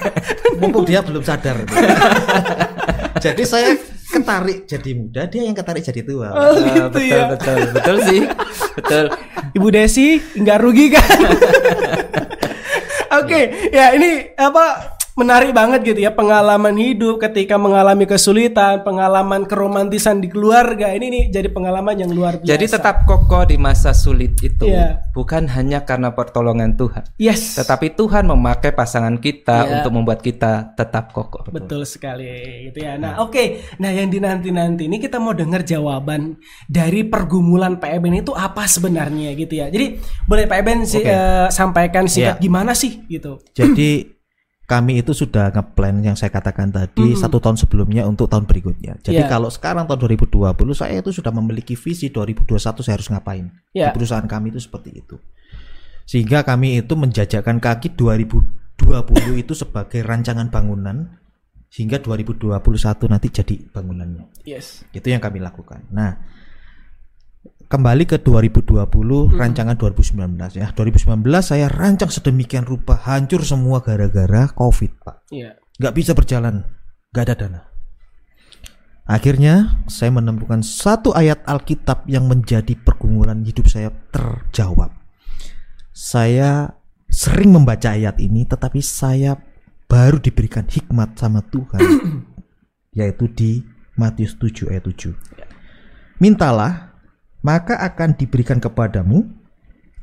Mumpung 0.62 0.86
dia 0.86 1.02
belum 1.02 1.26
sadar. 1.26 1.66
jadi 3.24 3.42
saya 3.42 3.74
ketarik 4.14 4.70
jadi 4.70 4.90
muda, 4.94 5.26
dia 5.26 5.42
yang 5.42 5.56
ketarik 5.58 5.82
jadi 5.82 6.00
tua. 6.06 6.30
Oh, 6.30 6.54
Eh, 6.54 6.70
gitu 6.70 6.88
betul, 6.94 7.02
ya. 7.10 7.24
betul, 7.34 7.58
betul 7.74 7.96
sih. 8.06 8.20
Betul. 8.78 9.04
Ibu 9.54 9.68
Desi 9.68 10.06
nggak 10.38 10.58
rugi 10.62 10.86
kan? 10.94 11.08
Oke, 13.22 13.40
ya 13.70 13.94
ini 13.94 14.34
apa 14.34 14.94
menarik 15.14 15.54
banget 15.54 15.94
gitu 15.94 16.00
ya 16.02 16.10
pengalaman 16.10 16.74
hidup 16.74 17.22
ketika 17.22 17.54
mengalami 17.54 18.02
kesulitan, 18.02 18.82
pengalaman 18.82 19.46
keromantisan 19.46 20.18
di 20.18 20.26
keluarga. 20.26 20.90
Ini 20.90 21.06
nih 21.06 21.24
jadi 21.30 21.48
pengalaman 21.54 21.94
yang 21.94 22.10
luar 22.10 22.42
biasa. 22.42 22.50
Jadi 22.50 22.64
tetap 22.66 23.06
kokoh 23.06 23.46
di 23.46 23.54
masa 23.54 23.94
sulit 23.94 24.34
itu 24.42 24.66
Iya. 24.66 25.06
bukan 25.14 25.46
hanya 25.54 25.86
karena 25.86 26.10
pertolongan 26.10 26.74
Tuhan, 26.74 27.06
yes. 27.14 27.54
tetapi 27.62 27.94
Tuhan 27.94 28.26
memakai 28.26 28.74
pasangan 28.74 29.14
kita 29.22 29.58
Iya. 29.62 29.70
untuk 29.78 29.90
membuat 29.94 30.18
kita 30.18 30.74
tetap 30.74 31.14
kokoh. 31.14 31.46
Betul 31.54 31.86
sekali 31.86 32.66
gitu 32.70 32.82
ya. 32.82 32.98
Nah, 32.98 33.22
oke. 33.22 33.62
Nah, 33.78 33.94
yang 33.94 34.10
dinanti-nanti 34.10 34.90
ini 34.90 34.98
kita 34.98 35.22
mau 35.22 35.30
dengar 35.30 35.62
jawaban 35.62 36.42
dari 36.66 37.06
pergumulan 37.06 37.78
Pak 37.78 37.90
Eben 37.94 38.18
itu 38.18 38.34
apa 38.34 38.66
sebenarnya 38.66 39.30
gitu 39.38 39.62
ya. 39.62 39.70
Jadi 39.70 40.02
boleh 40.26 40.50
Pak 40.50 40.58
Eben 40.58 40.82
sih 40.82 41.06
Oke. 41.06 41.14
eh, 41.14 41.46
sampaikan 41.54 42.10
singkat 42.10 42.38
Iya. 42.38 42.42
gimana 42.42 42.74
sih 42.74 43.06
gitu. 43.06 43.38
Jadi 43.54 44.13
kami 44.64 45.04
itu 45.04 45.12
sudah 45.12 45.52
ngeplan 45.52 46.00
yang 46.00 46.16
saya 46.16 46.32
katakan 46.32 46.72
tadi 46.72 47.12
satu 47.12 47.36
tahun 47.36 47.60
sebelumnya 47.60 48.08
untuk 48.08 48.32
tahun 48.32 48.48
berikutnya. 48.48 48.96
Jadi 49.04 49.20
Ya. 49.20 49.28
kalau 49.28 49.52
sekarang 49.52 49.84
tahun 49.84 50.00
2020 50.08 50.72
saya 50.72 51.04
itu 51.04 51.12
sudah 51.12 51.28
memiliki 51.36 51.76
visi 51.76 52.08
2021 52.08 52.80
saya 52.80 52.96
harus 52.96 53.12
ngapain. 53.12 53.52
Ya. 53.76 53.92
Di 53.92 54.00
perusahaan 54.00 54.24
kami 54.24 54.56
itu 54.56 54.64
seperti 54.64 55.04
itu. 55.04 55.20
Sehingga 56.08 56.44
kami 56.48 56.80
itu 56.80 56.96
menjajakan 56.96 57.60
kaki 57.60 57.92
2020 57.92 59.36
itu 59.36 59.52
sebagai 59.52 60.00
rancangan 60.00 60.48
bangunan 60.48 61.20
hingga 61.68 62.00
2021 62.00 62.56
nanti 63.12 63.28
jadi 63.28 63.56
bangunannya. 63.68 64.48
Yes. 64.48 64.88
Itu 64.96 65.12
yang 65.12 65.20
kami 65.20 65.44
lakukan. 65.44 65.84
Nah, 65.92 66.24
kembali 67.74 68.06
ke 68.06 68.22
2020 68.22 69.34
rancangan 69.34 69.74
2019 69.74 70.62
ya. 70.62 70.70
2019 70.78 71.26
saya 71.42 71.66
rancang 71.66 72.06
sedemikian 72.06 72.62
rupa 72.62 72.94
hancur 72.94 73.42
semua 73.42 73.82
gara-gara 73.82 74.46
Covid, 74.54 75.02
Pak. 75.02 75.26
Iya. 75.34 75.58
Nggak 75.82 75.94
bisa 75.98 76.14
berjalan, 76.14 76.62
nggak 77.10 77.24
ada 77.26 77.34
dana. 77.34 77.60
Akhirnya 79.10 79.82
saya 79.90 80.14
menemukan 80.14 80.62
satu 80.62 81.18
ayat 81.18 81.42
Alkitab 81.50 82.06
yang 82.06 82.30
menjadi 82.30 82.78
pergumulan 82.78 83.42
hidup 83.42 83.66
saya 83.66 83.90
terjawab. 84.14 84.94
Saya 85.90 86.78
sering 87.10 87.50
membaca 87.50 87.90
ayat 87.90 88.22
ini 88.22 88.46
tetapi 88.46 88.78
saya 88.78 89.34
baru 89.90 90.22
diberikan 90.22 90.64
hikmat 90.64 91.18
sama 91.18 91.42
Tuhan 91.50 91.82
yaitu 92.98 93.26
di 93.34 93.66
Matius 93.98 94.38
7 94.38 94.70
ayat 94.70 94.86
7. 94.86 95.10
Mintalah 96.22 96.93
maka 97.44 97.76
akan 97.76 98.16
diberikan 98.16 98.58
kepadamu, 98.58 99.28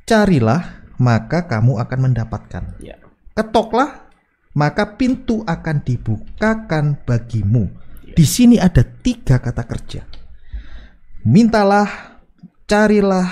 carilah 0.05 0.85
maka 1.01 1.49
kamu 1.49 1.81
akan 1.81 1.99
mendapatkan. 2.13 2.77
Iya. 2.77 3.01
Ketoklah, 3.33 4.13
maka 4.53 4.93
pintu 4.93 5.41
akan 5.49 5.81
dibukakan 5.81 7.01
bagimu. 7.01 7.73
Di 8.13 8.25
sini 8.27 8.61
ada 8.61 8.85
tiga 8.85 9.41
kata 9.41 9.65
kerja. 9.65 10.05
Mintalah, 11.25 12.21
carilah, 12.69 13.25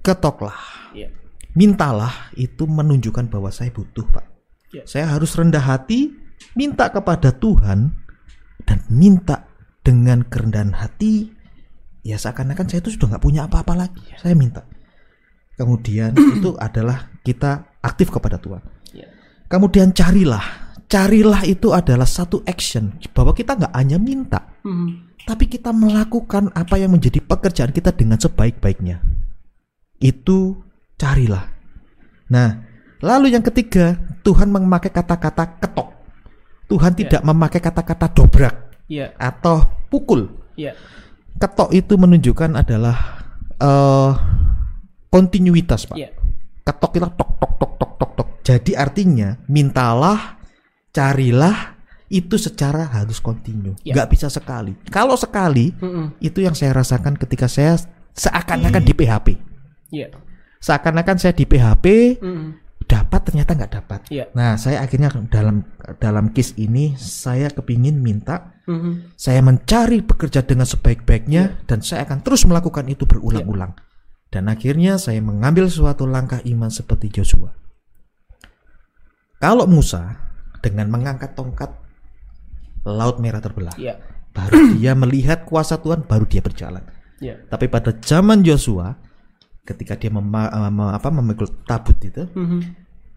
ketoklah. 0.00 0.56
Iya. 0.96 1.12
Mintalah 1.52 2.32
itu 2.38 2.64
menunjukkan 2.64 3.28
bahwa 3.28 3.52
saya 3.52 3.68
butuh, 3.68 4.08
Pak. 4.08 4.26
Ya. 4.72 4.82
Saya 4.88 5.12
harus 5.12 5.36
rendah 5.36 5.60
hati, 5.60 6.16
minta 6.56 6.88
kepada 6.88 7.36
Tuhan, 7.36 7.92
dan 8.64 8.78
minta 8.88 9.44
dengan 9.84 10.24
kerendahan 10.24 10.72
hati. 10.72 11.41
Ya 12.02 12.18
seakan-akan 12.18 12.66
saya 12.66 12.82
itu 12.82 12.90
sudah 12.94 13.14
nggak 13.14 13.22
punya 13.22 13.46
apa-apa 13.46 13.78
lagi. 13.78 14.02
Saya 14.18 14.34
minta. 14.34 14.66
Kemudian 15.54 16.14
itu 16.38 16.54
adalah 16.58 17.10
kita 17.22 17.78
aktif 17.78 18.10
kepada 18.10 18.38
Tuhan. 18.38 18.62
Iya. 18.90 19.06
Kemudian 19.46 19.94
carilah. 19.94 20.42
Carilah 20.90 21.48
itu 21.48 21.72
adalah 21.72 22.04
satu 22.04 22.44
action 22.44 22.92
bahwa 23.16 23.32
kita 23.32 23.56
nggak 23.56 23.72
hanya 23.72 23.96
minta, 23.96 24.60
Mhm. 24.60 25.24
tapi 25.24 25.48
kita 25.48 25.72
melakukan 25.72 26.52
apa 26.52 26.76
yang 26.76 26.92
menjadi 26.92 27.16
pekerjaan 27.24 27.72
kita 27.72 27.96
dengan 27.96 28.20
sebaik-baiknya. 28.20 29.00
Itu 29.96 30.60
carilah. 31.00 31.48
Nah, 32.28 32.48
lalu 33.00 33.32
yang 33.32 33.40
ketiga, 33.40 33.96
Tuhan 34.20 34.52
memakai 34.52 34.92
kata-kata 34.92 35.56
ketok. 35.64 35.88
Tuhan 36.68 36.92
tidak 36.92 37.24
memakai 37.24 37.60
kata-kata 37.60 38.12
dobrak 38.12 38.54
Iya. 38.88 39.16
atau 39.16 39.64
pukul. 39.88 40.28
Iya. 40.60 40.76
Ketok 41.40 41.70
itu 41.72 41.94
menunjukkan 41.96 42.50
adalah 42.54 42.96
eh 43.58 44.12
kontinuitas, 45.08 45.84
Pak. 45.86 45.96
Iya. 45.98 46.10
ketok 46.62 46.90
kita 46.94 47.08
tok 47.18 47.30
tok 47.42 47.52
tok 47.58 47.72
tok 47.74 47.92
tok 47.98 48.10
tok. 48.14 48.28
Jadi 48.46 48.78
artinya 48.78 49.34
mintalah, 49.50 50.38
carilah 50.94 51.74
itu 52.06 52.38
secara 52.38 52.86
harus 52.86 53.18
kontinu, 53.18 53.74
Ya. 53.82 53.98
nggak 53.98 54.08
bisa 54.14 54.30
sekali. 54.30 54.78
Kalau 54.86 55.18
sekali 55.18 55.74
Mhm. 55.74 56.22
itu 56.22 56.38
yang 56.38 56.54
saya 56.54 56.70
rasakan 56.76 57.18
ketika 57.18 57.50
saya 57.50 57.82
seakan-akan 58.14 58.82
di 58.84 58.94
PHP, 58.94 59.28
Iya. 59.90 60.14
seakan-akan 60.62 61.16
saya 61.18 61.34
di 61.34 61.48
PHP 61.48 62.20
Mhm. 62.22 62.48
dapat 62.86 63.20
ternyata 63.26 63.50
nggak 63.58 63.72
dapat. 63.74 64.00
Iya. 64.06 64.30
Nah 64.38 64.54
saya 64.54 64.86
akhirnya 64.86 65.10
dalam 65.26 65.66
dalam 65.98 66.30
case 66.30 66.54
ini 66.62 66.94
saya 66.94 67.50
kepingin 67.50 67.98
minta, 67.98 68.51
Mhm. 68.62 69.18
saya 69.18 69.42
mencari 69.42 70.06
bekerja 70.06 70.46
dengan 70.46 70.62
sebaik-baiknya 70.64 71.66
dan 71.66 71.82
saya 71.82 72.06
akan 72.06 72.22
terus 72.22 72.46
melakukan 72.46 72.86
itu 72.86 73.02
berulang-ulang. 73.04 73.74
Dan 74.30 74.46
akhirnya 74.48 74.96
saya 74.96 75.18
mengambil 75.18 75.66
suatu 75.66 76.06
langkah 76.06 76.38
iman 76.46 76.70
seperti 76.70 77.10
Joshua. 77.10 77.52
Kalau 79.36 79.66
Musa 79.66 80.14
dengan 80.62 80.88
mengangkat 80.88 81.34
tongkat 81.34 81.74
laut 82.86 83.18
merah 83.18 83.42
terbelah, 83.42 83.74
Iya. 83.74 83.98
baru 84.30 84.56
dia 84.78 84.94
melihat 84.94 85.42
kuasa 85.42 85.82
Tuhan, 85.82 86.06
baru 86.06 86.24
dia 86.24 86.40
berjalan. 86.40 86.86
Iya. 87.18 87.42
Tapi 87.50 87.66
pada 87.66 87.90
zaman 87.98 88.42
Joshua, 88.42 88.94
ketika 89.62 89.94
dia 89.94 90.10
mema- 90.10 90.50
me- 90.70 90.94
apa, 90.94 91.10
memikul 91.10 91.50
tabut 91.66 91.98
itu, 91.98 92.26
Mhm. 92.30 92.60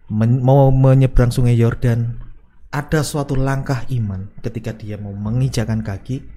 men- 0.09 0.41
mau 0.41 0.69
menyeberang 0.69 1.29
sungai 1.29 1.53
Yordan, 1.53 2.17
ada 2.75 3.07
suatu 3.07 3.39
langkah 3.39 3.87
iman 3.87 4.35
ketika 4.43 4.75
dia 4.75 4.99
mau 4.99 5.15
menginjakan 5.15 5.79
kaki, 5.79 6.27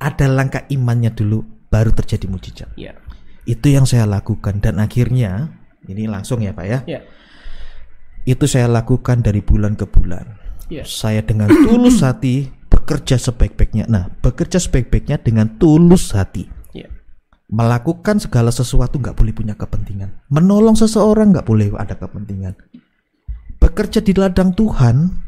ada 0.00 0.24
langkah 0.24 0.64
imannya 0.72 1.12
dulu, 1.12 1.44
baru 1.68 1.92
terjadi 1.92 2.24
mujizat. 2.24 2.72
Iya. 2.80 2.96
Itu 3.44 3.68
yang 3.68 3.84
saya 3.84 4.08
lakukan 4.08 4.64
dan 4.64 4.80
akhirnya 4.80 5.52
ini 5.84 6.08
langsung 6.08 6.40
ya 6.40 6.56
Pak 6.56 6.64
ya. 6.64 6.78
Iya. 6.88 7.00
Itu 8.24 8.48
saya 8.48 8.64
lakukan 8.64 9.20
dari 9.20 9.44
bulan 9.44 9.76
ke 9.76 9.84
bulan. 9.84 10.40
Iya. 10.72 10.88
Saya 10.88 11.20
dengan 11.20 11.52
tulus 11.52 12.00
hati 12.00 12.48
bekerja 12.72 13.20
sebaik-baiknya. 13.20 13.84
Nah, 13.92 14.08
bekerja 14.24 14.56
sebaik-baiknya 14.56 15.20
dengan 15.20 15.60
tulus 15.60 16.16
hati. 16.16 16.48
Iya. 16.72 16.88
Melakukan 17.52 18.24
segala 18.24 18.48
sesuatu 18.48 18.96
nggak 18.96 19.16
boleh 19.16 19.36
punya 19.36 19.52
kepentingan. 19.52 20.32
Menolong 20.32 20.80
seseorang 20.80 21.36
nggak 21.36 21.44
boleh 21.44 21.76
ada 21.76 21.92
kepentingan. 21.92 22.56
Bekerja 23.60 24.00
di 24.00 24.12
ladang 24.16 24.52
Tuhan, 24.56 25.27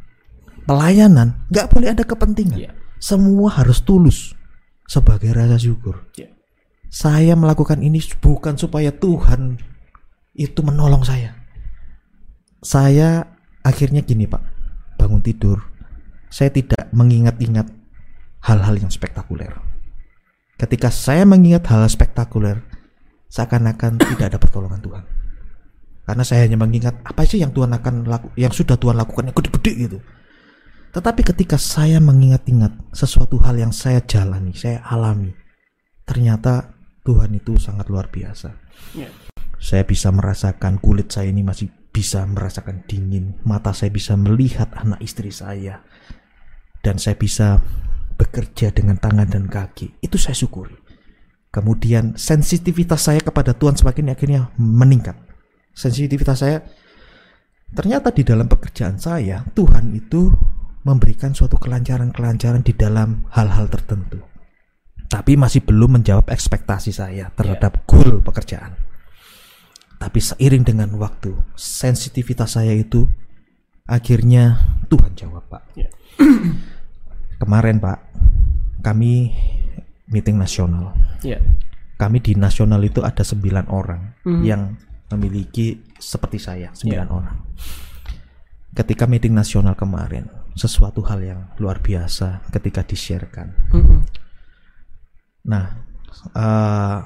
pelayanan 0.64 1.46
nggak 1.48 1.68
boleh 1.70 1.88
ada 1.92 2.04
kepentingan. 2.04 2.58
Iya. 2.58 2.70
Semua 3.00 3.48
harus 3.56 3.80
tulus 3.80 4.36
sebagai 4.84 5.32
rasa 5.32 5.56
syukur. 5.56 6.08
Iya. 6.16 6.34
Saya 6.90 7.38
melakukan 7.38 7.80
ini 7.80 8.02
bukan 8.18 8.58
supaya 8.58 8.90
Tuhan 8.90 9.56
itu 10.34 10.60
menolong 10.60 11.06
saya. 11.06 11.38
Saya 12.60 13.24
akhirnya 13.64 14.02
gini 14.04 14.26
Pak, 14.26 14.42
bangun 14.98 15.22
tidur, 15.22 15.62
saya 16.28 16.50
tidak 16.50 16.90
mengingat-ingat 16.92 17.70
hal-hal 18.44 18.74
yang 18.76 18.90
spektakuler. 18.92 19.54
Ketika 20.60 20.92
saya 20.92 21.24
mengingat 21.24 21.64
hal 21.72 21.88
spektakuler, 21.88 22.60
seakan-akan 23.32 23.96
tidak 23.96 24.34
ada 24.34 24.38
pertolongan 24.42 24.82
Tuhan. 24.84 25.04
Karena 26.04 26.24
saya 26.26 26.44
hanya 26.44 26.58
mengingat 26.58 27.00
apa 27.06 27.22
sih 27.22 27.38
yang 27.38 27.54
Tuhan 27.54 27.70
akan 27.70 28.04
laku, 28.04 28.28
yang 28.34 28.50
sudah 28.50 28.74
Tuhan 28.74 28.98
lakukan 28.98 29.30
yang 29.30 29.36
gede-gede 29.36 29.72
gitu. 29.88 29.98
Tetapi 30.90 31.22
ketika 31.22 31.54
saya 31.54 32.02
mengingat-ingat 32.02 32.90
sesuatu 32.90 33.38
hal 33.46 33.54
yang 33.62 33.70
saya 33.70 34.02
jalani, 34.02 34.50
saya 34.50 34.82
alami, 34.82 35.30
ternyata 36.02 36.74
Tuhan 37.06 37.30
itu 37.38 37.54
sangat 37.62 37.86
luar 37.86 38.10
biasa. 38.10 38.50
Iya. 38.98 39.10
Saya 39.60 39.86
bisa 39.86 40.10
merasakan 40.10 40.82
kulit 40.82 41.14
saya 41.14 41.30
ini 41.30 41.46
masih 41.46 41.70
bisa 41.90 42.26
merasakan 42.26 42.82
dingin, 42.90 43.38
mata 43.46 43.70
saya 43.70 43.94
bisa 43.94 44.18
melihat 44.18 44.70
anak 44.74 44.98
istri 44.98 45.30
saya, 45.30 45.82
dan 46.82 46.98
saya 46.98 47.14
bisa 47.14 47.62
bekerja 48.18 48.74
dengan 48.74 48.98
tangan 48.98 49.30
dan 49.30 49.46
kaki. 49.46 50.02
Itu 50.02 50.18
saya 50.18 50.34
syukuri. 50.34 50.74
Kemudian 51.50 52.14
sensitivitas 52.14 53.10
saya 53.10 53.18
kepada 53.18 53.54
Tuhan 53.54 53.74
semakin 53.74 54.14
akhirnya 54.14 54.54
meningkat. 54.58 55.18
Sensitivitas 55.74 56.42
saya 56.42 56.62
ternyata 57.70 58.10
di 58.10 58.26
dalam 58.26 58.50
pekerjaan 58.50 58.98
saya 58.98 59.46
Tuhan 59.54 59.94
itu 59.94 60.30
memberikan 60.82 61.36
suatu 61.36 61.60
kelancaran-kelancaran 61.60 62.64
di 62.64 62.72
dalam 62.72 63.28
hal-hal 63.32 63.68
tertentu. 63.68 64.20
Tapi 65.10 65.34
masih 65.34 65.66
belum 65.66 66.00
menjawab 66.00 66.30
ekspektasi 66.30 66.94
saya 66.94 67.34
terhadap 67.34 67.82
goal 67.84 68.22
pekerjaan. 68.22 68.78
Tapi 70.00 70.16
seiring 70.16 70.64
dengan 70.64 70.88
waktu, 70.96 71.34
sensitivitas 71.58 72.56
saya 72.56 72.72
itu 72.72 73.04
akhirnya 73.84 74.56
Tuhan 74.88 75.12
jawab, 75.12 75.44
Pak. 75.50 75.62
Iya. 75.76 75.90
Kemarin, 77.42 77.82
Pak, 77.82 77.98
kami 78.80 79.34
meeting 80.08 80.40
nasional. 80.40 80.96
Iya. 81.20 81.42
Kami 82.00 82.22
di 82.24 82.32
nasional 82.32 82.80
itu 82.80 83.04
ada 83.04 83.20
sembilan 83.20 83.68
orang 83.68 84.24
Mhm. 84.24 84.42
yang 84.46 84.62
memiliki 85.12 85.84
seperti 86.00 86.38
saya, 86.40 86.72
sembilan 86.72 87.08
Iya. 87.10 87.12
orang. 87.12 87.36
Ketika 88.72 89.04
meeting 89.04 89.34
nasional 89.36 89.74
kemarin, 89.76 90.30
sesuatu 90.54 91.04
hal 91.06 91.20
yang 91.22 91.40
luar 91.58 91.78
biasa 91.78 92.46
ketika 92.50 92.82
di-sharekan. 92.86 93.54
Mhm. 93.72 93.98
Nah, 95.48 95.64
eh, 96.36 96.98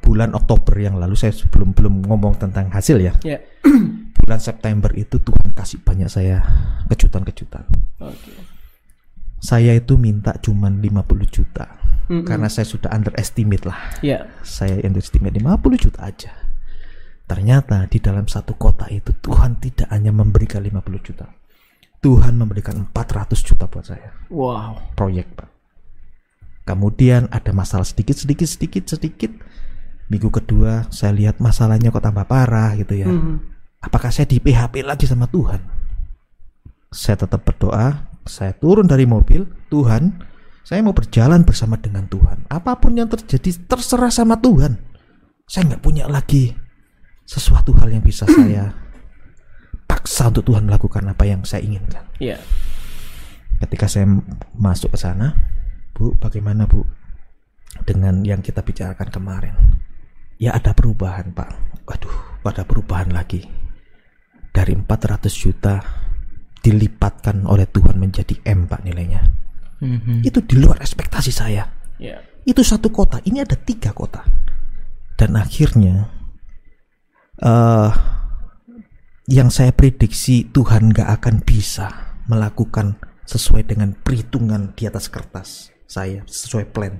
bulan 0.00 0.32
Oktober 0.32 0.74
yang 0.80 0.96
lalu 0.96 1.14
saya 1.14 1.36
sebelum 1.36 1.76
belum 1.76 2.08
ngomong 2.08 2.40
tentang 2.40 2.72
hasil 2.72 2.98
ya. 2.98 3.14
Iya. 3.22 3.38
Bulan 3.62 4.16
bulan 4.20 4.40
September 4.40 4.90
itu 4.96 5.20
Tuhan 5.20 5.52
kasih 5.52 5.84
banyak 5.84 6.08
saya 6.08 6.42
kejutan-kejutan. 6.88 7.68
Saya 9.40 9.72
itu 9.72 9.96
minta 9.96 10.36
cuman 10.36 10.84
50 10.84 11.24
juta. 11.28 11.80
Mm-mm. 12.10 12.26
Karena 12.26 12.50
saya 12.50 12.66
sudah 12.66 12.90
underestimate 12.90 13.64
lah. 13.64 13.78
Ya. 14.02 14.26
Saya 14.42 14.82
underestimate 14.82 15.38
50 15.38 15.78
juta 15.78 16.00
aja. 16.04 16.32
Ternyata 17.30 17.86
di 17.86 18.02
dalam 18.02 18.26
satu 18.26 18.58
kota 18.58 18.90
itu 18.90 19.14
Tuhan 19.22 19.62
tidak 19.62 19.86
hanya 19.94 20.10
memberikan 20.10 20.60
50 20.66 21.06
juta. 21.06 21.30
Tuhan 22.00 22.32
memberikan 22.36 22.88
400 22.88 23.44
juta 23.44 23.68
buat 23.68 23.84
saya. 23.84 24.16
Wow. 24.32 24.96
Proyek, 24.96 25.28
Pak. 25.36 25.48
Kemudian 26.64 27.28
ada 27.28 27.52
masalah 27.52 27.84
sedikit 27.84 28.16
sedikit 28.16 28.48
sedikit 28.48 28.84
sedikit. 28.88 29.32
Minggu 30.10 30.30
kedua 30.32 30.90
saya 30.90 31.14
lihat 31.14 31.38
masalahnya 31.38 31.92
kok 31.92 32.02
tambah 32.02 32.26
parah 32.26 32.74
gitu 32.78 32.94
ya. 32.94 33.08
Mhm. 33.08 33.42
Apakah 33.80 34.12
saya 34.12 34.28
di 34.28 34.38
PHP 34.38 34.84
lagi 34.84 35.08
sama 35.08 35.26
Tuhan? 35.26 35.60
Saya 36.90 37.16
tetap 37.24 37.46
berdoa, 37.46 38.10
saya 38.26 38.52
turun 38.52 38.84
dari 38.84 39.06
mobil, 39.06 39.46
Tuhan, 39.70 40.20
saya 40.66 40.84
mau 40.84 40.92
berjalan 40.92 41.42
bersama 41.46 41.80
dengan 41.80 42.04
Tuhan. 42.06 42.44
Apa 42.50 42.76
pun 42.76 42.98
yang 42.98 43.08
terjadi 43.08 43.66
terserah 43.66 44.12
sama 44.12 44.36
Tuhan. 44.38 44.76
Saya 45.48 45.74
nggak 45.74 45.82
punya 45.82 46.06
lagi 46.06 46.54
sesuatu 47.26 47.74
hal 47.78 47.90
yang 47.90 48.04
bisa 48.04 48.26
saya 48.26 48.70
paksa 50.00 50.32
untuk 50.32 50.48
Tuhan 50.48 50.64
melakukan 50.64 51.04
apa 51.12 51.28
yang 51.28 51.44
saya 51.44 51.60
inginkan. 51.60 52.00
Ya. 52.16 52.40
Ketika 53.60 53.84
saya 53.84 54.08
masuk 54.56 54.96
ke 54.96 54.98
sana, 54.98 55.36
Bu, 55.92 56.16
bagaimana 56.16 56.64
Bu 56.64 56.88
dengan 57.84 58.24
yang 58.24 58.40
kita 58.40 58.64
bicarakan 58.64 59.12
kemarin? 59.12 59.52
Ya 60.40 60.56
ada 60.56 60.72
perubahan, 60.72 61.36
Pak. 61.36 61.84
Waduh, 61.84 62.16
ada 62.48 62.64
perubahan 62.64 63.12
lagi. 63.12 63.44
Dari 64.48 64.72
400 64.72 65.28
juta 65.36 65.84
dilipatkan 66.64 67.44
oleh 67.44 67.68
Tuhan 67.68 68.00
menjadi 68.00 68.40
M, 68.48 68.64
Pak 68.64 68.80
nilainya. 68.80 69.20
Mhm. 69.84 70.24
Itu 70.24 70.40
di 70.40 70.56
luar 70.56 70.80
ekspektasi 70.80 71.28
saya. 71.28 71.68
Ya. 72.00 72.24
Itu 72.48 72.64
satu 72.64 72.88
kota, 72.88 73.20
ini 73.28 73.44
ada 73.44 73.52
tiga 73.52 73.92
kota. 73.92 74.24
Dan 75.20 75.36
akhirnya 75.36 76.08
eh 77.44 77.92
yang 79.30 79.46
saya 79.46 79.70
prediksi 79.70 80.50
Tuhan 80.50 80.90
gak 80.90 81.22
akan 81.22 81.46
bisa 81.46 82.18
melakukan 82.26 82.98
sesuai 83.30 83.62
dengan 83.62 83.94
perhitungan 83.94 84.74
di 84.74 84.90
atas 84.90 85.06
kertas 85.06 85.70
saya, 85.86 86.26
sesuai 86.26 86.66
plan. 86.74 86.98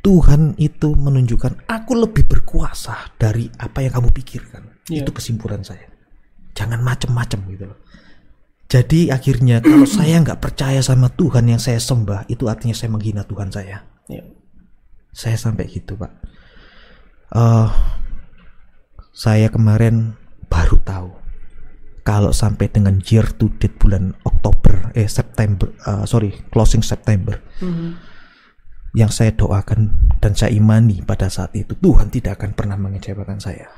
Tuhan 0.00 0.56
itu 0.56 0.96
menunjukkan 0.96 1.68
aku 1.68 1.92
lebih 2.00 2.24
berkuasa 2.24 3.12
dari 3.20 3.44
apa 3.60 3.84
yang 3.84 4.00
kamu 4.00 4.08
pikirkan. 4.08 4.88
Iya. 4.88 5.04
Itu 5.04 5.12
kesimpulan 5.12 5.60
saya. 5.60 5.84
Jangan 6.56 6.80
macem-macem 6.80 7.44
gitu 7.52 7.68
loh. 7.68 7.78
Jadi 8.68 9.12
akhirnya 9.12 9.60
kalau 9.60 9.84
saya 10.00 10.24
nggak 10.24 10.40
percaya 10.40 10.80
sama 10.80 11.12
Tuhan 11.12 11.44
yang 11.44 11.60
saya 11.60 11.76
sembah, 11.76 12.24
itu 12.32 12.48
artinya 12.48 12.72
saya 12.72 12.88
menghina 12.88 13.20
Tuhan 13.28 13.52
saya. 13.52 13.84
Ya. 14.08 14.24
Saya 15.12 15.36
sampai 15.36 15.68
gitu 15.68 15.92
pak. 15.92 16.12
Eh, 17.36 17.68
saya 19.12 19.52
kemarin 19.52 20.16
baru 20.48 20.76
tahu 20.82 21.28
kalau 22.08 22.32
sampai 22.32 22.72
dengan 22.72 22.96
year 23.04 23.28
to 23.36 23.52
date 23.60 23.76
bulan 23.76 24.16
Oktober, 24.24 24.96
eh 24.96 25.04
September, 25.04 25.68
eh, 25.68 26.08
sorry 26.08 26.32
closing 26.48 26.80
September, 26.80 27.36
yang 28.96 29.12
saya 29.12 29.36
doakan 29.36 30.08
dan 30.16 30.32
saya 30.32 30.56
imani 30.56 31.04
pada 31.04 31.28
saat 31.28 31.52
itu 31.52 31.76
Tuhan 31.76 32.08
tidak 32.08 32.40
akan 32.40 32.56
pernah 32.56 32.80
mengecewakan 32.80 33.36
saya. 33.36 33.68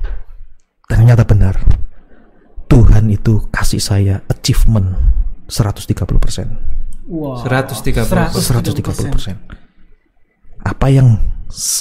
Ternyata 0.86 1.26
benar. 1.26 1.58
Tuhan 2.70 3.10
itu 3.10 3.50
kasih 3.50 3.82
saya 3.82 4.22
achievement 4.30 4.94
130%. 5.50 5.90
Wow. 7.10 7.42
130%. 7.42 8.30
130%. 8.30 9.34
Apa 10.62 10.86
yang 10.86 11.18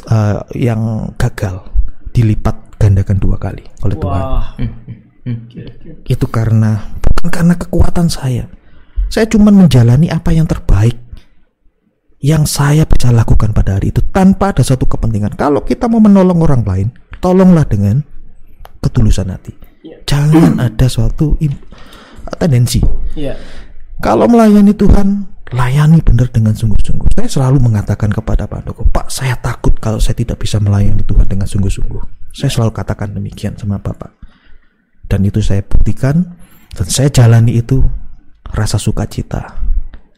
eh, 0.10 0.42
yang 0.58 1.14
gagal 1.14 1.62
dilipat 2.10 2.69
gandakan 2.80 3.18
dua 3.20 3.36
kali 3.36 3.68
oleh 3.84 3.98
Tuhan. 4.00 4.24
Wah. 4.24 4.48
Hmm. 4.58 4.72
Oke, 5.30 5.62
oke. 5.68 5.90
Itu 6.08 6.26
karena 6.32 6.96
bukan 7.04 7.30
karena 7.30 7.54
kekuatan 7.60 8.08
saya. 8.10 8.48
Saya 9.12 9.26
cuma 9.28 9.52
menjalani 9.52 10.08
apa 10.10 10.32
yang 10.34 10.48
terbaik 10.48 10.96
yang 12.20 12.44
saya 12.44 12.84
bisa 12.84 13.16
lakukan 13.16 13.56
pada 13.56 13.80
hari 13.80 13.96
itu 13.96 14.04
tanpa 14.12 14.52
ada 14.52 14.64
satu 14.64 14.88
kepentingan. 14.88 15.40
Kalau 15.40 15.64
kita 15.64 15.88
mau 15.88 16.04
menolong 16.04 16.40
orang 16.44 16.64
lain, 16.68 16.88
tolonglah 17.24 17.64
dengan 17.64 18.04
ketulusan 18.84 19.32
hati. 19.32 19.56
Iya. 19.84 20.04
Jangan 20.04 20.60
ada 20.60 20.88
suatu 20.92 21.40
tendensi. 22.36 22.84
Ya. 23.16 23.40
Kalau 24.04 24.28
melayani 24.28 24.76
Tuhan, 24.76 25.28
layani 25.56 26.00
benar 26.04 26.28
dengan 26.32 26.56
sungguh-sungguh. 26.56 27.16
Saya 27.16 27.28
selalu 27.28 27.64
mengatakan 27.64 28.12
kepada 28.12 28.48
Pak 28.48 28.62
Doko, 28.68 28.84
Pak, 28.88 29.08
saya 29.12 29.36
takut 29.40 29.76
kalau 29.80 30.00
saya 30.00 30.16
tidak 30.20 30.40
bisa 30.44 30.60
melayani 30.60 31.04
Tuhan 31.04 31.28
dengan 31.28 31.48
sungguh-sungguh. 31.48 32.19
Saya 32.34 32.50
selalu 32.50 32.72
katakan 32.74 33.14
demikian 33.14 33.58
sama 33.58 33.82
Bapak. 33.82 34.14
Dan 35.10 35.26
itu 35.26 35.42
saya 35.42 35.66
buktikan 35.66 36.22
dan 36.74 36.88
saya 36.88 37.10
jalani 37.10 37.58
itu 37.58 37.82
rasa 38.54 38.78
sukacita. 38.78 39.58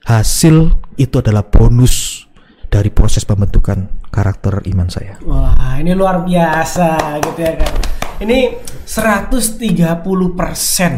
Hasil 0.03 0.75
itu 0.99 1.15
adalah 1.21 1.47
bonus 1.47 2.27
dari 2.67 2.91
proses 2.91 3.23
pembentukan 3.23 3.87
karakter 4.11 4.63
iman 4.67 4.87
saya. 4.91 5.15
Wah, 5.23 5.79
ini 5.79 5.95
luar 5.95 6.27
biasa 6.27 7.19
gitu 7.23 7.39
ya 7.39 7.55
kan. 7.55 7.73
Ini 8.21 8.39
130 8.85 10.37
persen. 10.37 10.93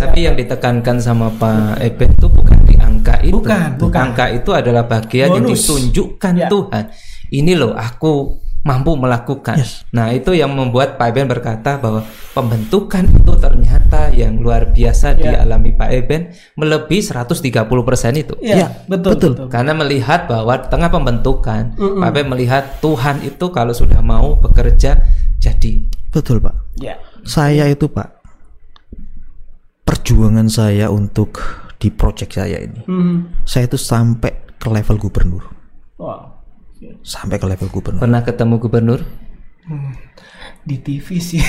Tapi 0.00 0.24
yang 0.24 0.32
ditekankan 0.32 0.96
sama 0.96 1.28
Pak 1.36 1.76
Eben 1.84 2.16
itu 2.16 2.26
bukan 2.32 2.58
di 2.64 2.74
angka 2.80 3.20
itu. 3.20 3.36
Bukan, 3.36 3.76
bukan. 3.76 4.00
Angka 4.10 4.32
itu 4.32 4.50
adalah 4.56 4.88
bagian 4.88 5.28
yang 5.28 5.44
Bonus. 5.44 5.60
ditunjukkan 5.68 6.34
Ya. 6.40 6.48
Tuhan. 6.48 6.84
Ini 7.30 7.52
loh 7.54 7.76
aku 7.76 8.40
mampu 8.60 8.92
melakukan. 8.92 9.56
Yes. 9.56 9.88
Nah, 9.88 10.12
itu 10.12 10.36
yang 10.36 10.52
membuat 10.52 11.00
Pak 11.00 11.16
Eben 11.16 11.32
berkata 11.32 11.80
bahwa 11.80 12.04
pembentukan 12.36 13.08
itu 13.08 13.32
ternyata 13.40 14.12
yang 14.12 14.36
luar 14.36 14.68
biasa 14.68 15.16
Ya. 15.16 15.40
dialami 15.40 15.72
Pak 15.72 15.88
Eben 15.88 16.28
melebihi 16.60 17.00
130% 17.00 18.20
itu. 18.20 18.36
Iya, 18.44 18.56
Ya, 18.56 18.68
betul, 18.84 19.16
betul. 19.16 19.32
betul. 19.32 19.46
Karena 19.48 19.72
melihat 19.72 20.28
bahwa 20.28 20.60
di 20.60 20.68
tengah 20.68 20.92
pembentukan, 20.92 21.62
Mm-mm. 21.72 22.04
Pak 22.04 22.10
Ben 22.12 22.26
melihat 22.28 22.64
Tuhan 22.84 23.24
itu 23.24 23.48
kalau 23.48 23.72
sudah 23.72 24.04
mau 24.04 24.36
bekerja 24.36 25.00
jadi. 25.40 25.72
Betul, 26.12 26.44
Pak. 26.44 26.76
Ya. 26.76 27.00
Saya 27.24 27.64
itu, 27.64 27.88
Pak, 27.88 28.20
perjuangan 29.88 30.52
saya 30.52 30.92
untuk 30.92 31.40
di 31.80 31.88
project 31.88 32.36
saya 32.36 32.60
ini. 32.60 32.84
Hmm. 32.84 33.32
Saya 33.48 33.64
itu 33.64 33.80
sampai 33.80 34.36
ke 34.60 34.68
level 34.68 35.00
gubernur. 35.00 35.48
Wow. 35.96 36.39
Sampai 37.04 37.36
ke 37.36 37.46
level 37.46 37.68
gubernur. 37.68 38.00
Pernah 38.00 38.22
ketemu 38.24 38.54
gubernur? 38.56 39.00
Di 40.64 40.76
TV 40.80 41.06
sih. 41.20 41.42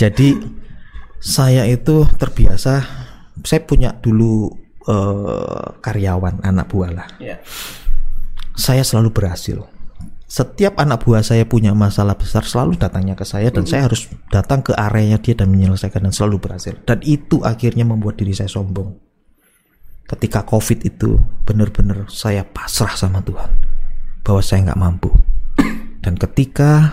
Jadi 0.00 0.36
saya 1.20 1.64
itu 1.64 2.04
terbiasa 2.20 2.72
saya 3.44 3.60
punya 3.64 3.96
dulu 3.96 4.52
eh, 4.88 5.66
karyawan 5.80 6.44
anak 6.44 6.66
buah 6.68 6.90
lah. 6.92 7.08
ya. 7.20 7.40
Saya 8.54 8.86
selalu 8.86 9.10
berhasil. 9.10 9.66
Setiap 10.24 10.78
anak 10.82 11.06
buah 11.06 11.22
saya 11.22 11.46
punya 11.46 11.76
masalah 11.76 12.18
besar 12.18 12.42
selalu 12.42 12.74
datangnya 12.74 13.14
ke 13.14 13.22
saya 13.22 13.54
dan 13.54 13.66
saya 13.70 13.86
harus 13.86 14.10
datang 14.34 14.66
ke 14.66 14.74
areanya 14.74 15.18
dia 15.22 15.34
dan 15.38 15.46
menyelesaikan 15.50 16.10
dan 16.10 16.12
selalu 16.14 16.42
berhasil. 16.42 16.74
Dan 16.82 17.02
itu 17.06 17.38
akhirnya 17.42 17.86
membuat 17.86 18.18
diri 18.18 18.34
saya 18.34 18.50
sombong. 18.50 18.98
Ketika 20.04 20.44
COVID 20.44 20.84
itu 20.84 21.16
benar-benar 21.48 22.08
saya 22.12 22.44
pasrah 22.44 22.92
sama 22.92 23.24
Tuhan 23.24 23.48
bahwa 24.20 24.40
saya 24.44 24.68
nggak 24.70 24.80
mampu. 24.80 25.10
Dan 26.04 26.20
ketika 26.20 26.92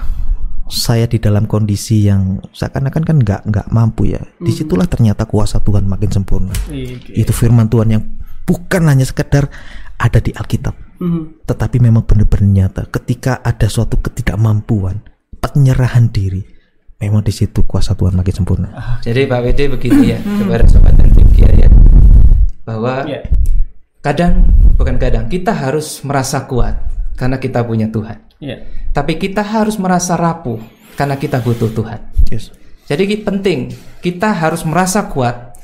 saya 0.72 1.04
di 1.04 1.20
dalam 1.20 1.52
kondisi 1.52 2.08
yang 2.08 2.40
seakan-akan 2.56 3.04
kan 3.04 3.18
nggak 3.20 3.42
nggak 3.52 3.68
mampu 3.76 4.16
ya, 4.16 4.24
di 4.40 4.56
situlah 4.56 4.88
ternyata 4.88 5.28
kuasa 5.28 5.60
Tuhan 5.60 5.84
makin 5.84 6.08
sempurna. 6.08 6.56
Oke. 6.72 7.12
Itu 7.12 7.36
firman 7.36 7.68
Tuhan 7.68 7.92
yang 7.92 8.04
bukan 8.48 8.88
hanya 8.88 9.04
sekedar 9.04 9.52
ada 10.00 10.20
di 10.24 10.32
Alkitab, 10.32 10.74
Hmm. 11.04 11.44
tetapi 11.44 11.78
memang 11.84 12.08
benar-benar 12.08 12.48
nyata. 12.48 12.82
Ketika 12.88 13.44
ada 13.44 13.68
suatu 13.68 14.00
ketidakmampuan, 14.00 15.04
penyerahan 15.44 16.08
diri, 16.08 16.42
memang 17.04 17.22
di 17.22 17.36
situ 17.36 17.68
kuasa 17.68 17.92
Tuhan 17.94 18.16
makin 18.16 18.34
sempurna. 18.34 18.70
Jadi 19.04 19.28
Pak 19.28 19.40
WD 19.44 19.60
begini 19.76 20.16
ya 20.16 20.20
kepada 20.24 20.66
sobat 20.72 20.96
dan 20.96 21.12
ya 21.36 21.68
bahwa 22.62 23.06
Ya. 23.06 23.22
kadang 24.00 24.46
bukan 24.76 24.98
kadang 24.98 25.26
kita 25.28 25.52
harus 25.52 26.02
merasa 26.02 26.46
kuat 26.46 26.78
karena 27.16 27.38
kita 27.38 27.62
punya 27.62 27.88
Tuhan. 27.88 28.18
Ya. 28.42 28.58
Tapi 28.92 29.16
kita 29.16 29.42
harus 29.42 29.78
merasa 29.78 30.18
rapuh 30.18 30.58
karena 30.98 31.16
kita 31.16 31.40
butuh 31.40 31.70
Tuhan. 31.70 32.00
Yes. 32.30 32.50
Jadi 32.86 33.22
penting 33.22 33.72
kita 34.02 34.34
harus 34.34 34.66
merasa 34.66 35.06
kuat 35.08 35.56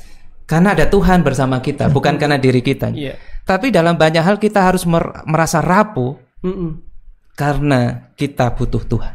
karena 0.48 0.72
ada 0.72 0.88
Tuhan 0.88 1.20
bersama 1.20 1.60
kita, 1.60 1.92
bukan 1.92 2.16
karena 2.16 2.40
diri 2.40 2.64
kita. 2.64 2.88
Iya. 2.88 3.18
Tapi 3.44 3.68
dalam 3.68 3.96
banyak 3.96 4.22
hal 4.22 4.36
kita 4.36 4.64
harus 4.64 4.84
mer- 4.84 5.24
merasa 5.24 5.60
rapuh 5.60 6.16
Mm-mm. 6.40 6.80
karena 7.34 8.12
kita 8.16 8.52
butuh 8.52 8.80
Tuhan. 8.84 9.14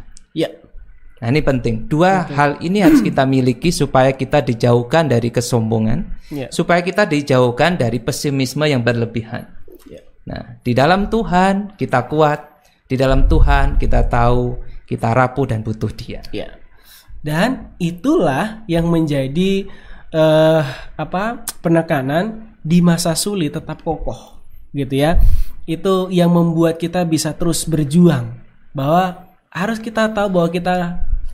Nah, 1.23 1.31
ini 1.31 1.39
penting. 1.39 1.87
Dua 1.87 2.27
hal 2.27 2.59
ini 2.59 2.83
harus 2.83 2.99
kita 2.99 3.23
miliki 3.23 3.71
supaya 3.71 4.11
kita 4.11 4.43
dijauhkan 4.43 5.07
dari 5.07 5.31
kesombongan, 5.31 6.19
Ya. 6.27 6.51
supaya 6.51 6.83
kita 6.83 7.07
dijauhkan 7.07 7.79
dari 7.79 8.03
pesimisme 8.03 8.67
yang 8.67 8.83
berlebihan. 8.83 9.47
Ya. 9.87 10.03
Nah, 10.27 10.59
di 10.59 10.75
dalam 10.75 11.07
Tuhan 11.07 11.79
kita 11.79 12.11
kuat, 12.11 12.67
di 12.91 12.99
dalam 12.99 13.31
Tuhan 13.31 13.79
kita 13.79 14.03
tahu 14.11 14.59
kita 14.83 15.15
rapuh 15.15 15.47
dan 15.47 15.63
butuh 15.63 15.95
Dia. 15.95 16.19
Ya. 16.35 16.59
Dan 17.23 17.71
itulah 17.79 18.67
yang 18.67 18.91
menjadi 18.91 19.71
eh 20.11 20.63
apa 20.99 21.47
penekanan 21.63 22.51
di 22.59 22.83
masa 22.83 23.15
sulit 23.15 23.55
tetap 23.55 23.79
kokoh 23.79 24.43
gitu 24.75 24.99
ya. 24.99 25.23
Itu 25.63 26.11
yang 26.11 26.35
membuat 26.35 26.83
kita 26.83 27.07
bisa 27.07 27.31
terus 27.31 27.63
berjuang 27.63 28.43
bahwa 28.75 29.31
harus 29.47 29.79
kita 29.79 30.11
tahu 30.11 30.27
bahwa 30.35 30.51
kita 30.51 30.75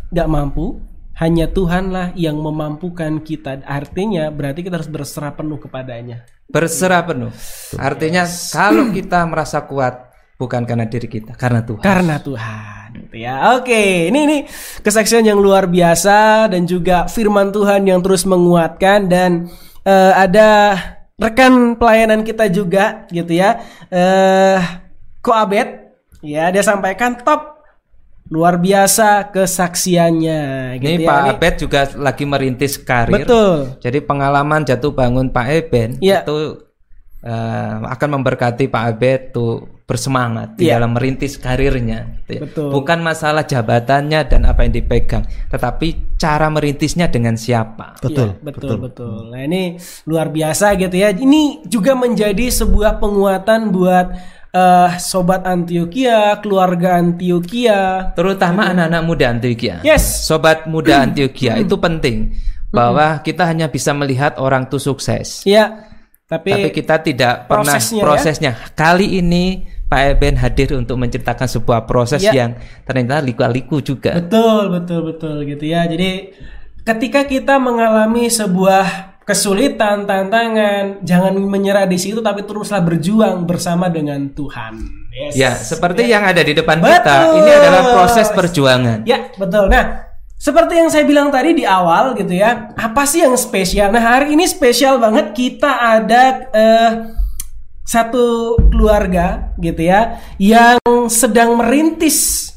nggak 0.09 0.29
mampu, 0.29 0.81
hanya 1.19 1.51
Tuhanlah 1.51 2.15
yang 2.15 2.39
memampukan 2.39 3.19
kita. 3.19 3.61
Artinya 3.67 4.31
berarti 4.31 4.63
kita 4.63 4.79
harus 4.79 4.91
berserah 4.91 5.35
penuh 5.35 5.59
kepadanya. 5.59 6.25
Berserah 6.49 7.05
penuh. 7.05 7.31
Artinya 7.77 8.25
kalau 8.49 8.89
kita 8.89 9.21
merasa 9.27 9.61
kuat 9.67 10.09
bukan 10.39 10.63
karena 10.63 10.87
diri 10.87 11.11
kita, 11.11 11.35
karena 11.35 11.61
Tuhan. 11.61 11.83
Karena 11.83 12.15
Tuhan 12.17 12.89
gitu 13.05 13.15
ya. 13.19 13.59
Oke, 13.59 14.09
ini 14.09 14.19
ini 14.25 14.37
kesaksian 14.81 15.27
yang 15.27 15.37
luar 15.37 15.67
biasa 15.67 16.49
dan 16.49 16.65
juga 16.65 17.05
firman 17.05 17.51
Tuhan 17.51 17.85
yang 17.85 17.99
terus 18.01 18.23
menguatkan 18.23 19.11
dan 19.11 19.51
eh, 19.83 20.13
ada 20.15 20.79
rekan 21.19 21.75
pelayanan 21.75 22.23
kita 22.23 22.47
juga 22.47 23.05
gitu 23.11 23.35
ya. 23.35 23.59
Eh 23.91 24.59
Koabet 25.19 25.99
ya 26.23 26.47
dia 26.47 26.63
sampaikan 26.63 27.19
top 27.19 27.58
luar 28.29 28.61
biasa 28.61 29.33
kesaksiannya 29.33 30.41
gitu 30.77 30.85
Ini 30.85 31.03
ya. 31.03 31.09
Pak 31.09 31.19
Ini- 31.19 31.31
Abed 31.33 31.53
juga 31.57 31.81
lagi 31.97 32.25
merintis 32.25 32.77
karir. 32.77 33.25
Betul. 33.25 33.73
Jadi 33.81 33.99
pengalaman 34.01 34.61
jatuh 34.63 34.93
bangun 34.93 35.29
Pak 35.29 35.47
Eben 35.49 35.89
Iya. 35.99 36.21
itu 36.23 36.65
eh, 37.19 37.75
akan 37.83 38.09
memberkati 38.15 38.71
Pak 38.71 38.83
Abed 38.95 39.21
tuh 39.35 39.59
bersemangat 39.83 40.55
di 40.55 40.69
Iya. 40.69 40.79
dalam 40.79 40.95
merintis 40.95 41.35
karirnya. 41.35 42.21
gitu 42.23 42.31
ya. 42.31 42.41
Betul. 42.47 42.69
Bukan 42.71 43.01
masalah 43.01 43.43
jabatannya 43.43 44.21
dan 44.23 44.45
apa 44.45 44.63
yang 44.63 44.71
dipegang, 44.71 45.25
tetapi 45.49 46.15
cara 46.15 46.47
merintisnya 46.47 47.09
dengan 47.09 47.35
siapa. 47.35 47.97
Betul, 47.97 48.37
Iya, 48.37 48.45
betul, 48.45 48.77
betul, 48.79 49.33
Nah 49.33 49.41
ini 49.43 49.75
luar 50.05 50.29
biasa 50.29 50.77
gitu 50.77 50.93
ya. 50.93 51.09
Ini 51.09 51.65
juga 51.65 51.91
menjadi 51.91 52.47
sebuah 52.47 53.01
penguatan 53.01 53.73
buat 53.73 54.07
eh, 54.53 54.89
sobat 54.97 55.45
Antioquia, 55.45 56.37
keluarga 56.41 56.97
Antioquia. 56.97 58.13
Terutama 58.13 58.69
anak-anak 58.73 59.01
muda 59.05 59.25
Antioquia. 59.29 59.75
Yes. 59.85 60.25
Sobat 60.25 60.65
muda 60.65 61.01
Antioquia 61.05 61.57
itu 61.61 61.75
penting 61.77 62.33
bahwa 62.69 63.17
kita 63.25 63.49
hanya 63.49 63.65
bisa 63.69 63.93
melihat 63.97 64.37
orang 64.37 64.69
tuh 64.69 64.77
sukses. 64.77 65.41
Ya, 65.41 65.89
tapi, 66.29 66.53
Tapi 66.53 66.69
kita 66.69 67.01
tidak 67.01 67.49
pernah 67.49 67.73
prosesnya 67.81 68.53
ya. 68.53 68.69
Kali 68.77 69.17
ini 69.17 69.65
Pak 69.89 70.01
Eben 70.13 70.37
hadir 70.37 70.77
untuk 70.77 71.01
menceritakan 71.01 71.49
sebuah 71.49 71.89
proses 71.89 72.21
Ya. 72.21 72.29
yang 72.45 72.53
ternyata 72.85 73.25
liku-liku 73.25 73.81
juga. 73.81 74.21
betul, 74.21 74.69
betul, 74.69 74.99
betul 75.09 75.35
gitu 75.49 75.65
ya. 75.65 75.89
Jadi 75.89 76.29
ketika 76.85 77.25
kita 77.25 77.57
mengalami 77.57 78.29
sebuah 78.29 79.17
kesulitan, 79.29 80.09
tantangan, 80.09 81.05
jangan 81.05 81.37
menyerah 81.37 81.85
di 81.85 82.01
situ, 82.01 82.17
tapi 82.17 82.41
teruslah 82.49 82.81
berjuang 82.81 83.45
bersama 83.45 83.85
dengan 83.85 84.33
Tuhan. 84.33 84.73
Yes. 85.13 85.33
Ya, 85.37 85.51
seperti 85.53 86.09
yang 86.09 86.25
ada 86.25 86.41
di 86.41 86.57
depan 86.57 86.81
Betul. 86.81 86.97
kita, 86.97 87.17
ini 87.37 87.51
adalah 87.53 87.83
proses 87.93 88.27
perjuangan. 88.33 89.05
Ya, 89.05 89.29
betul. 89.37 89.69
Nah, 89.69 90.09
seperti 90.33 90.81
yang 90.81 90.89
saya 90.89 91.05
bilang 91.05 91.29
tadi 91.29 91.61
di 91.61 91.65
awal 91.67 92.17
gitu 92.17 92.33
ya, 92.33 92.73
apa 92.73 93.05
sih 93.05 93.21
yang 93.21 93.37
spesial? 93.37 93.93
Nah, 93.93 94.01
hari 94.01 94.33
ini 94.33 94.49
spesial 94.49 94.97
banget 94.97 95.37
kita 95.37 95.69
ada 95.69 96.49
eh, 96.49 96.91
satu 97.85 98.57
keluarga 98.69 99.53
gitu 99.57 99.81
ya 99.81 100.21
yang 100.37 100.77
sedang 101.09 101.57
merintis 101.57 102.49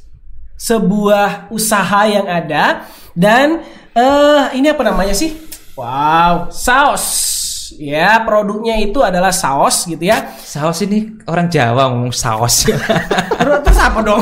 sebuah 0.61 1.49
usaha 1.49 2.05
yang 2.05 2.29
ada 2.29 2.85
dan 3.17 3.65
eh 3.93 4.45
ini 4.57 4.73
apa 4.73 4.85
namanya 4.87 5.13
sih? 5.13 5.52
Wow, 5.73 6.53
saus. 6.53 7.33
Ya, 7.81 8.21
produknya 8.21 8.77
itu 8.77 9.01
adalah 9.01 9.33
saus 9.33 9.89
gitu 9.89 10.05
ya. 10.05 10.37
Saus 10.37 10.85
ini 10.85 11.09
orang 11.25 11.49
Jawa 11.49 11.89
ngomong 11.89 12.13
saus. 12.13 12.69
Terus 13.65 13.79
apa 13.81 14.05
dong? 14.05 14.21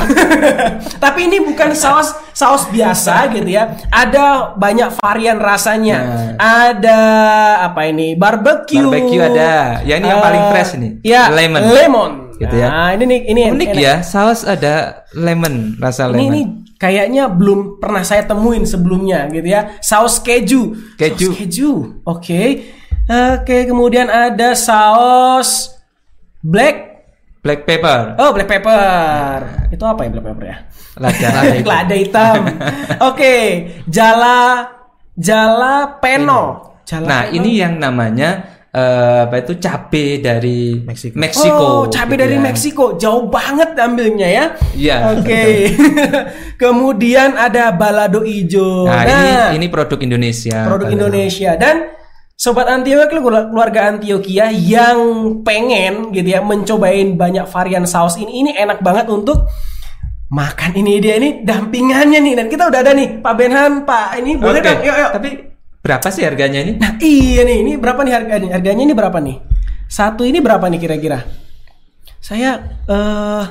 Tapi 1.03 1.27
ini 1.27 1.43
bukan 1.43 1.75
saus 1.75 2.15
saus 2.31 2.63
biasa 2.71 3.27
gitu 3.35 3.51
ya. 3.51 3.75
Ada 3.91 4.55
banyak 4.55 4.95
varian 4.95 5.35
rasanya. 5.43 6.31
Ada 6.39 6.99
apa 7.67 7.91
ini? 7.91 8.15
Barbecue. 8.15 8.79
Nah. 8.79 8.87
Barbecue 8.87 9.19
ada. 9.19 9.51
Ya, 9.83 9.99
ini 9.99 10.07
yang 10.07 10.23
paling 10.23 10.43
fresh 10.55 10.71
nih. 10.79 10.91
Ya, 11.03 11.27
Lemon. 11.27 11.61
Lemon. 11.67 12.11
Gitu 12.39 12.55
ya. 12.55 12.67
Nah, 12.71 12.89
ini 12.95 13.03
nih 13.05 13.19
ini 13.29 13.39
yang 13.45 13.53
Unik 13.53 13.69
enak. 13.75 13.83
ya, 13.83 13.95
saus 14.01 14.41
ada 14.47 15.05
lemon, 15.13 15.77
rasa 15.77 16.09
Ini, 16.09 16.15
lemon. 16.15 16.25
ini 16.33 16.41
kayaknya 16.81 17.29
belum 17.29 17.77
pernah 17.77 18.01
saya 18.01 18.25
temuin 18.25 18.65
sebelumnya 18.65 19.29
gitu 19.29 19.45
ya. 19.45 19.77
Saus 19.77 20.17
keju. 20.17 20.73
Keju. 20.97 21.29
Saus 21.29 21.37
keju. 21.37 21.71
Oke. 22.09 22.41
Oke, 23.05 23.69
kemudian 23.69 24.09
ada 24.09 24.57
saus 24.57 25.77
black 26.41 26.89
Black 27.41 27.65
pepper. 27.65 28.21
Oh, 28.21 28.37
black 28.37 28.45
pepper. 28.45 29.65
Itu 29.73 29.81
apa 29.81 30.05
ya 30.05 30.09
black 30.13 30.25
pepper 30.29 30.45
ya? 30.45 30.57
Lada, 31.01 31.27
lada 31.41 31.55
itu. 31.57 31.65
Lada 31.65 31.95
hitam. 31.97 32.41
Oke, 33.01 33.35
jala 33.89 34.69
jala 35.17 35.97
peno. 35.97 36.77
Jala 36.85 37.05
Nah, 37.09 37.21
peno. 37.25 37.33
ini 37.41 37.57
yang 37.57 37.81
namanya 37.81 38.45
eh, 38.71 39.19
apa 39.27 39.35
itu 39.43 39.59
cabe 39.59 40.23
dari 40.23 40.79
Meksiko. 40.79 41.15
Meksiko. 41.19 41.55
Oh, 41.59 41.81
cabai 41.91 42.15
gitu 42.15 42.23
dari 42.23 42.35
ya. 42.39 42.41
Meksiko. 42.41 42.85
Jauh 42.95 43.27
banget 43.27 43.75
ambilnya 43.75 44.27
ya. 44.27 44.45
Iya. 44.75 44.97
Oke. 45.19 45.43
Kemudian 46.61 47.35
ada 47.35 47.75
balado 47.75 48.23
ijo. 48.23 48.87
Nah, 48.87 49.03
ini 49.03 49.61
ini 49.61 49.67
produk 49.67 49.99
Indonesia. 49.99 50.67
produk 50.67 50.87
Balado. 50.87 50.97
Indonesia 50.97 51.51
dan 51.59 51.75
sobat 52.41 52.65
Antioquia 52.65 53.21
keluarga 53.21 53.93
Antioquia 53.93 54.49
yang 54.49 54.97
pengen 55.45 56.09
gitu 56.09 56.25
ya 56.25 56.41
mencobain 56.41 57.13
banyak 57.13 57.45
varian 57.45 57.85
saus 57.85 58.17
ini 58.17 58.41
ini 58.41 58.51
enak 58.57 58.81
banget 58.81 59.05
untuk 59.13 59.45
makan 60.31 60.73
ini 60.73 60.97
dia 60.97 61.21
ini 61.21 61.45
dampingannya 61.45 62.17
nih 62.17 62.33
dan 62.33 62.47
kita 62.49 62.71
udah 62.71 62.79
ada 62.81 62.97
nih 62.97 63.21
Pak 63.21 63.33
Benhan 63.37 63.85
Pak 63.85 64.17
ini 64.23 64.41
boleh 64.41 64.57
Oke. 64.57 64.67
dong 64.73 64.79
yuk 64.81 64.97
yuk 64.97 65.11
Tapi 65.21 65.29
berapa 65.81 66.07
sih 66.07 66.21
harganya 66.21 66.61
ini? 66.61 66.77
nah 66.77 66.93
iya 66.97 67.41
nih 67.41 67.57
ini 67.59 67.71
berapa 67.75 68.01
nih 68.01 68.13
harganya 68.13 68.49
harganya 68.53 68.83
ini 68.83 68.93
berapa 68.93 69.17
nih 69.17 69.37
satu 69.85 70.23
ini 70.23 70.39
berapa 70.39 70.63
nih 70.63 70.79
kira-kira 70.79 71.19
saya 72.17 72.61
eh 72.85 73.45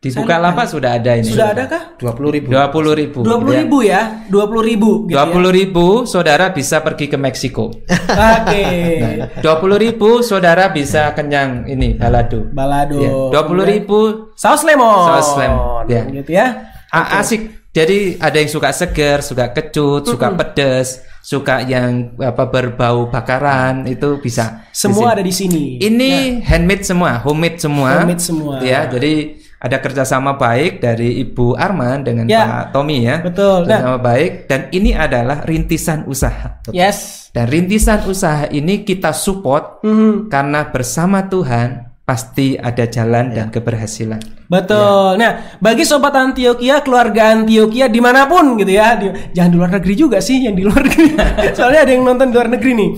Di 0.00 0.12
Bukalapak 0.12 0.68
sudah 0.68 1.00
ada 1.00 1.16
ini. 1.16 1.24
sudah 1.24 1.56
ada 1.56 1.64
kah 1.64 1.96
Dua 1.96 2.12
puluh 2.12 2.28
ribu. 2.28 2.52
Dua 2.52 2.68
puluh 2.68 2.92
ribu. 2.92 3.24
dua 3.24 3.40
puluh 3.40 3.56
ribu 3.56 3.80
ya 3.80 4.20
dua 4.28 4.44
puluh 4.44 4.60
ribu 4.60 4.90
gitu 5.08 5.16
Dua 5.16 5.24
ya. 5.24 5.32
puluh 5.32 5.48
ribu, 5.48 5.86
saudara 6.04 6.52
bisa 6.52 6.84
pergi 6.84 7.08
ke 7.08 7.16
Meksiko. 7.16 7.72
oke 8.12 8.64
Dua 9.44 9.56
puluh 9.56 9.80
ribu, 9.80 10.20
saudara 10.20 10.68
bisa 10.68 11.08
kenyang 11.16 11.64
ini 11.64 11.96
balado. 11.96 12.44
balado 12.52 13.00
Ya. 13.00 13.08
Dua 13.32 13.42
puluh 13.48 13.64
ribu, 13.64 14.28
saus 14.36 14.60
lemon 14.60 15.08
Saus 15.08 15.40
lemon, 15.40 15.88
ya. 15.88 16.04
gitu 16.04 16.30
ya 16.32 16.46
a- 16.92 17.24
asik. 17.24 17.63
Jadi 17.74 18.22
ada 18.22 18.38
yang 18.38 18.46
suka 18.46 18.70
segar, 18.70 19.18
suka 19.18 19.50
kecut, 19.50 20.06
suka 20.06 20.30
pedas, 20.30 21.02
suka 21.18 21.58
yang 21.66 22.14
apa 22.22 22.46
berbau 22.46 23.10
bakaran 23.10 23.82
itu 23.84 24.22
bisa. 24.22 24.62
semua 24.70 25.18
ada 25.18 25.22
di 25.22 25.34
sini 25.34 25.82
Ini 25.82 26.38
handmade 26.46 26.86
semua, 26.86 27.18
homemade 27.18 27.58
semua. 27.58 27.98
Homemade 27.98 28.22
semua. 28.22 28.62
Ya, 28.62 28.86
jadi 28.86 29.42
ada 29.58 29.80
kerjasama 29.80 30.36
baik 30.36 30.78
dari 30.78 31.24
Ibu 31.24 31.56
Arman 31.56 32.04
dengan 32.04 32.28
Ya. 32.28 32.44
Pak 32.68 32.76
Tommy 32.76 33.00
ya. 33.02 33.24
Betul. 33.24 33.64
Nah. 33.64 33.80
Kerjasama 33.80 33.98
baik 33.98 34.32
dan 34.46 34.60
ini 34.70 34.92
adalah 34.92 35.42
rintisan 35.42 36.04
usaha. 36.06 36.60
yes 36.70 37.26
Dan 37.32 37.50
rintisan 37.50 38.06
usaha 38.06 38.46
ini 38.46 38.84
kita 38.84 39.10
support 39.10 39.82
Mhm. 39.82 40.28
karena 40.28 40.70
bersama 40.70 41.26
Tuhan 41.26 41.93
pasti 42.04 42.60
ada 42.60 42.84
jalan 42.84 43.32
dan 43.32 43.48
keberhasilan. 43.48 44.20
Betul. 44.44 45.16
Nah, 45.16 45.56
bagi 45.56 45.88
sobat 45.88 46.12
Antioquia, 46.12 46.84
keluarga 46.84 47.32
Antioquia 47.32 47.88
di 47.88 47.96
mana 47.96 48.28
pun 48.28 48.60
gitu 48.60 48.76
ya, 48.76 48.92
di- 49.00 49.32
jangan 49.32 49.50
di 49.50 49.56
luar 49.56 49.72
negeri 49.80 49.94
juga 49.96 50.20
sih, 50.20 50.44
yang 50.44 50.52
di 50.52 50.68
luar 50.68 50.84
negeri. 50.88 51.16
Soalnya 51.56 51.88
ada 51.88 51.92
yang 51.96 52.04
nonton 52.04 52.28
di 52.28 52.36
luar 52.36 52.52
negeri 52.52 52.72
nih. 52.76 52.90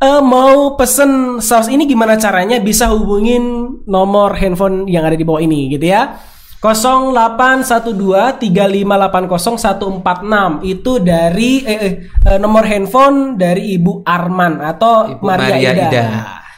Eh, 0.00 0.20
mau 0.20 0.76
pesen 0.76 1.40
saus 1.40 1.72
ini 1.72 1.88
gimana 1.88 2.20
caranya? 2.20 2.60
Bisa 2.60 2.92
hubungin 2.92 3.40
nomor 3.88 4.36
handphone 4.36 4.84
yang 4.88 5.04
ada 5.08 5.16
di 5.16 5.24
bawah 5.24 5.40
ini 5.40 5.72
gitu 5.72 5.88
ya. 5.88 6.20
08123580 6.60 8.44
itu 10.68 10.92
dari 11.00 11.64
eh, 11.64 11.80
eh, 11.80 11.92
eh, 12.28 12.36
nomor 12.36 12.68
handphone 12.68 13.40
dari 13.40 13.80
Ibu 13.80 14.04
Arman 14.04 14.60
atau 14.60 15.08
Ibu 15.08 15.24
Maria, 15.24 15.56
Maria 15.56 15.72
Ida. 15.72 15.88
Ida. 15.88 16.04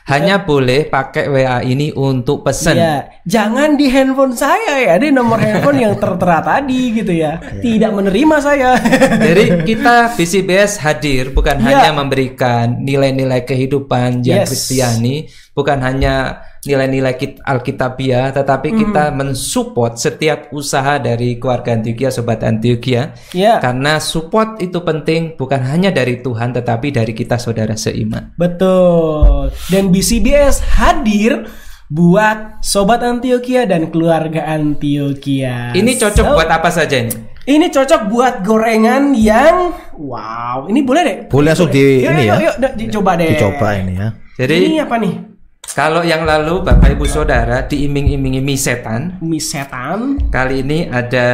Hanya 0.03 0.43
boleh 0.43 0.91
pakai 0.91 1.31
WA 1.31 1.63
ini 1.63 1.95
untuk 1.95 2.43
pesan. 2.43 2.75
Iya, 2.75 2.97
jangan 3.23 3.79
di 3.79 3.87
handphone 3.87 4.35
saya 4.35 4.83
ya, 4.83 4.95
di 4.99 5.15
nomor 5.15 5.39
handphone 5.39 5.79
yang 5.79 5.95
tertera 5.95 6.43
tadi 6.43 6.91
gitu 6.91 7.15
ya. 7.15 7.39
Tidak 7.39 7.91
menerima 7.95 8.37
saya. 8.43 8.75
Jadi 9.27 9.45
kita 9.69 10.11
BCBS 10.19 10.83
hadir 10.83 11.31
bukan 11.31 11.63
Iya. 11.63 11.67
hanya 11.87 11.91
memberikan 11.95 12.83
nilai-nilai 12.83 13.47
kehidupan 13.47 14.27
yang 14.27 14.43
Yes. 14.43 14.51
Kristiani, 14.51 15.31
bukan 15.55 15.79
hanya 15.79 16.43
nilai-nilai 16.63 17.15
kit- 17.15 17.43
Alkitabiah, 17.43 18.31
tetapi 18.31 18.69
Hmm. 18.69 18.79
kita 18.81 19.05
mensupport 19.11 19.93
setiap 19.95 20.47
usaha 20.51 20.97
dari 20.97 21.35
keluarga 21.35 21.75
Antioquia, 21.75 22.09
sobat 22.09 22.43
Antioquia. 22.43 23.11
ya, 23.31 23.59
Karena 23.59 23.99
support 23.99 24.59
itu 24.59 24.79
penting 24.79 25.35
bukan 25.35 25.59
hanya 25.65 25.91
dari 25.91 26.19
Tuhan 26.19 26.53
tetapi 26.53 26.91
dari 26.91 27.13
kita 27.13 27.35
saudara 27.37 27.75
seiman. 27.75 28.31
betul. 28.35 29.51
Dan 29.67 29.91
BCBS 29.91 30.63
hadir 30.79 31.51
buat 31.89 32.63
sobat 32.63 33.03
Antioquia 33.03 33.67
dan 33.67 33.91
keluarga 33.91 34.47
Antioquia. 34.47 35.75
Ini 35.75 35.93
cocok 35.99 36.25
So, 36.25 36.33
buat 36.33 36.49
apa 36.49 36.71
saja 36.71 36.95
ini? 36.97 37.13
Ini 37.43 37.69
cocok 37.69 38.07
buat 38.07 38.35
gorengan 38.41 39.19
yang 39.19 39.75
wow. 39.99 40.71
Ini 40.71 40.81
boleh 40.81 41.03
deh. 41.03 41.17
Boleh 41.27 41.51
langsung 41.51 41.67
di 41.69 42.07
Yuk, 42.07 42.11
ini 42.15 42.23
yuk, 42.23 42.29
ya. 42.31 42.35
Yuk, 42.39 42.55
yuk, 42.55 42.73
dicoba 42.79 43.19
deh. 43.19 43.35
Dicoba 43.35 43.69
ini 43.75 43.93
ya. 43.99 44.09
Jadi 44.39 44.55
ini 44.63 44.79
apa 44.79 44.95
nih? 44.97 45.32
Kalau 45.73 46.05
yang 46.05 46.23
lalu 46.23 46.61
Bapak 46.61 46.93
Ibu 46.93 47.09
Saudara 47.09 47.65
diiming-imingi 47.65 48.41
mie 48.41 48.61
setan, 48.61 49.17
Mie 49.21 49.41
setan. 49.41 50.21
kali 50.29 50.61
ini 50.61 50.85
ada 50.87 51.29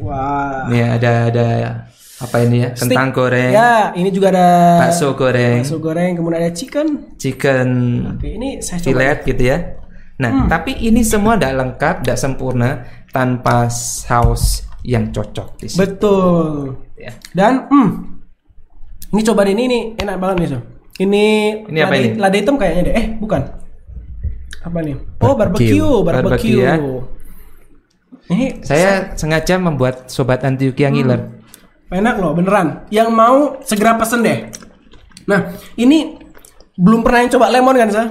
Wah. 0.00 0.64
nih 0.68 0.84
ada 0.96 1.12
ada 1.28 1.46
apa 2.18 2.36
ini 2.42 2.66
ya? 2.66 2.70
Kentang 2.74 3.14
goreng, 3.14 3.52
Ya, 3.54 3.94
ini 3.94 4.10
juga 4.10 4.34
ada 4.34 4.48
bakso 4.82 5.14
goreng, 5.14 5.62
bakso 5.62 5.78
goreng, 5.78 6.18
kemudian 6.18 6.40
ada 6.42 6.50
chicken. 6.50 7.14
chicken 7.14 7.68
Oke, 8.16 8.28
ini 8.34 8.58
saya 8.58 8.82
coba. 8.82 8.88
fillet 8.90 9.18
gitu 9.22 9.42
ya. 9.44 9.58
Nah, 10.18 10.50
tapi 10.50 10.74
ini 10.74 11.06
semua 11.06 11.38
tidak 11.38 11.54
lengkap, 11.54 11.94
tidak 12.02 12.18
sempurna 12.18 12.70
tanpa 13.14 13.70
saus 13.70 14.66
yang 14.82 15.14
cocok 15.14 15.62
di 15.62 15.70
sini. 15.70 15.78
Betul. 15.78 16.74
ya. 16.98 17.14
Dan 17.30 17.70
hmm, 17.70 17.88
ini 19.14 19.22
coba 19.22 19.46
ini 19.46 19.62
ini 19.70 19.78
enak 19.94 20.16
banget 20.18 20.36
nih, 20.42 20.48
so. 20.50 20.58
Ini 20.98 21.24
Ini 21.70 21.78
apa 21.80 21.94
lada, 21.94 22.02
ini? 22.02 22.08
Lada 22.18 22.36
hitam 22.36 22.56
kayaknya 22.58 22.82
deh. 22.90 22.94
Eh, 22.94 23.06
bukan. 23.16 23.42
Apa 24.58 24.78
nih? 24.82 24.98
Oh, 25.22 25.34
barbecue, 25.38 25.78
Barbecue. 25.78 26.02
barbecue. 26.02 26.58
Barbecue 26.58 26.60
ya. 26.60 26.74
Ini 28.28 28.46
Saya 28.60 28.90
sengaja 29.14 29.56
membuat 29.56 30.10
sobat 30.10 30.42
Antioquia 30.44 30.90
ngiler. 30.90 31.38
enak 31.88 32.20
loh, 32.20 32.36
beneran. 32.36 32.84
Yang 32.92 33.08
mau 33.08 33.56
segera 33.64 33.96
pesen 33.96 34.20
deh. 34.20 34.52
Nah, 35.24 35.56
ini 35.74 36.20
belum 36.76 37.00
pernah 37.00 37.24
yang 37.24 37.32
coba 37.32 37.48
lemon 37.48 37.76
kan, 37.78 37.88
Sa? 37.88 38.04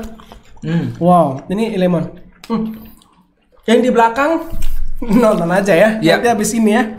Hmm. 0.66 0.98
Wow, 0.98 1.46
ini 1.54 1.78
lemon. 1.78 2.10
Hmm. 2.50 2.74
Yang 3.70 3.80
di 3.84 3.90
belakang 3.94 4.32
nonton 5.22 5.50
aja 5.52 5.74
ya. 5.78 5.90
Ya. 6.02 6.18
Nanti 6.18 6.28
habis 6.34 6.50
ini 6.58 6.74
ya. 6.74 6.84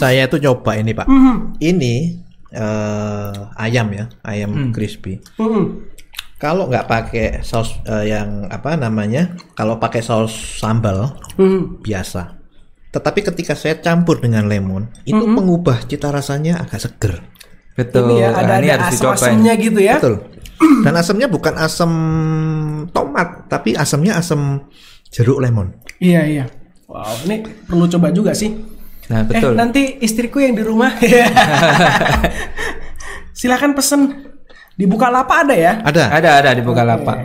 Saya 0.00 0.26
itu 0.26 0.42
coba 0.42 0.74
ini 0.74 0.90
Pak. 0.90 1.06
Mhm. 1.06 1.62
Ini 1.62 1.94
eh, 2.54 3.32
ayam 3.58 3.90
ya, 3.90 4.04
ayam 4.22 4.50
Hmm. 4.54 4.70
crispy. 4.70 5.18
Hmm. 5.34 5.82
Kalau 6.34 6.66
nggak 6.66 6.86
pakai 6.86 7.26
saus 7.40 7.74
eh, 7.82 8.08
yang 8.08 8.46
apa 8.46 8.74
namanya, 8.74 9.34
kalau 9.52 9.76
pakai 9.76 10.00
saus 10.00 10.30
sambal 10.58 11.18
Hmm. 11.34 11.78
biasa. 11.80 12.38
Tetapi 12.88 13.26
ketika 13.26 13.52
saya 13.52 13.74
campur 13.76 14.22
dengan 14.22 14.46
lemon, 14.46 14.86
itu 15.02 15.18
Mhm. 15.18 15.34
mengubah 15.34 15.82
cita 15.82 16.08
rasanya 16.08 16.62
agak 16.62 16.78
seger. 16.80 17.14
Betul. 17.74 18.06
Ini 18.08 18.14
ya 18.16 18.28
Nah, 18.30 18.38
ada 18.38 18.54
ini 18.54 18.68
ada 18.70 18.74
harus 18.78 18.86
asam 18.86 18.94
dicoba 18.94 19.10
ini. 19.10 19.18
asamnya 19.18 19.52
gitu 19.58 19.80
ya. 19.82 19.94
Betul. 19.98 20.14
Dan 20.86 20.94
asamnya 20.94 21.26
bukan 21.26 21.54
asam 21.58 21.92
tomat, 22.88 23.50
tapi 23.50 23.74
asamnya 23.74 24.14
asam 24.14 24.70
jeruk 25.10 25.42
lemon. 25.42 25.74
Iya 25.98 26.22
iya. 26.24 26.44
Wow, 26.86 27.26
ini 27.26 27.42
perlu 27.66 27.88
coba 27.88 28.14
juga 28.14 28.30
sih. 28.30 28.54
Nah, 29.04 29.20
Eh 29.20 29.28
betul. 29.28 29.52
nanti 29.52 30.00
istriku 30.00 30.40
yang 30.40 30.56
di 30.56 30.64
rumah. 30.64 30.96
Silakan 33.36 33.76
pesen. 33.76 34.32
Di 34.74 34.90
Bukalapak 34.90 35.46
ada 35.46 35.54
ya? 35.54 35.72
Ada. 35.84 36.04
Ada 36.10 36.30
ada 36.42 36.50
di 36.56 36.62
Bukalapak. 36.64 37.16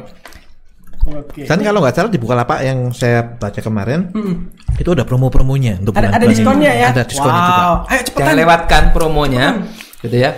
Oke. 1.10 1.48
Dan 1.50 1.66
kalau 1.66 1.82
nggak 1.82 1.96
salah 1.96 2.12
di 2.12 2.22
Bukalapak 2.22 2.60
yang 2.62 2.94
saya 2.94 3.26
baca 3.26 3.58
kemarin, 3.58 4.14
Mm-mm. 4.14 4.54
itu 4.78 4.90
ada 4.94 5.02
promo-promonya 5.08 5.82
untuk 5.82 5.98
Ada 5.98 6.14
ada 6.14 6.26
ini. 6.28 6.38
diskonnya 6.38 6.72
ya? 6.76 6.88
Ada 6.94 7.04
diskonnya 7.10 7.42
wow. 7.42 7.50
juga. 7.50 7.66
Ayo 7.90 8.02
cepetan. 8.06 8.20
Jangan 8.22 8.36
lewatkan 8.38 8.84
promonya, 8.94 9.46
gitu 10.06 10.18
ya. 10.20 10.32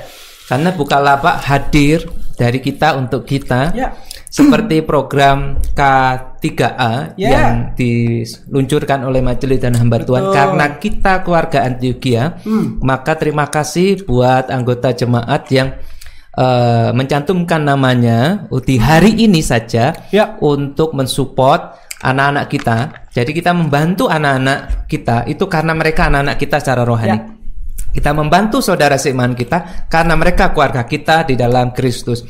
Karena 0.48 0.70
Bukalapak 0.72 1.36
hadir 1.44 2.08
dari 2.40 2.60
kita 2.64 2.96
untuk 2.96 3.28
kita. 3.28 3.76
Ya. 3.76 3.92
Seperti 4.32 4.80
program 4.88 5.60
K3A 5.76 7.20
Ya. 7.20 7.30
yang 7.36 7.76
diluncurkan 7.76 9.04
oleh 9.04 9.20
Majelis 9.20 9.60
dan 9.60 9.76
Hamba 9.76 10.00
Tuhan 10.00 10.32
Betul. 10.32 10.36
karena 10.40 10.66
kita 10.80 11.14
keluarga 11.28 11.60
Antioquia, 11.68 12.40
Hmm. 12.40 12.80
maka 12.80 13.20
terima 13.20 13.52
kasih 13.52 14.08
buat 14.08 14.48
anggota 14.48 14.96
jemaat 14.96 15.52
yang 15.52 15.76
eh, 16.32 16.90
mencantumkan 16.96 17.60
namanya 17.60 18.48
di 18.64 18.80
hari 18.80 19.20
ini 19.20 19.44
saja 19.44 19.92
Ya. 20.16 20.40
untuk 20.40 20.96
mensupport 20.96 21.76
anak-anak 22.00 22.48
kita. 22.48 22.78
Jadi 23.12 23.36
kita 23.36 23.52
membantu 23.52 24.08
anak-anak 24.08 24.88
kita 24.88 25.28
itu 25.28 25.44
karena 25.52 25.76
mereka 25.76 26.08
anak-anak 26.08 26.40
kita 26.40 26.64
secara 26.64 26.88
rohani. 26.88 27.20
Ya. 27.20 27.36
Kita 27.92 28.16
membantu 28.16 28.64
saudara 28.64 28.96
seiman 28.96 29.36
kita 29.36 29.92
karena 29.92 30.16
mereka 30.16 30.56
keluarga 30.56 30.88
kita 30.88 31.28
di 31.28 31.36
dalam 31.36 31.76
Kristus. 31.76 32.24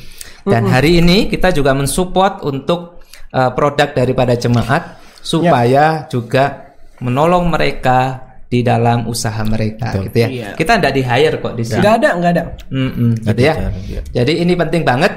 Dan 0.43 0.65
hari 0.65 0.99
ini 0.99 1.29
kita 1.29 1.49
juga 1.49 1.71
mensupport 1.71 2.41
untuk 2.43 3.03
uh, 3.31 3.51
produk 3.53 3.93
daripada 3.93 4.33
jemaat 4.33 4.97
supaya 5.21 6.09
juga 6.09 6.73
menolong 6.99 7.49
mereka 7.49 8.29
di 8.45 8.59
dalam 8.61 9.07
usaha 9.07 9.39
mereka 9.47 9.95
gitu 10.01 10.17
ya. 10.17 10.27
Iya. 10.27 10.47
Kita 10.59 10.75
tidak 10.75 10.93
di 10.93 11.01
hire 11.01 11.35
kok 11.39 11.53
di 11.55 11.63
sini. 11.63 11.79
Nggak 11.79 11.93
ada, 12.03 12.09
nggak 12.19 12.31
ada. 12.35 12.43
Mm-mm, 12.67 13.11
gitu 13.15 13.29
Ada 13.31 13.39
ya. 13.41 13.53
cara, 13.55 13.69
iya. 13.87 14.01
Jadi 14.11 14.33
ini 14.43 14.53
penting 14.53 14.83
banget. 14.83 15.13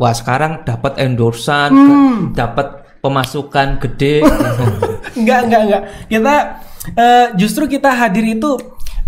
Wah 0.00 0.10
sekarang 0.10 0.66
dapat 0.66 0.98
endorsan, 0.98 1.70
Hmm. 1.70 2.16
dapat 2.34 2.82
pemasukan 2.98 3.78
gede. 3.78 4.24
Enggak, 5.18 5.40
enggak, 5.46 5.62
enggak. 5.62 5.82
Kita 6.08 6.34
eh, 6.96 7.26
justru 7.36 7.68
kita 7.68 7.90
hadir 7.94 8.24
itu 8.24 8.58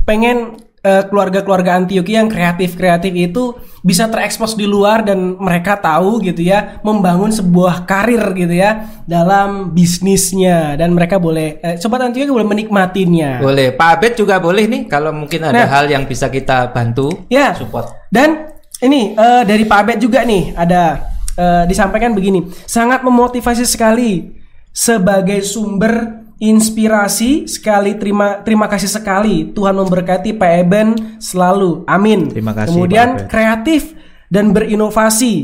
pengen 0.04 0.54
keluarga-keluarga 0.84 1.80
Antioquia 1.80 2.20
yang 2.20 2.28
kreatif-kreatif 2.28 3.08
itu 3.10 3.56
bisa 3.80 4.04
terekspos 4.08 4.52
di 4.52 4.68
luar 4.68 5.00
dan 5.00 5.36
mereka 5.36 5.76
tahu 5.76 6.20
gitu 6.20 6.40
ya 6.40 6.80
membangun 6.80 7.28
sebuah 7.28 7.84
karir 7.84 8.20
gitu 8.32 8.52
ya 8.52 8.84
dalam 9.04 9.72
bisnisnya 9.72 10.76
dan 10.76 10.92
mereka 10.92 11.16
boleh 11.16 11.56
eh, 11.60 11.76
sobat 11.76 12.04
Antioquia 12.04 12.32
boleh 12.32 12.48
menikmatinya. 12.48 13.40
boleh. 13.40 13.72
Pak 13.72 13.88
Abed 13.96 14.12
juga 14.16 14.36
boleh 14.40 14.64
nih 14.68 14.82
kalau 14.84 15.12
mungkin 15.12 15.44
ada 15.44 15.64
Nah. 15.64 15.68
hal 15.68 15.88
yang 15.88 16.04
bisa 16.04 16.28
kita 16.28 16.68
bantu. 16.68 17.08
Ya. 17.28 17.52
Support. 17.56 18.08
Dan 18.08 18.52
ini 18.80 19.12
eh, 19.12 19.42
dari 19.44 19.64
Pak 19.64 19.78
Abed 19.84 19.98
juga 20.00 20.20
nih 20.24 20.52
ada 20.52 21.12
eh, 21.36 21.64
disampaikan 21.64 22.12
begini, 22.12 22.48
sangat 22.64 23.00
memotivasi 23.00 23.64
sekali 23.64 24.32
sebagai 24.72 25.40
sumber 25.44 26.23
inspirasi 26.38 27.46
sekali 27.46 27.94
terima 27.94 28.42
terima 28.42 28.66
kasih 28.66 28.90
sekali 28.90 29.50
Tuhan 29.50 29.74
memberkati 29.74 30.34
Pak 30.34 30.50
Eben 30.60 30.88
selalu. 31.18 31.82
Amin. 31.86 32.30
Terima 32.30 32.52
kasih, 32.52 32.70
Kemudian 32.74 33.08
Pak 33.14 33.20
Abed. 33.20 33.30
kreatif 33.30 33.82
dan 34.28 34.50
berinovasi 34.50 35.34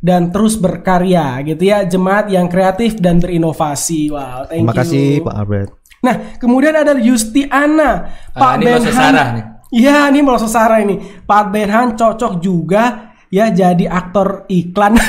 dan 0.00 0.32
terus 0.32 0.56
berkarya 0.56 1.44
gitu 1.44 1.60
ya 1.60 1.84
jemaat 1.84 2.32
yang 2.32 2.48
kreatif 2.48 2.96
dan 2.98 3.20
berinovasi. 3.20 4.08
Wow, 4.10 4.48
thank 4.48 4.64
Terima 4.64 4.72
you. 4.72 4.78
kasih 4.80 5.06
Pak 5.22 5.34
Albert. 5.36 5.70
Nah, 6.00 6.16
kemudian 6.40 6.72
ada 6.72 6.96
Yustiana, 6.96 8.08
Pak 8.32 8.40
Ah, 8.40 8.56
ini 8.56 8.64
Mbak 8.64 8.80
Benhan. 8.80 8.96
Sarah 8.96 9.28
nih. 9.36 9.44
Iya, 9.70 9.96
ini 10.08 10.20
mau 10.24 10.40
Sarah 10.40 10.80
ini. 10.80 10.96
Pak 11.22 11.44
Benhan 11.52 11.92
cocok 11.92 12.40
juga 12.40 13.12
ya 13.28 13.52
jadi 13.52 13.84
aktor 13.86 14.48
iklan. 14.48 14.96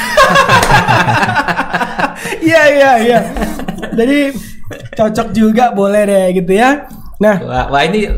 Iya, 2.41 2.61
iya, 2.69 2.91
iya. 3.01 3.19
Jadi 3.93 4.19
cocok 4.71 5.27
juga 5.31 5.71
boleh 5.71 6.03
deh 6.05 6.25
gitu 6.37 6.51
ya. 6.55 6.87
Nah, 7.21 7.37
Wah, 7.43 7.65
wah 7.69 7.83
ini 7.85 8.09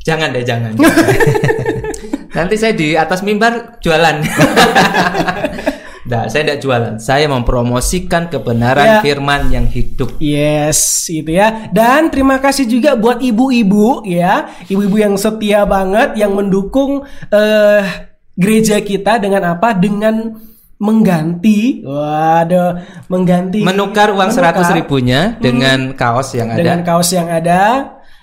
jangan 0.00 0.32
deh 0.32 0.42
jangan. 0.42 0.72
Nanti 2.36 2.54
saya 2.56 2.72
di 2.72 2.92
atas 2.94 3.20
mimbar 3.20 3.80
jualan. 3.80 4.16
Nah, 6.06 6.30
saya 6.30 6.46
tidak 6.46 6.62
jualan. 6.62 6.94
Saya 7.02 7.26
mempromosikan 7.26 8.30
Ya. 8.30 8.38
kebenaran 8.38 9.02
firman 9.02 9.50
yang 9.50 9.66
hidup. 9.66 10.14
Yes, 10.22 11.10
itu 11.10 11.34
ya. 11.34 11.66
Dan 11.74 12.14
terima 12.14 12.38
kasih 12.38 12.70
juga 12.70 12.94
buat 12.94 13.18
ibu-ibu 13.18 14.06
ya, 14.06 14.46
ibu-ibu 14.70 15.02
yang 15.02 15.18
setia 15.18 15.66
banget 15.66 16.14
yang 16.14 16.30
mendukung 16.30 17.02
eh 17.34 17.82
gereja 18.38 18.78
kita 18.86 19.18
dengan 19.18 19.58
apa? 19.58 19.74
Dengan 19.74 20.30
mengganti, 20.76 21.80
waduh, 21.80 22.84
mengganti 23.08 23.64
Menukar 23.64 24.12
uang 24.12 24.28
seratus 24.28 24.68
ribunya 24.76 25.40
dengan 25.40 25.96
kaos 25.96 26.36
yang 26.36 26.52
dengan 26.52 26.84
ada. 26.84 26.86
kaos 26.86 27.08
yang 27.16 27.28
ada 27.32 27.62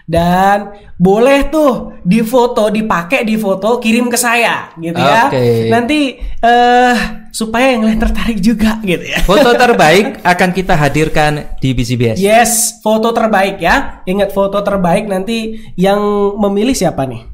dan 0.03 0.75
boleh 0.99 1.47
tuh 1.47 1.95
difoto, 2.03 2.67
dipakai 2.67 3.23
di 3.23 3.39
foto, 3.39 3.79
kirim 3.79 4.11
ke 4.11 4.19
saya 4.19 4.69
gitu 4.75 4.99
ya. 4.99 5.31
Oke. 5.31 5.71
Nanti 5.71 5.99
eh 6.43 6.95
supaya 7.33 7.73
yang 7.73 7.89
lain 7.89 7.97
tertarik 7.97 8.37
juga 8.37 8.77
gitu 8.83 9.01
ya. 9.01 9.23
Foto 9.25 9.55
terbaik 9.63 10.21
akan 10.21 10.49
kita 10.53 10.75
hadirkan 10.77 11.57
di 11.57 11.73
BCBS. 11.73 12.19
Yes, 12.19 12.77
foto 12.83 13.09
terbaik 13.15 13.57
ya. 13.63 14.03
Ingat 14.05 14.35
foto 14.35 14.61
terbaik 14.61 15.09
nanti 15.09 15.57
yang 15.79 15.99
memilih 16.37 16.75
siapa 16.77 17.07
nih? 17.09 17.33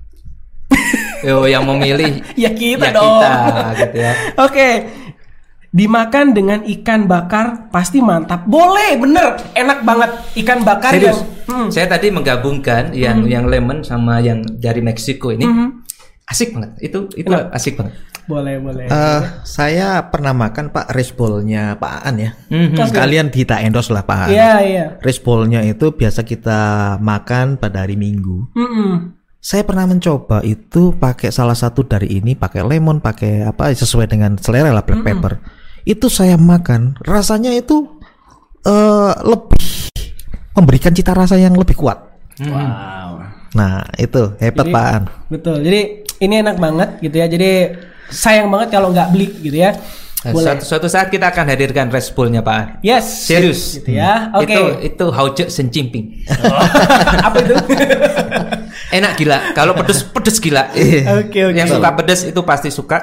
Yo, 1.19 1.43
yang 1.51 1.67
memilih 1.67 2.23
Ya 2.47 2.53
kita 2.55 2.93
ya 2.93 2.95
dong. 2.95 3.19
kita, 3.19 3.33
gitu 3.75 3.97
ya. 3.99 4.13
Oke. 4.39 4.67
Dimakan 5.69 6.33
dengan 6.33 6.65
ikan 6.65 7.05
bakar 7.05 7.69
pasti 7.69 8.01
mantap. 8.01 8.49
Boleh, 8.49 8.97
bener. 8.97 9.37
Enak 9.53 9.85
banget 9.85 10.11
ikan 10.41 10.65
bakar 10.65 10.97
Serius. 10.97 11.21
yang 11.21 11.39
Hmm. 11.49 11.67
Saya 11.73 11.89
tadi 11.89 12.13
menggabungkan 12.13 12.93
yang 12.93 13.25
yang 13.25 13.49
lemon 13.49 13.81
sama 13.81 14.21
yang 14.21 14.45
dari 14.61 14.85
Meksiko 14.85 15.33
ini. 15.33 15.45
Asik 16.29 16.53
banget. 16.53 16.77
Itu 16.77 17.09
itu 17.17 17.29
Enak. 17.33 17.49
asik 17.57 17.73
banget. 17.81 17.97
boleh, 18.29 18.61
boleh. 18.61 18.85
Eh, 18.85 19.21
saya 19.41 20.05
pernah 20.05 20.37
makan 20.37 20.69
Pak 20.69 20.93
resbolnya 20.93 21.81
Pak 21.81 22.05
Aan 22.05 22.21
ya. 22.21 22.37
Mhm. 22.53 22.77
Sekalian 22.77 23.33
kita 23.33 23.57
endorse 23.65 23.89
lah 23.89 24.05
Pak 24.05 24.29
Aan. 24.29 24.29
Iya, 24.29 24.53
iya. 24.61 24.85
Resbolnya 25.01 25.65
itu 25.65 25.89
biasa 25.97 26.21
kita 26.21 26.61
makan 27.01 27.57
pada 27.57 27.81
hari 27.81 27.97
Minggu. 27.97 28.53
Mm-mm. 28.53 29.17
Saya 29.41 29.65
pernah 29.65 29.89
mencoba 29.89 30.45
itu 30.45 30.93
pakai 30.93 31.33
salah 31.33 31.57
satu 31.57 31.81
dari 31.81 32.21
ini, 32.21 32.37
pakai 32.37 32.61
lemon, 32.61 33.01
pakai 33.01 33.49
apa 33.49 33.73
sesuai 33.73 34.05
dengan 34.05 34.37
selera 34.37 34.69
lah 34.69 34.85
black 34.85 35.01
pepper. 35.01 35.41
Itu 35.89 36.05
saya 36.05 36.37
makan, 36.37 37.01
rasanya 37.01 37.49
itu 37.49 37.89
eh 38.61 39.13
lebih 39.25 39.89
memberikan 40.53 40.93
cita 40.93 41.17
rasa 41.17 41.41
yang 41.41 41.57
lebih 41.57 41.73
kuat. 41.73 41.97
Wow. 42.45 43.25
Nah 43.57 43.81
itu 43.97 44.37
hebat 44.37 44.69
Jadi- 44.69 44.75
Pak 44.75 44.85
Aan. 44.85 45.03
Betul. 45.33 45.65
Jadi 45.65 45.81
ini 46.21 46.33
enak 46.45 46.61
banget 46.61 46.89
gitu 47.01 47.15
ya. 47.17 47.25
Jadi 47.25 47.73
sayang 48.13 48.53
banget 48.53 48.69
kalau 48.77 48.93
nggak 48.93 49.09
beli 49.09 49.27
gitu 49.41 49.57
ya. 49.65 49.73
Nah, 50.19 50.35
Boleh. 50.35 50.51
suatu, 50.51 50.63
suatu 50.67 50.87
saat 50.91 51.07
kita 51.07 51.31
akan 51.31 51.47
hadirkan 51.47 51.87
respolnya 51.87 52.43
Pak 52.43 52.55
An. 52.59 52.67
Yes. 52.83 53.07
Serius. 53.25 53.79
Gitu 53.79 53.95
ya. 53.97 54.29
Oke. 54.35 54.51
Itu 54.51 54.61
itu 54.83 55.05
hauce 55.15 55.45
sencimping. 55.49 56.27
Apa 57.25 57.39
itu? 57.39 57.55
Enak 58.99 59.11
gila. 59.15 59.55
Kalau 59.55 59.73
pedes 59.73 60.03
pedes 60.05 60.37
gila. 60.37 60.69
Oke, 61.23 61.39
oke. 61.49 61.55
Yang 61.55 61.79
suka 61.79 61.89
pedes 61.97 62.21
itu 62.27 62.41
pasti 62.43 62.69
suka. 62.69 62.99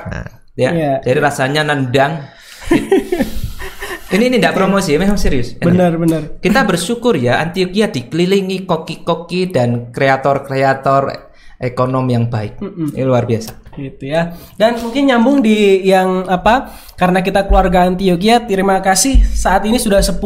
Ya. 0.54 0.70
Iya. 0.70 0.92
Jadi 1.02 1.18
rasanya 1.18 1.64
nendang. 1.64 2.36
ini 4.14 4.24
ini 4.30 4.36
tidak 4.38 4.54
promosi, 4.54 4.94
memang 4.94 5.18
serius. 5.18 5.56
Benar, 5.58 5.98
benar. 5.98 6.22
Kita 6.38 6.62
bersyukur 6.70 7.18
ya 7.18 7.42
Antioquia 7.42 7.90
dikelilingi 7.90 8.62
koki-koki 8.68 9.50
dan 9.50 9.90
kreator-kreator 9.90 11.32
ekonom 11.58 12.06
yang 12.06 12.30
baik. 12.30 12.60
Ini 12.62 13.02
luar 13.02 13.26
biasa. 13.26 13.65
Gitu 13.76 14.10
ya. 14.10 14.34
Dan 14.56 14.80
mungkin 14.80 15.12
nyambung 15.12 15.44
di 15.44 15.84
yang 15.86 16.24
apa? 16.26 16.72
Karena 16.96 17.20
kita 17.20 17.44
keluarga 17.44 17.84
Antioquia, 17.84 18.48
terima 18.48 18.80
kasih 18.80 19.20
saat 19.20 19.68
ini 19.68 19.76
sudah 19.76 20.00
10 20.00 20.16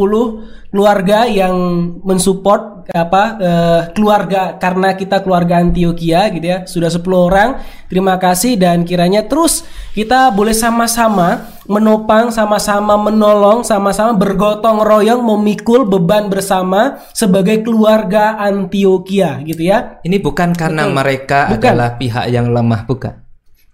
keluarga 0.71 1.27
yang 1.27 1.53
mensupport 1.99 2.87
apa 2.95 3.23
eh, 3.37 3.81
keluarga 3.91 4.55
karena 4.55 4.95
kita 4.95 5.19
keluarga 5.19 5.59
Antioquia 5.59 6.31
gitu 6.31 6.47
ya. 6.47 6.63
Sudah 6.63 6.87
10 6.87 7.03
orang. 7.11 7.59
Terima 7.91 8.15
kasih 8.15 8.55
dan 8.55 8.87
kiranya 8.87 9.27
terus 9.27 9.67
kita 9.91 10.31
boleh 10.31 10.55
sama-sama 10.55 11.51
menopang, 11.67 12.31
sama-sama 12.31 12.95
menolong, 12.95 13.67
sama-sama 13.67 14.15
bergotong 14.15 14.79
royong 14.81 15.21
memikul 15.23 15.83
beban 15.83 16.31
bersama 16.31 17.03
sebagai 17.11 17.61
keluarga 17.61 18.39
Antioquia 18.39 19.43
gitu 19.43 19.67
ya. 19.67 19.99
Ini 20.03 20.17
bukan 20.23 20.55
karena 20.55 20.87
Betul. 20.87 20.95
mereka 20.95 21.39
Bukan. 21.51 21.67
adalah 21.67 21.89
pihak 21.99 22.25
yang 22.31 22.47
lemah, 22.49 22.87
bukan. 22.87 23.20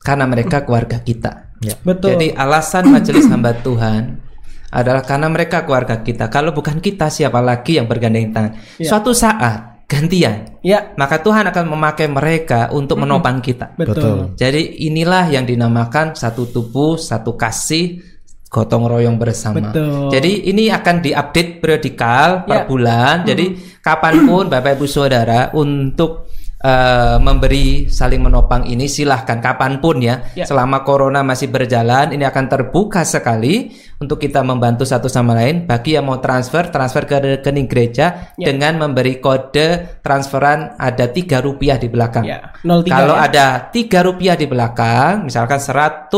Karena 0.07 0.23
mereka 0.23 0.63
keluarga 0.63 1.03
kita. 1.03 1.51
Betul. 1.83 2.15
Jadi 2.15 2.31
alasan 2.31 2.87
majelis 2.87 3.27
hamba 3.33 3.51
Tuhan 3.59 4.23
adalah 4.71 5.03
karena 5.03 5.27
mereka 5.27 5.67
keluarga 5.67 5.99
kita. 5.99 6.31
Kalau 6.31 6.55
bukan 6.55 6.79
kita, 6.79 7.11
siapa 7.11 7.43
lagi 7.43 7.75
yang 7.75 7.91
bergandeng 7.91 8.31
tangan? 8.31 8.51
Ya. 8.79 8.87
Suatu 8.87 9.11
saat 9.11 9.83
gantian, 9.87 10.59
ya, 10.63 10.91
maka 10.99 11.23
Tuhan 11.23 11.47
akan 11.47 11.65
memakai 11.71 12.07
mereka 12.11 12.67
untuk 12.75 12.99
menopang 12.99 13.39
kita. 13.39 13.71
betul. 13.79 14.35
Jadi 14.35 14.83
inilah 14.87 15.31
yang 15.31 15.47
dinamakan 15.47 16.11
satu 16.11 16.51
tubuh, 16.51 16.99
satu 16.99 17.39
kasih, 17.39 18.03
gotong 18.51 18.87
royong 18.87 19.15
bersama. 19.15 19.71
Betul. 19.71 20.11
Jadi 20.11 20.51
ini 20.51 20.67
akan 20.67 20.95
diupdate 21.03 21.63
periodikal 21.63 22.43
Ya. 22.43 22.47
per 22.47 22.59
bulan. 22.67 23.23
Jadi 23.23 23.79
kapan 23.79 24.27
pun 24.27 24.43
Bapak 24.51 24.75
Ibu 24.75 24.87
Saudara 24.87 25.51
untuk 25.55 26.27
eh, 26.57 27.17
memberi 27.21 27.85
saling 27.87 28.21
menopang 28.23 28.65
ini 28.65 28.89
silahkan 28.89 29.37
kapan 29.37 29.77
pun 29.77 30.01
ya. 30.01 30.25
Ya. 30.33 30.45
Selama 30.45 30.81
corona 30.81 31.21
masih 31.21 31.49
berjalan 31.49 32.13
ini 32.13 32.25
akan 32.25 32.45
terbuka 32.49 33.05
sekali 33.05 33.69
untuk 33.97 34.17
kita 34.17 34.41
membantu 34.41 34.85
satu 34.85 35.05
sama 35.09 35.33
lain. 35.37 35.65
Bagi 35.69 35.97
yang 35.97 36.05
mau 36.09 36.17
transfer 36.17 36.69
transfer 36.69 37.05
ke 37.05 37.17
rekening 37.17 37.67
gereja 37.69 38.33
Ya. 38.37 38.49
dengan 38.53 38.77
memberi 38.81 39.17
kode 39.21 40.01
transferan 40.01 40.73
ada 40.77 41.09
tiga 41.09 41.41
rupiah 41.41 41.77
di 41.81 41.89
belakang. 41.89 42.25
Ya, 42.25 42.53
03 42.61 42.89
Kalau 42.89 43.15
ya. 43.17 43.25
ada 43.29 43.45
tiga 43.69 43.99
rupiah 44.05 44.35
di 44.37 44.45
belakang, 44.49 45.25
misalkan 45.29 45.57
100 45.61 46.09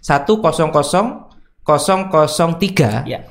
100 0.00 0.40
003 1.62 3.06
Ya. 3.06 3.22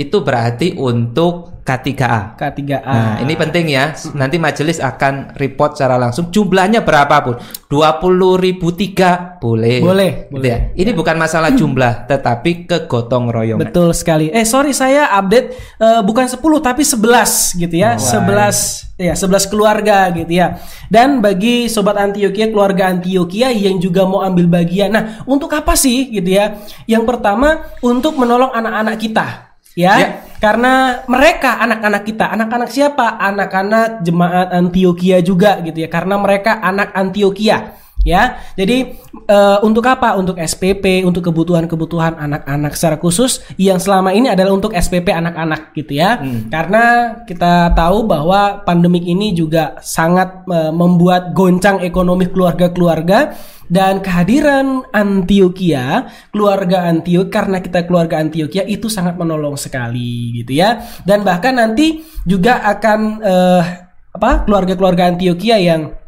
Itu 0.00 0.24
berarti 0.24 0.72
untuk 0.80 1.60
K3A. 1.60 2.40
K3A. 2.40 2.80
Nah, 2.82 3.14
ini 3.20 3.36
penting 3.36 3.68
ya. 3.68 3.92
Nanti 4.16 4.40
majelis 4.40 4.80
akan 4.80 5.36
report 5.36 5.76
secara 5.76 6.00
langsung 6.00 6.32
jumlahnya 6.32 6.80
berapapun. 6.82 7.36
20.003 7.68 9.38
boleh. 9.38 9.78
Boleh, 9.84 10.12
Gitu 10.26 10.40
boleh. 10.40 10.48
ya. 10.48 10.58
Ini 10.72 10.90
bukan 10.96 11.16
masalah 11.20 11.52
jumlah, 11.52 12.08
tetapi 12.08 12.64
kegotong 12.64 13.28
royongan. 13.28 13.60
Betul 13.60 13.92
sekali. 13.92 14.32
Eh 14.32 14.48
sorry 14.48 14.72
saya 14.72 15.12
update 15.20 15.52
eh, 15.78 16.00
bukan 16.00 16.26
10 16.26 16.40
tapi 16.64 16.82
11 16.82 17.60
gitu 17.60 17.76
ya. 17.76 18.00
11 18.00 18.88
ya 18.96 19.12
11 19.14 19.52
keluarga 19.52 20.08
gitu 20.16 20.32
ya. 20.32 20.58
Dan 20.88 21.20
bagi 21.20 21.68
sobat 21.68 22.00
Antioquia 22.00 22.48
keluarga 22.48 22.88
Antioquia 22.88 23.52
yang 23.52 23.76
juga 23.78 24.08
mau 24.08 24.24
ambil 24.24 24.48
bagian. 24.48 24.90
Nah, 24.90 25.04
untuk 25.28 25.52
apa 25.52 25.76
sih 25.76 26.08
gitu 26.08 26.34
ya? 26.34 26.56
Yang 26.88 27.04
pertama 27.04 27.68
untuk 27.84 28.16
menolong 28.16 28.50
anak-anak 28.50 28.96
kita. 28.96 29.49
Ya, 29.78 29.94
Ya. 29.96 30.08
karena 30.42 31.02
mereka 31.06 31.62
anak-anak 31.62 32.02
kita, 32.02 32.26
anak-anak 32.34 32.70
siapa? 32.74 33.22
Anak-anak 33.22 34.02
jemaat 34.02 34.50
Antioquia 34.50 35.22
juga 35.22 35.62
gitu 35.62 35.86
ya. 35.86 35.88
Karena 35.88 36.18
mereka 36.18 36.58
anak 36.58 36.90
Antioquia 36.90 37.78
ya. 38.04 38.40
Jadi 38.56 38.96
eh, 39.28 39.58
untuk 39.64 39.84
apa? 39.86 40.16
Untuk 40.16 40.36
SPP, 40.40 41.04
untuk 41.04 41.28
kebutuhan-kebutuhan 41.30 42.16
anak-anak 42.16 42.72
secara 42.76 42.96
khusus 42.96 43.44
yang 43.60 43.78
selama 43.80 44.12
ini 44.14 44.32
adalah 44.32 44.52
untuk 44.56 44.72
SPP 44.72 45.12
anak-anak 45.12 45.72
gitu 45.76 45.98
ya. 46.00 46.20
Karena 46.48 47.16
kita 47.24 47.72
tahu 47.76 48.08
bahwa 48.08 48.64
pandemik 48.64 49.04
ini 49.04 49.32
juga 49.36 49.78
sangat 49.84 50.44
eh, 50.48 50.72
membuat 50.72 51.32
goncang 51.36 51.80
ekonomi 51.84 52.28
keluarga-keluarga 52.28 53.36
dan 53.70 54.02
kehadiran 54.02 54.82
Antioquia, 54.90 56.10
keluarga 56.34 56.90
Antioquia 56.90 57.30
karena 57.30 57.62
kita 57.62 57.86
keluarga 57.86 58.18
Antioquia 58.18 58.66
itu 58.66 58.90
sangat 58.90 59.14
menolong 59.14 59.54
sekali 59.54 60.42
gitu 60.42 60.58
ya. 60.58 60.82
Dan 61.06 61.22
bahkan 61.22 61.54
nanti 61.54 62.02
juga 62.26 62.66
akan 62.66 63.00
eh, 63.22 63.62
apa 64.10 64.42
keluarga-keluarga 64.42 65.14
Antioquia 65.14 65.62
yang 65.62 65.99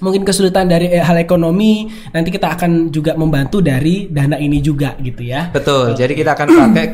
mungkin 0.00 0.24
kesulitan 0.24 0.70
dari 0.70 0.88
eh, 0.88 1.02
hal 1.02 1.18
ekonomi 1.20 1.90
nanti 2.14 2.32
kita 2.32 2.56
akan 2.56 2.88
juga 2.88 3.12
membantu 3.18 3.60
dari 3.60 4.08
dana 4.08 4.40
ini 4.40 4.62
juga 4.64 4.96
gitu 5.02 5.20
ya. 5.26 5.52
Betul. 5.52 5.92
Jadi 5.98 6.12
kita 6.16 6.32
akan 6.32 6.48
pakai 6.48 6.86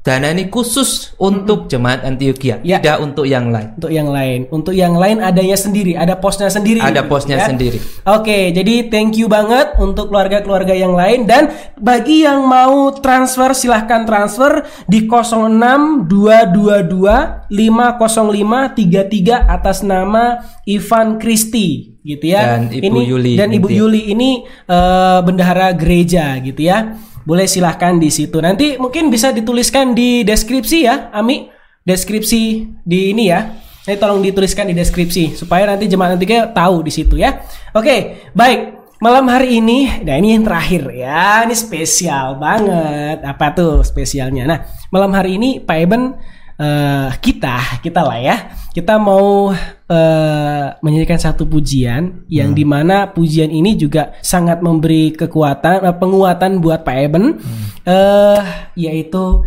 dana 0.00 0.32
ini 0.32 0.48
khusus 0.48 1.12
untuk 1.20 1.68
jemaat 1.68 2.08
Antioquia, 2.08 2.64
Ya. 2.64 2.80
tidak 2.80 3.04
untuk 3.04 3.28
yang 3.28 3.52
lain. 3.52 3.76
Untuk 3.76 3.92
yang 3.92 4.08
lain, 4.08 4.40
untuk 4.48 4.72
yang 4.72 4.96
lain 4.96 5.20
adanya 5.20 5.60
sendiri, 5.60 5.92
ada 5.92 6.16
posnya 6.16 6.48
sendiri. 6.48 6.80
Ada 6.80 7.04
posnya 7.04 7.36
ya. 7.36 7.52
sendiri. 7.52 7.76
Oke, 8.08 8.48
jadi 8.48 8.88
thank 8.88 9.20
you 9.20 9.28
banget 9.28 9.76
untuk 9.76 10.08
keluarga-keluarga 10.08 10.72
yang 10.72 10.96
lain 10.96 11.28
dan 11.28 11.52
bagi 11.76 12.24
yang 12.24 12.48
mau 12.48 12.96
transfer 12.96 13.52
silahkan 13.52 14.08
transfer 14.08 14.64
di 14.88 15.04
06222 15.04 17.52
505 17.52 18.80
33 18.80 19.52
atas 19.52 19.84
nama 19.84 20.40
Ivan 20.64 21.20
Kristi 21.20 22.00
gitu 22.00 22.32
ya. 22.32 22.56
Dan 22.56 22.72
Ibu 22.72 22.88
ini, 22.88 23.00
Yuli 23.04 23.32
dan 23.36 23.52
Ibu. 23.52 23.68
Yuli 23.68 24.16
ini 24.16 24.48
eh, 24.48 25.20
bendahara 25.20 25.76
gereja 25.76 26.40
gitu 26.40 26.64
ya. 26.64 26.96
Boleh 27.24 27.46
silahkan 27.46 28.00
di 28.00 28.08
situ. 28.08 28.40
Nanti 28.40 28.80
mungkin 28.80 29.12
bisa 29.12 29.30
dituliskan 29.30 29.92
di 29.92 30.24
deskripsi 30.24 30.78
ya, 30.84 31.12
Ami. 31.12 31.48
Deskripsi 31.84 32.68
di 32.84 33.12
ini 33.12 33.28
ya. 33.28 33.56
Ini 33.88 33.96
tolong 33.96 34.20
dituliskan 34.20 34.68
di 34.68 34.76
deskripsi 34.76 35.34
supaya 35.34 35.64
nanti 35.64 35.88
jemaat 35.88 36.14
nanti 36.14 36.28
tahu 36.28 36.84
di 36.84 36.92
situ 36.92 37.16
ya. 37.16 37.40
Oke, 37.72 38.28
baik. 38.36 38.80
Malam 39.00 39.32
hari 39.32 39.64
ini, 39.64 40.04
nah 40.04 40.20
ini 40.20 40.36
yang 40.36 40.44
terakhir 40.44 40.92
ya, 40.92 41.48
ini 41.48 41.56
spesial 41.56 42.36
banget. 42.36 43.24
Apa 43.24 43.56
tuh 43.56 43.80
spesialnya? 43.80 44.44
Nah, 44.44 44.60
malam 44.92 45.16
hari 45.16 45.40
ini 45.40 45.56
Pak 45.56 45.76
Eben 45.80 46.20
eh, 46.60 47.08
kita 47.18 47.80
kita 47.80 48.04
lah 48.04 48.20
ya. 48.20 48.36
Kita 48.70 49.00
mau 49.02 49.50
eh, 49.90 50.66
menyanyikan 50.78 51.18
satu 51.18 51.42
pujian 51.42 52.22
yang 52.30 52.54
di 52.54 52.62
mana 52.62 53.10
pujian 53.10 53.50
ini 53.50 53.74
juga 53.74 54.14
sangat 54.20 54.62
memberi 54.62 55.10
kekuatan 55.16 55.88
eh, 55.88 55.96
penguatan 55.96 56.60
buat 56.60 56.84
Pak 56.84 56.96
Eben. 57.00 57.40
Eh 57.82 58.40
yaitu 58.76 59.42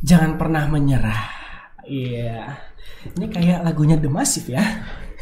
jangan 0.00 0.38
pernah 0.38 0.64
menyerah. 0.70 1.22
Iya. 1.84 2.56
Ini 3.18 3.26
kayak 3.28 3.58
lagunya 3.66 3.98
The 3.98 4.08
Massive 4.08 4.54
ya. 4.54 4.62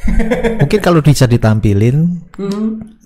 Mungkin 0.61 0.81
kalau 0.81 1.01
bisa 1.01 1.25
ditampilin 1.25 2.29
Hmm. 2.37 2.97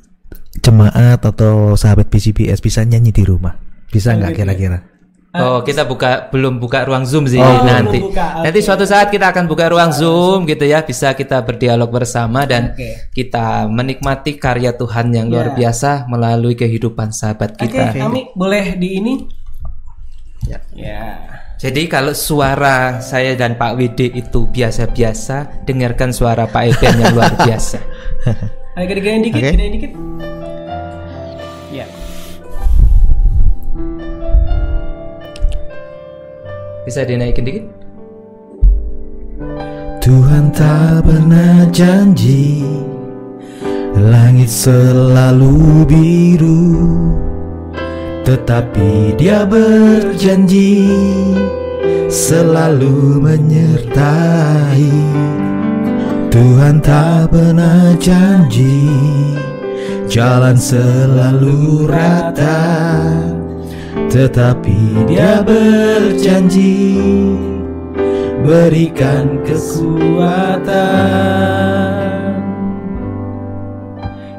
jemaat 0.63 1.19
atau 1.19 1.75
sahabat 1.75 2.07
BCBS 2.07 2.63
bisa 2.63 2.83
nyanyi 2.87 3.11
di 3.11 3.27
rumah. 3.27 3.59
Bisa 3.91 4.15
nggak 4.15 4.35
kira-kira? 4.35 4.94
Oh, 5.35 5.59
kita 5.61 5.83
buka 5.83 6.31
belum 6.31 6.63
buka 6.63 6.87
ruang 6.87 7.03
Zoom 7.03 7.27
sih 7.27 7.43
Oh, 7.43 7.67
nanti. 7.67 7.99
buka, 7.99 8.39
Nanti 8.39 8.63
oke. 8.63 8.67
suatu 8.67 8.87
saat 8.87 9.11
kita 9.11 9.35
akan 9.35 9.51
buka 9.51 9.67
ruang 9.67 9.91
Zoom 9.91 10.47
gitu 10.47 10.63
ya, 10.63 10.81
bisa 10.81 11.11
kita 11.11 11.43
berdialog 11.43 11.91
bersama 11.91 12.47
dan 12.47 12.71
Oke. 12.71 13.11
kita 13.11 13.67
menikmati 13.67 14.39
karya 14.39 14.71
Tuhan 14.73 15.11
yang 15.11 15.27
luar 15.27 15.51
Ya. 15.51 15.67
biasa 15.67 16.07
melalui 16.07 16.55
kehidupan 16.55 17.11
sahabat 17.11 17.59
Oke, 17.59 17.67
kita. 17.67 17.99
kami 17.99 18.31
boleh 18.33 18.79
di 18.79 18.89
ini? 18.95 19.15
Ya. 20.47 20.63
Ya. 20.71 21.03
Jadi 21.59 21.89
kalau 21.89 22.15
suara 22.15 23.01
saya 23.01 23.35
dan 23.35 23.57
Pak 23.57 23.75
WD 23.75 24.15
itu 24.15 24.47
biasa-biasa, 24.47 25.67
dengarkan 25.67 26.15
suara 26.15 26.47
Pak 26.47 26.63
Eben 26.69 26.95
yang 27.01 27.11
luar 27.11 27.35
biasa. 27.35 27.83
Ayo 28.77 28.87
gedein 28.87 29.23
dikit, 29.23 29.41
Oke. 29.41 29.51
gedein 29.51 29.73
dikit. 29.73 29.93
Bisa 36.85 37.01
dinaikin 37.01 37.49
dikit? 37.49 37.65
Tuhan 40.05 40.53
tak 40.53 41.09
pernah 41.09 41.65
janji 41.73 42.61
Langit 43.97 44.53
selalu 44.53 45.89
biru 45.89 46.77
Tetapi 48.29 49.17
dia 49.17 49.49
berjanji 49.49 50.93
Selalu 52.13 53.17
menyertai 53.17 54.93
Tuhan 56.29 56.85
tak 56.85 57.33
pernah 57.33 57.97
janji 57.97 58.93
Jalan 60.05 60.61
selalu 60.61 61.89
rata 61.89 62.61
Tetapi 64.15 65.11
dia 65.11 65.43
berjanji 65.43 66.95
berikan 68.47 69.43
kekuatan. 69.43 70.71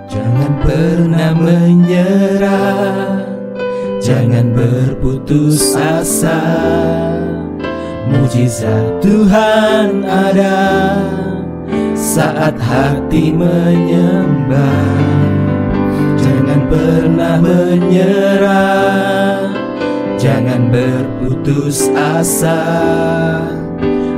Jangan 0.08 0.52
pernah 0.64 1.36
menyerah 1.36 3.20
Jangan 4.00 4.56
berputus 4.56 5.76
asa. 5.76 6.40
Mujizat 8.16 9.04
Tuhan 9.04 10.08
ada 10.08 11.04
Saat 12.00 12.56
hati 12.64 13.36
menyembah. 13.36 15.04
Jangan 16.16 16.64
pernah 16.72 17.44
menyerah 17.44 19.55
Jangan 20.26 20.74
berputus 20.74 21.86
asa 21.94 22.58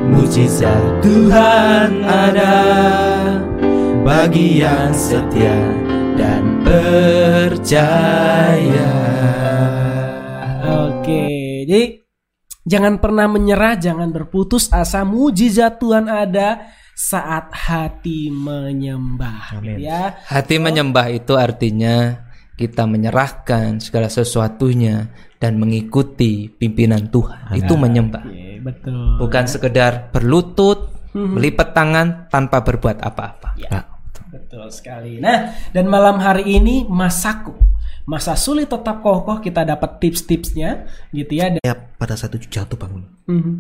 Mujizat 0.08 1.04
Tuhan 1.04 2.00
ada 2.00 2.56
Bagi 4.08 4.64
yang 4.64 4.96
setia 4.96 5.60
dan 6.16 6.64
percaya 6.64 7.92
Oke, 10.88 11.28
jadi 11.68 12.08
jangan 12.64 13.04
pernah 13.04 13.28
menyerah, 13.28 13.76
jangan 13.76 14.08
berputus 14.08 14.72
asa. 14.72 15.04
Mujizat 15.04 15.76
Tuhan 15.76 16.08
ada 16.08 16.72
saat 16.96 17.52
hati 17.52 18.32
menyembah. 18.32 19.60
Amin. 19.60 19.84
Ya. 19.84 20.16
Hati 20.24 20.56
menyembah 20.56 21.12
itu 21.12 21.36
artinya 21.36 22.28
kita 22.58 22.90
menyerahkan 22.90 23.78
segala 23.80 24.10
sesuatunya 24.10 25.27
dan 25.38 25.56
mengikuti 25.56 26.50
pimpinan 26.50 27.08
Tuhan. 27.08 27.54
Itu 27.54 27.74
menyembah. 27.74 28.24
Oke, 28.24 28.58
betul. 28.60 29.18
Bukan 29.18 29.46
sekedar 29.46 30.10
berlutut, 30.10 30.92
melipat 31.14 31.72
tangan 31.72 32.28
tanpa 32.28 32.62
berbuat 32.62 33.00
apa-apa. 33.00 33.58
Ya. 33.58 33.86
Betul 34.28 34.68
sekali. 34.70 35.18
Nah, 35.18 35.56
dan 35.72 35.88
malam 35.88 36.20
hari 36.20 36.46
ini 36.52 36.84
masaku. 36.84 37.56
Masa 38.04 38.34
sulit 38.34 38.68
tetap 38.68 39.00
kokoh 39.00 39.38
kita 39.38 39.64
dapat 39.64 40.00
tips-tipsnya 40.00 40.84
gitu 41.12 41.32
ya. 41.34 41.52
Dan- 41.52 41.60
Ya 41.62 41.76
pada 41.76 42.16
saat 42.16 42.32
itu 42.34 42.48
jatuh 42.50 42.76
bangun 42.76 43.04
Mhm. 43.26 43.54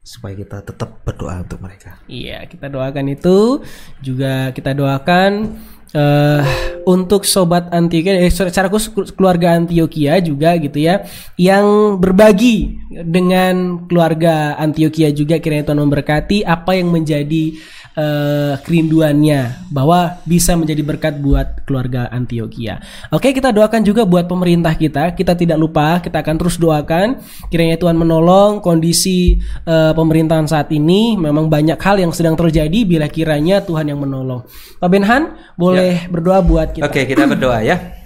Supaya 0.00 0.32
kita 0.34 0.60
tetap 0.62 1.00
berdoa 1.00 1.40
untuk 1.40 1.60
mereka 1.60 2.00
Iya, 2.04 2.44
kita 2.44 2.68
doakan 2.68 3.06
itu. 3.10 3.60
Juga 3.98 4.48
kita 4.50 4.72
doakan 4.72 5.56
eh 5.94 6.42
untuk 6.88 7.28
sobat 7.28 7.68
Antioquia, 7.70 8.24
eh, 8.24 8.32
secara 8.32 8.72
khusus 8.72 9.12
keluarga 9.12 9.54
Antioquia 9.54 10.18
juga 10.22 10.56
gitu 10.56 10.78
ya, 10.80 11.04
yang 11.36 11.96
berbagi 12.00 12.80
dengan 12.90 13.86
keluarga 13.86 14.56
Antioquia 14.56 15.12
juga 15.12 15.38
kiranya 15.38 15.70
Tuhan 15.70 15.80
memberkati 15.82 16.42
apa 16.42 16.74
yang 16.74 16.88
menjadi 16.90 17.54
eh, 17.94 18.54
kerinduannya 18.62 19.70
bahwa 19.70 20.22
bisa 20.24 20.54
menjadi 20.54 20.82
berkat 20.82 21.14
buat 21.18 21.66
keluarga 21.66 22.08
Antioquia. 22.10 22.80
Oke, 23.10 23.34
kita 23.34 23.50
doakan 23.50 23.82
juga 23.82 24.06
buat 24.06 24.26
pemerintah 24.30 24.74
kita. 24.74 25.12
Kita 25.14 25.34
tidak 25.34 25.58
lupa, 25.58 25.98
kita 25.98 26.22
akan 26.22 26.34
terus 26.38 26.56
doakan 26.56 27.20
kiranya 27.50 27.76
Tuhan 27.76 27.98
menolong 27.98 28.62
kondisi 28.62 29.38
eh, 29.66 29.92
pemerintahan 29.94 30.46
saat 30.46 30.70
ini. 30.72 31.18
Memang 31.18 31.50
banyak 31.50 31.78
hal 31.78 32.00
yang 32.00 32.12
sedang 32.14 32.34
terjadi 32.38 32.86
bila 32.86 33.06
kiranya 33.10 33.62
Tuhan 33.62 33.90
yang 33.90 34.00
menolong. 34.00 34.46
Pak 34.80 34.88
Benhan, 34.88 35.36
boleh 35.60 35.79
berdoa 36.08 36.38
buat 36.44 36.68
kita. 36.76 36.84
Oke, 36.86 37.06
kita 37.08 37.24
berdoa 37.28 37.60
ya. 37.64 38.00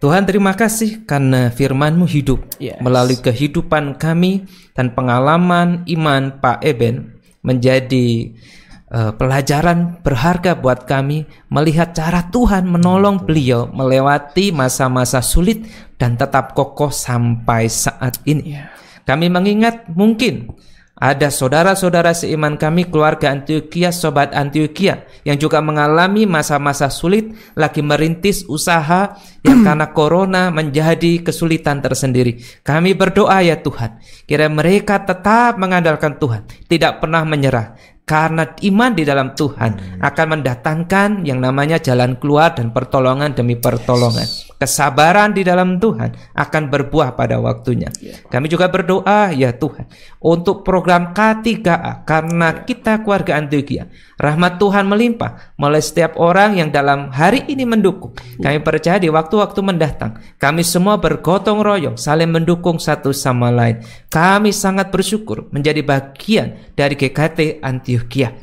Tuhan 0.00 0.24
terima 0.24 0.56
kasih 0.56 1.04
karena 1.04 1.52
firman-Mu 1.52 2.08
hidup 2.08 2.40
Yes. 2.56 2.80
melalui 2.80 3.20
kehidupan 3.20 4.00
kami 4.00 4.48
dan 4.72 4.96
pengalaman 4.96 5.84
iman 5.84 6.40
Pak 6.40 6.64
Eben 6.64 7.20
menjadi 7.44 8.32
eh, 8.88 9.12
pelajaran 9.12 10.00
berharga 10.00 10.56
buat 10.56 10.88
kami 10.88 11.28
melihat 11.52 11.92
cara 11.92 12.32
Tuhan 12.32 12.64
menolong 12.64 13.28
beliau 13.28 13.68
melewati 13.68 14.56
masa-masa 14.56 15.20
sulit 15.20 15.68
dan 16.00 16.16
tetap 16.16 16.56
kokoh 16.56 16.88
sampai 16.88 17.68
saat 17.68 18.24
ini. 18.24 18.56
Ya. 18.56 18.72
Kami 19.04 19.28
mengingat 19.28 19.84
mungkin 19.92 20.48
ada 21.00 21.32
saudara-saudara 21.32 22.12
seiman 22.12 22.60
kami 22.60 22.92
keluarga 22.92 23.32
Antioquia, 23.32 23.88
sobat 23.88 24.36
Antioquia 24.36 25.08
yang 25.24 25.40
juga 25.40 25.64
mengalami 25.64 26.28
masa-masa 26.28 26.92
sulit 26.92 27.32
lagi 27.56 27.80
merintis 27.80 28.44
usaha 28.44 29.16
yang 29.40 29.64
karena 29.66 29.96
corona 29.96 30.52
menjadi 30.52 31.24
kesulitan 31.24 31.80
tersendiri. 31.80 32.44
Kami 32.60 32.92
berdoa 32.92 33.40
ya 33.40 33.56
Tuhan, 33.64 33.96
kira 34.28 34.52
mereka 34.52 35.00
tetap 35.00 35.56
mengandalkan 35.56 36.20
Tuhan, 36.20 36.44
tidak 36.68 37.00
pernah 37.00 37.24
menyerah. 37.24 37.80
Karena 38.04 38.42
iman 38.44 38.92
di 38.92 39.06
dalam 39.06 39.38
Tuhan 39.38 40.02
akan 40.02 40.26
mendatangkan 40.36 41.22
yang 41.24 41.38
namanya 41.38 41.78
jalan 41.78 42.18
keluar 42.18 42.52
dan 42.58 42.74
pertolongan 42.74 43.32
demi 43.38 43.54
pertolongan. 43.54 44.49
Kesabaran 44.60 45.32
di 45.32 45.40
dalam 45.40 45.80
Tuhan 45.80 46.36
akan 46.36 46.62
berbuah 46.68 47.16
pada 47.16 47.40
waktunya. 47.40 47.88
Kami 48.28 48.44
juga 48.44 48.68
berdoa 48.68 49.32
ya 49.32 49.56
Tuhan 49.56 49.88
untuk 50.20 50.60
program 50.68 51.16
K3A 51.16 52.04
karena 52.04 52.68
kita 52.68 53.00
keluarga 53.00 53.40
Antioquia. 53.40 53.88
Rahmat 54.20 54.60
Tuhan 54.60 54.84
melimpah 54.84 55.56
melalui 55.56 55.80
setiap 55.80 56.20
orang 56.20 56.60
yang 56.60 56.68
dalam 56.68 57.08
hari 57.08 57.48
ini 57.48 57.64
mendukung. 57.64 58.12
Kami 58.36 58.60
percaya 58.60 59.00
di 59.00 59.08
waktu-waktu 59.08 59.60
mendatang 59.64 60.20
kami 60.36 60.60
semua 60.60 61.00
bergotong 61.00 61.64
royong 61.64 61.96
saling 61.96 62.28
mendukung 62.28 62.76
satu 62.76 63.16
sama 63.16 63.48
lain. 63.48 63.80
Kami 64.12 64.52
sangat 64.52 64.92
bersyukur 64.92 65.48
menjadi 65.56 65.80
bagian 65.80 66.76
dari 66.76 67.00
GKT 67.00 67.64
Antioquia. 67.64 68.36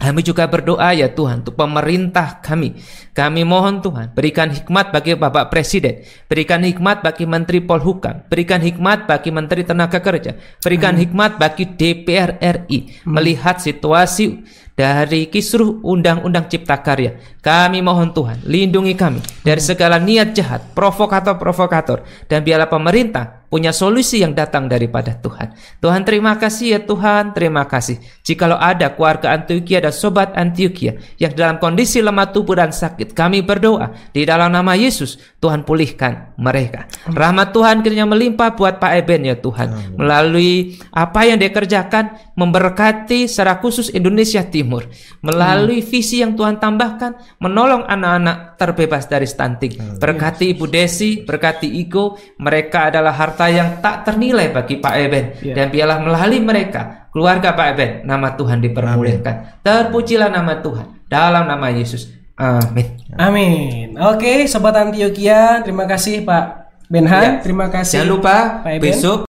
Kami 0.00 0.20
juga 0.24 0.48
berdoa 0.48 0.96
ya 0.96 1.12
Tuhan 1.12 1.44
untuk 1.44 1.52
pemerintah 1.52 2.40
kami. 2.40 2.80
Kami 3.20 3.44
mohon 3.44 3.84
Tuhan 3.84 4.16
berikan 4.16 4.48
hikmat 4.48 4.96
bagi 4.96 5.12
Bapak 5.12 5.52
Presiden, 5.52 6.00
berikan 6.24 6.64
hikmat 6.64 7.04
bagi 7.04 7.28
Menteri 7.28 7.60
Polhukam, 7.60 8.24
berikan 8.32 8.64
hikmat 8.64 9.04
bagi 9.04 9.28
Menteri 9.28 9.60
Tenaga 9.60 10.00
Kerja, 10.00 10.40
berikan 10.64 10.96
hikmat 10.96 11.36
bagi 11.36 11.68
DPR 11.68 12.40
RI 12.40 13.04
melihat 13.04 13.60
situasi 13.60 14.40
dari 14.72 15.28
kisruh 15.28 15.84
Undang-Undang 15.84 16.48
Cipta 16.48 16.80
Karya. 16.80 17.20
Kami 17.44 17.84
mohon 17.84 18.16
Tuhan, 18.16 18.40
lindungi 18.48 18.96
kami 18.96 19.20
dari 19.44 19.60
segala 19.60 20.00
niat 20.00 20.32
jahat, 20.32 20.72
provokator-provokator, 20.72 22.00
dan 22.24 22.40
biarlah 22.40 22.72
pemerintah 22.72 23.39
punya 23.50 23.74
solusi 23.74 24.22
yang 24.22 24.32
datang 24.32 24.70
daripada 24.70 25.18
Tuhan. 25.18 25.52
Tuhan 25.82 26.06
terima 26.06 26.38
kasih 26.38 26.78
ya 26.78 26.80
Tuhan, 26.86 27.34
terima 27.34 27.66
kasih. 27.66 27.98
Jikalau 28.22 28.56
ada 28.56 28.94
keluarga 28.94 29.34
Antioquia 29.34 29.82
dan 29.82 29.92
sobat 29.92 30.32
Antioquia 30.38 30.96
yang 31.18 31.34
dalam 31.34 31.58
kondisi 31.58 31.98
lemah 31.98 32.30
tubuh 32.30 32.56
dan 32.56 32.70
sakit, 32.70 33.12
kami 33.12 33.42
berdoa 33.42 33.90
di 34.14 34.22
dalam 34.22 34.54
nama 34.54 34.78
Yesus, 34.78 35.18
Tuhan 35.42 35.66
pulihkan 35.66 36.38
mereka. 36.38 36.86
Rahmat 37.10 37.50
Tuhan 37.50 37.82
kiranya 37.82 38.06
melimpah 38.06 38.54
buat 38.54 38.78
Pak 38.78 38.92
Eben 39.02 39.26
ya 39.26 39.36
Tuhan. 39.36 39.98
Melalui 39.98 40.78
apa 40.94 41.26
yang 41.26 41.42
dia 41.42 41.50
kerjakan, 41.50 42.14
memberkati 42.38 43.26
secara 43.26 43.58
khusus 43.58 43.90
Indonesia 43.92 44.40
Timur. 44.46 44.86
Melalui 45.20 45.82
visi 45.82 46.22
yang 46.22 46.38
Tuhan 46.38 46.62
tambahkan, 46.62 47.18
menolong 47.42 47.84
anak-anak 47.84 48.49
terbebas 48.60 49.08
dari 49.08 49.24
stunting. 49.24 49.96
Berkati 49.96 50.52
Ibu 50.52 50.68
Desi, 50.68 51.24
berkati 51.24 51.80
Iko, 51.80 52.36
mereka 52.44 52.92
adalah 52.92 53.16
harta 53.16 53.48
yang 53.48 53.80
tak 53.80 54.04
ternilai 54.04 54.52
bagi 54.52 54.76
Pak 54.76 54.94
Eben. 55.00 55.24
Ya. 55.40 55.56
Dan 55.56 55.72
biarlah 55.72 56.04
melalui 56.04 56.44
mereka, 56.44 57.08
keluarga 57.08 57.56
Pak 57.56 57.66
Eben, 57.72 57.90
nama 58.04 58.36
Tuhan 58.36 58.60
dipermuliakan. 58.60 59.64
Terpujilah 59.64 60.28
nama 60.28 60.60
Tuhan 60.60 61.08
dalam 61.08 61.48
nama 61.48 61.72
Yesus. 61.72 62.12
Amin. 62.36 63.00
Amin. 63.16 63.96
Oke, 63.96 64.44
sobat 64.44 64.76
Antioquia, 64.76 65.64
terima 65.64 65.88
kasih 65.88 66.20
Pak 66.20 66.44
Benhan, 66.90 67.38
Ya. 67.38 67.40
terima 67.40 67.70
kasih. 67.72 68.02
Jangan 68.02 68.10
lupa 68.12 68.36
Pak 68.66 68.72
Eben. 68.76 68.82
besok 68.82 69.24